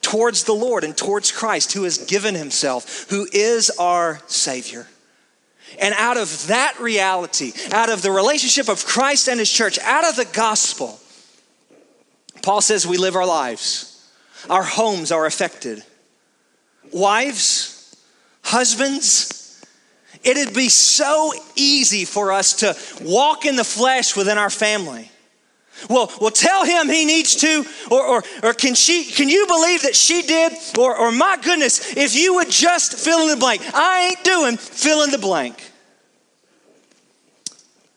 towards 0.00 0.44
the 0.44 0.54
Lord 0.54 0.84
and 0.84 0.96
towards 0.96 1.30
Christ, 1.30 1.74
who 1.74 1.82
has 1.82 1.98
given 1.98 2.34
himself, 2.34 3.10
who 3.10 3.28
is 3.30 3.68
our 3.78 4.22
Savior. 4.26 4.86
And 5.80 5.94
out 5.94 6.16
of 6.16 6.46
that 6.46 6.78
reality, 6.80 7.52
out 7.72 7.90
of 7.90 8.02
the 8.02 8.10
relationship 8.10 8.68
of 8.68 8.86
Christ 8.86 9.28
and 9.28 9.38
his 9.38 9.50
church, 9.50 9.78
out 9.80 10.08
of 10.08 10.16
the 10.16 10.24
gospel, 10.24 10.98
Paul 12.42 12.60
says 12.60 12.86
we 12.86 12.96
live 12.96 13.16
our 13.16 13.26
lives 13.26 13.92
our 14.48 14.62
homes 14.62 15.12
are 15.12 15.26
affected. 15.26 15.82
Wives, 16.92 17.96
husbands, 18.42 19.64
it'd 20.22 20.54
be 20.54 20.68
so 20.68 21.32
easy 21.56 22.04
for 22.04 22.32
us 22.32 22.54
to 22.54 22.76
walk 23.04 23.44
in 23.44 23.56
the 23.56 23.64
flesh 23.64 24.16
within 24.16 24.38
our 24.38 24.50
family. 24.50 25.10
Well, 25.88 26.10
well, 26.20 26.30
tell 26.30 26.64
him 26.64 26.88
he 26.88 27.04
needs 27.04 27.36
to, 27.36 27.64
or, 27.90 28.02
or, 28.02 28.22
or 28.42 28.54
can 28.54 28.74
she, 28.74 29.04
can 29.04 29.28
you 29.28 29.46
believe 29.46 29.82
that 29.82 29.94
she 29.94 30.22
did? 30.22 30.52
Or, 30.78 30.96
or 30.96 31.12
my 31.12 31.38
goodness, 31.42 31.96
if 31.96 32.14
you 32.16 32.34
would 32.34 32.50
just 32.50 32.94
fill 32.94 33.22
in 33.22 33.28
the 33.28 33.36
blank. 33.36 33.62
I 33.74 34.08
ain't 34.08 34.24
doing 34.24 34.56
fill 34.56 35.02
in 35.02 35.10
the 35.10 35.18
blank. 35.18 35.72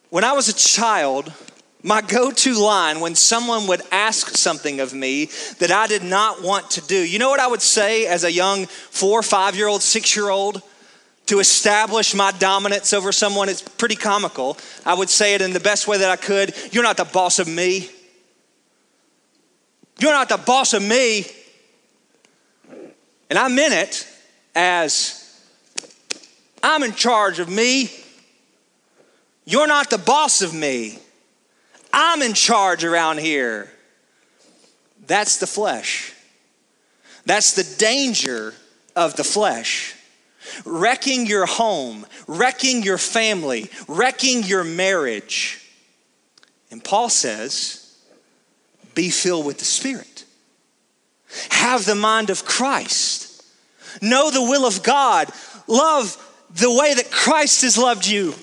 When 0.09 0.23
I 0.23 0.33
was 0.33 0.49
a 0.49 0.53
child, 0.53 1.31
my 1.83 2.01
go 2.01 2.31
to 2.31 2.53
line 2.53 2.99
when 2.99 3.15
someone 3.15 3.67
would 3.67 3.81
ask 3.91 4.29
something 4.29 4.79
of 4.79 4.93
me 4.93 5.29
that 5.59 5.71
I 5.71 5.87
did 5.87 6.03
not 6.03 6.41
want 6.41 6.71
to 6.71 6.81
do, 6.81 6.97
you 6.97 7.19
know 7.19 7.29
what 7.29 7.39
I 7.39 7.47
would 7.47 7.61
say 7.61 8.05
as 8.05 8.23
a 8.23 8.31
young 8.31 8.65
four, 8.65 9.23
five 9.23 9.55
year 9.55 9.67
old, 9.67 9.81
six 9.81 10.15
year 10.15 10.29
old? 10.29 10.61
To 11.29 11.37
establish 11.37 12.15
my 12.15 12.31
dominance 12.31 12.91
over 12.91 13.11
someone, 13.11 13.49
it's 13.49 13.61
pretty 13.61 13.95
comical. 13.95 14.57
I 14.83 14.95
would 14.95 15.11
say 15.11 15.35
it 15.35 15.43
in 15.43 15.53
the 15.53 15.59
best 15.59 15.87
way 15.87 15.99
that 15.99 16.09
I 16.09 16.15
could. 16.15 16.55
You're 16.71 16.81
not 16.81 16.97
the 16.97 17.05
boss 17.05 17.37
of 17.37 17.47
me. 17.47 17.87
You're 19.99 20.11
not 20.11 20.27
the 20.27 20.37
boss 20.37 20.73
of 20.73 20.81
me. 20.81 21.27
And 23.29 23.37
I 23.37 23.47
meant 23.47 23.75
it 23.75 24.07
as 24.55 25.39
I'm 26.63 26.81
in 26.81 26.93
charge 26.93 27.37
of 27.37 27.47
me. 27.47 27.91
You're 29.45 29.67
not 29.67 29.91
the 29.91 29.99
boss 29.99 30.41
of 30.41 30.55
me. 30.55 30.97
I'm 31.93 32.23
in 32.23 32.33
charge 32.33 32.83
around 32.83 33.19
here. 33.19 33.71
That's 35.05 35.37
the 35.37 35.45
flesh. 35.45 36.11
That's 37.27 37.53
the 37.53 37.75
danger 37.77 38.55
of 38.95 39.15
the 39.15 39.23
flesh. 39.23 39.93
Wrecking 40.65 41.25
your 41.25 41.45
home, 41.45 42.05
wrecking 42.27 42.83
your 42.83 42.97
family, 42.97 43.69
wrecking 43.87 44.43
your 44.43 44.63
marriage. 44.63 45.65
And 46.71 46.83
Paul 46.83 47.09
says, 47.09 47.97
be 48.95 49.09
filled 49.09 49.45
with 49.45 49.59
the 49.59 49.65
Spirit. 49.65 50.25
Have 51.51 51.85
the 51.85 51.95
mind 51.95 52.29
of 52.29 52.45
Christ. 52.45 53.45
Know 54.01 54.31
the 54.31 54.41
will 54.41 54.65
of 54.65 54.83
God. 54.83 55.29
Love 55.67 56.17
the 56.55 56.73
way 56.73 56.93
that 56.93 57.11
Christ 57.11 57.61
has 57.61 57.77
loved 57.77 58.07
you. 58.07 58.33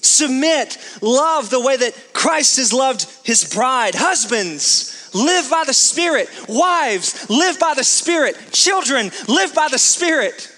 Submit, 0.00 0.78
love 1.00 1.50
the 1.50 1.60
way 1.60 1.76
that 1.76 2.12
Christ 2.12 2.56
has 2.56 2.72
loved 2.72 3.06
his 3.24 3.52
bride. 3.52 3.94
Husbands, 3.94 5.10
live 5.14 5.50
by 5.50 5.64
the 5.66 5.74
Spirit. 5.74 6.28
Wives, 6.48 7.28
live 7.30 7.58
by 7.58 7.74
the 7.74 7.84
Spirit. 7.84 8.36
Children, 8.52 9.10
live 9.28 9.54
by 9.54 9.68
the 9.70 9.78
Spirit. 9.78 10.52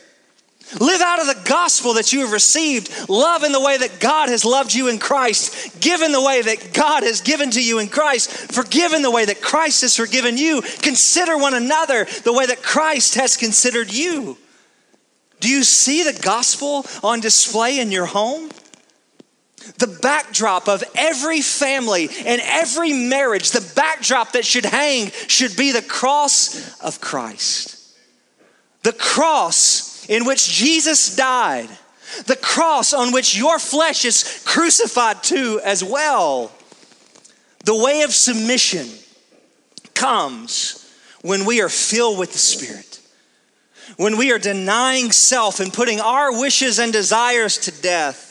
Live 0.79 1.01
out 1.01 1.21
of 1.21 1.27
the 1.27 1.49
gospel 1.49 1.95
that 1.95 2.13
you 2.13 2.21
have 2.21 2.33
received. 2.33 3.09
Love 3.09 3.43
in 3.43 3.53
the 3.53 3.61
way 3.61 3.77
that 3.77 3.99
God 3.99 4.29
has 4.29 4.45
loved 4.45 4.73
you 4.73 4.89
in 4.89 4.99
Christ. 4.99 5.81
Give 5.81 6.01
in 6.01 6.13
the 6.13 6.23
way 6.23 6.43
that 6.43 6.73
God 6.73 7.03
has 7.03 7.21
given 7.21 7.51
to 7.51 7.63
you 7.63 7.79
in 7.81 7.89
Christ. 7.89 8.31
Forgive 8.31 8.93
in 8.93 9.03
the 9.03 9.11
way 9.11 9.25
that 9.25 9.41
Christ 9.41 9.81
has 9.81 9.97
forgiven 9.97 10.37
you. 10.37 10.63
Consider 10.63 11.37
one 11.37 11.55
another 11.55 12.07
the 12.25 12.33
way 12.33 12.47
that 12.47 12.63
Christ 12.63 13.17
has 13.17 13.37
considered 13.37 13.93
you. 13.93 14.39
Do 15.41 15.49
you 15.49 15.65
see 15.65 16.05
the 16.05 16.19
gospel 16.23 16.87
on 17.03 17.21
display 17.21 17.81
in 17.81 17.91
your 17.91 18.07
home? 18.07 18.51
the 19.79 19.99
backdrop 20.03 20.69
of 20.69 20.83
every 20.95 21.41
family 21.41 22.09
and 22.25 22.41
every 22.45 22.93
marriage, 22.93 23.51
the 23.51 23.73
backdrop 23.77 24.33
that 24.33 24.45
should 24.45 24.65
hang 24.65 25.11
should 25.27 25.57
be 25.57 25.73
the 25.73 25.83
cross 25.83 26.79
of 26.81 27.01
Christ. 27.01 27.77
The 28.83 28.93
cross 28.93 29.90
in 30.11 30.25
which 30.25 30.51
Jesus 30.51 31.15
died, 31.15 31.69
the 32.27 32.37
cross 32.37 32.93
on 32.93 33.13
which 33.13 33.39
your 33.39 33.61
flesh 33.61 34.05
is 34.05 34.43
crucified 34.45 35.23
to 35.23 35.61
as 35.65 35.85
well. 35.85 36.51
The 37.65 37.77
way 37.77 38.03
of 38.03 38.11
submission 38.11 38.89
comes 39.95 40.93
when 41.23 41.45
we 41.45 41.63
are 41.63 41.69
filled 41.69 42.19
with 42.19 42.33
the 42.33 42.39
Spirit. 42.39 43.01
When 43.99 44.17
we 44.17 44.33
are 44.33 44.39
denying 44.39 45.13
self 45.13 45.61
and 45.61 45.73
putting 45.73 46.01
our 46.01 46.39
wishes 46.39 46.81
and 46.81 46.93
desires 46.93 47.57
to 47.59 47.83
death 47.83 48.27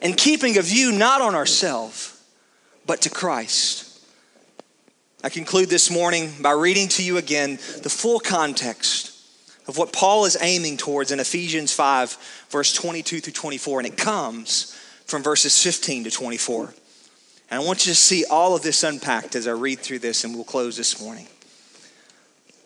and 0.00 0.16
keeping 0.16 0.56
a 0.56 0.62
view 0.62 0.90
not 0.90 1.20
on 1.20 1.34
ourselves, 1.34 2.18
but 2.86 3.02
to 3.02 3.10
Christ. 3.10 4.00
I 5.22 5.28
conclude 5.28 5.68
this 5.68 5.90
morning 5.90 6.32
by 6.40 6.52
reading 6.52 6.88
to 6.88 7.02
you 7.02 7.18
again 7.18 7.56
the 7.82 7.90
full 7.90 8.20
context 8.20 9.13
of 9.66 9.78
what 9.78 9.92
Paul 9.92 10.24
is 10.24 10.36
aiming 10.40 10.76
towards 10.76 11.10
in 11.10 11.20
Ephesians 11.20 11.72
5, 11.72 12.46
verse 12.50 12.72
22 12.72 13.20
through 13.20 13.32
24. 13.32 13.80
And 13.80 13.88
it 13.88 13.96
comes 13.96 14.78
from 15.06 15.22
verses 15.22 15.62
15 15.62 16.04
to 16.04 16.10
24. 16.10 16.74
And 17.50 17.62
I 17.62 17.64
want 17.64 17.86
you 17.86 17.92
to 17.92 17.98
see 17.98 18.24
all 18.24 18.54
of 18.54 18.62
this 18.62 18.82
unpacked 18.82 19.34
as 19.34 19.46
I 19.46 19.52
read 19.52 19.78
through 19.78 20.00
this, 20.00 20.24
and 20.24 20.34
we'll 20.34 20.44
close 20.44 20.76
this 20.76 21.00
morning. 21.00 21.26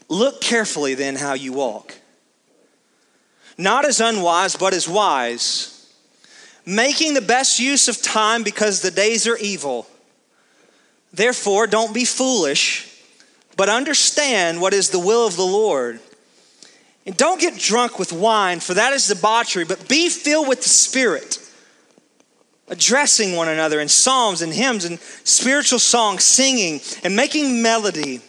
Look 0.09 0.40
carefully 0.40 0.94
then 0.94 1.16
how 1.16 1.34
you 1.34 1.53
walk, 1.53 1.94
not 3.59 3.84
as 3.84 4.01
unwise, 4.01 4.57
but 4.57 4.72
as 4.72 4.88
wise 4.88 5.74
making 6.68 7.14
the 7.14 7.22
best 7.22 7.59
use 7.59 7.88
of 7.88 8.03
time 8.03 8.42
because 8.42 8.82
the 8.82 8.90
days 8.90 9.26
are 9.26 9.38
evil. 9.38 9.86
Therefore, 11.14 11.66
don't 11.66 11.94
be 11.94 12.05
foolish, 12.05 13.03
but 13.57 13.70
understand 13.70 14.61
what 14.61 14.74
is 14.74 14.90
the 14.90 14.99
will 14.99 15.26
of 15.26 15.36
the 15.36 15.46
Lord. 15.46 15.99
And 17.09 17.16
don't 17.16 17.40
get 17.40 17.56
drunk 17.56 17.98
with 17.98 18.12
wine, 18.12 18.61
for 18.61 18.74
that 18.74 18.92
is 18.92 19.09
debauchery, 19.09 19.64
but 19.64 19.88
be 19.88 20.11
filled 20.11 20.46
with 20.46 20.62
the 20.62 20.68
Spirit, 20.68 21.38
addressing 22.68 23.34
one 23.34 23.48
another 23.48 23.80
in 23.80 23.88
psalms 23.88 24.42
and 24.42 24.52
hymns 24.52 24.84
and 24.84 25.00
spiritual 25.24 25.78
songs, 25.78 26.22
singing 26.22 26.82
and 27.02 27.16
making 27.16 27.62
melody 27.62 28.20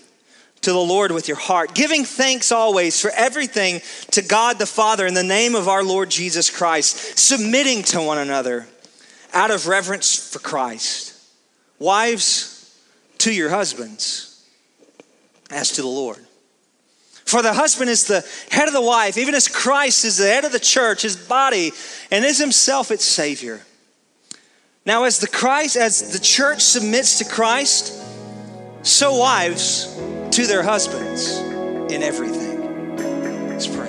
to 0.61 0.71
the 0.71 0.79
Lord 0.79 1.11
with 1.11 1.27
your 1.27 1.35
heart, 1.35 1.75
giving 1.75 2.05
thanks 2.05 2.53
always 2.53 3.01
for 3.01 3.11
everything 3.11 3.81
to 4.11 4.21
God 4.21 4.59
the 4.59 4.65
Father 4.65 5.05
in 5.05 5.13
the 5.13 5.23
name 5.23 5.55
of 5.55 5.67
our 5.67 5.83
Lord 5.83 6.09
Jesus 6.09 6.49
Christ, 6.49 7.19
submitting 7.19 7.83
to 7.83 8.01
one 8.01 8.17
another 8.17 8.65
out 9.33 9.51
of 9.51 9.67
reverence 9.67 10.31
for 10.31 10.39
Christ. 10.39 11.21
Wives, 11.79 12.79
to 13.17 13.33
your 13.33 13.49
husbands, 13.49 14.41
as 15.51 15.69
to 15.71 15.81
the 15.81 15.89
Lord. 15.89 16.25
For 17.29 17.43
the 17.43 17.53
husband 17.53 17.91
is 17.91 18.05
the 18.05 18.25
head 18.49 18.67
of 18.67 18.73
the 18.73 18.81
wife, 18.81 19.15
even 19.15 19.35
as 19.35 19.47
Christ 19.47 20.03
is 20.03 20.17
the 20.17 20.25
head 20.25 20.45
of 20.45 20.51
the 20.51 20.59
church, 20.59 21.03
his 21.03 21.15
body, 21.15 21.71
and 22.09 22.25
is 22.25 22.39
himself 22.39 22.89
its 22.89 23.05
Savior. 23.05 23.61
Now, 24.83 25.03
as 25.03 25.19
the 25.19 25.27
Christ, 25.27 25.77
as 25.77 26.11
the 26.11 26.17
church 26.17 26.61
submits 26.61 27.19
to 27.19 27.25
Christ, 27.25 27.93
so 28.81 29.17
wives 29.17 29.95
to 30.31 30.47
their 30.47 30.63
husbands 30.63 31.37
in 31.93 32.01
everything. 32.01 32.97
Let's 33.49 33.67
pray. 33.67 33.88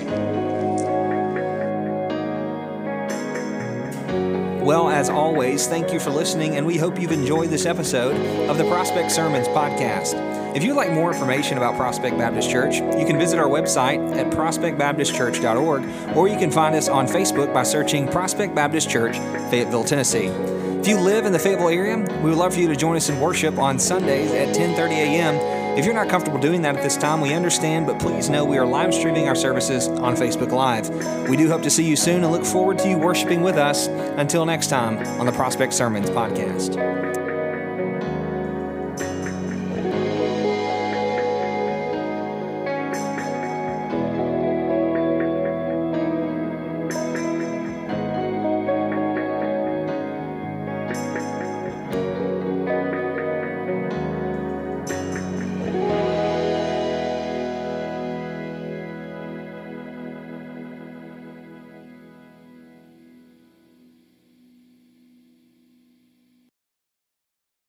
Well, 4.70 4.88
as 4.88 5.10
always, 5.10 5.66
thank 5.66 5.92
you 5.92 5.98
for 5.98 6.10
listening, 6.10 6.54
and 6.54 6.64
we 6.64 6.78
hope 6.78 7.00
you've 7.00 7.10
enjoyed 7.10 7.50
this 7.50 7.66
episode 7.66 8.14
of 8.48 8.56
the 8.56 8.62
Prospect 8.66 9.10
Sermons 9.10 9.48
podcast. 9.48 10.14
If 10.54 10.62
you'd 10.62 10.76
like 10.76 10.92
more 10.92 11.12
information 11.12 11.56
about 11.56 11.74
Prospect 11.74 12.16
Baptist 12.16 12.48
Church, 12.48 12.76
you 12.76 13.04
can 13.04 13.18
visit 13.18 13.40
our 13.40 13.48
website 13.48 14.16
at 14.16 14.30
prospectbaptistchurch.org, 14.32 16.16
or 16.16 16.28
you 16.28 16.38
can 16.38 16.52
find 16.52 16.76
us 16.76 16.88
on 16.88 17.08
Facebook 17.08 17.52
by 17.52 17.64
searching 17.64 18.06
Prospect 18.06 18.54
Baptist 18.54 18.88
Church, 18.88 19.16
Fayetteville, 19.50 19.82
Tennessee. 19.82 20.26
If 20.26 20.86
you 20.86 21.00
live 21.00 21.26
in 21.26 21.32
the 21.32 21.40
Fayetteville 21.40 21.70
area, 21.70 21.96
we 22.22 22.30
would 22.30 22.38
love 22.38 22.54
for 22.54 22.60
you 22.60 22.68
to 22.68 22.76
join 22.76 22.94
us 22.94 23.08
in 23.08 23.18
worship 23.18 23.58
on 23.58 23.76
Sundays 23.76 24.30
at 24.30 24.54
10:30 24.54 24.92
a.m. 24.92 25.59
If 25.76 25.84
you're 25.84 25.94
not 25.94 26.08
comfortable 26.08 26.38
doing 26.38 26.62
that 26.62 26.76
at 26.76 26.82
this 26.82 26.96
time, 26.96 27.20
we 27.20 27.32
understand, 27.32 27.86
but 27.86 27.98
please 27.98 28.28
know 28.28 28.44
we 28.44 28.58
are 28.58 28.66
live 28.66 28.92
streaming 28.92 29.28
our 29.28 29.36
services 29.36 29.88
on 29.88 30.16
Facebook 30.16 30.50
Live. 30.50 30.90
We 31.28 31.36
do 31.36 31.48
hope 31.48 31.62
to 31.62 31.70
see 31.70 31.84
you 31.84 31.96
soon 31.96 32.22
and 32.24 32.32
look 32.32 32.44
forward 32.44 32.78
to 32.80 32.88
you 32.88 32.98
worshiping 32.98 33.42
with 33.42 33.56
us. 33.56 33.86
Until 33.86 34.44
next 34.44 34.66
time 34.66 34.98
on 35.20 35.26
the 35.26 35.32
Prospect 35.32 35.72
Sermons 35.72 36.10
podcast. 36.10 36.99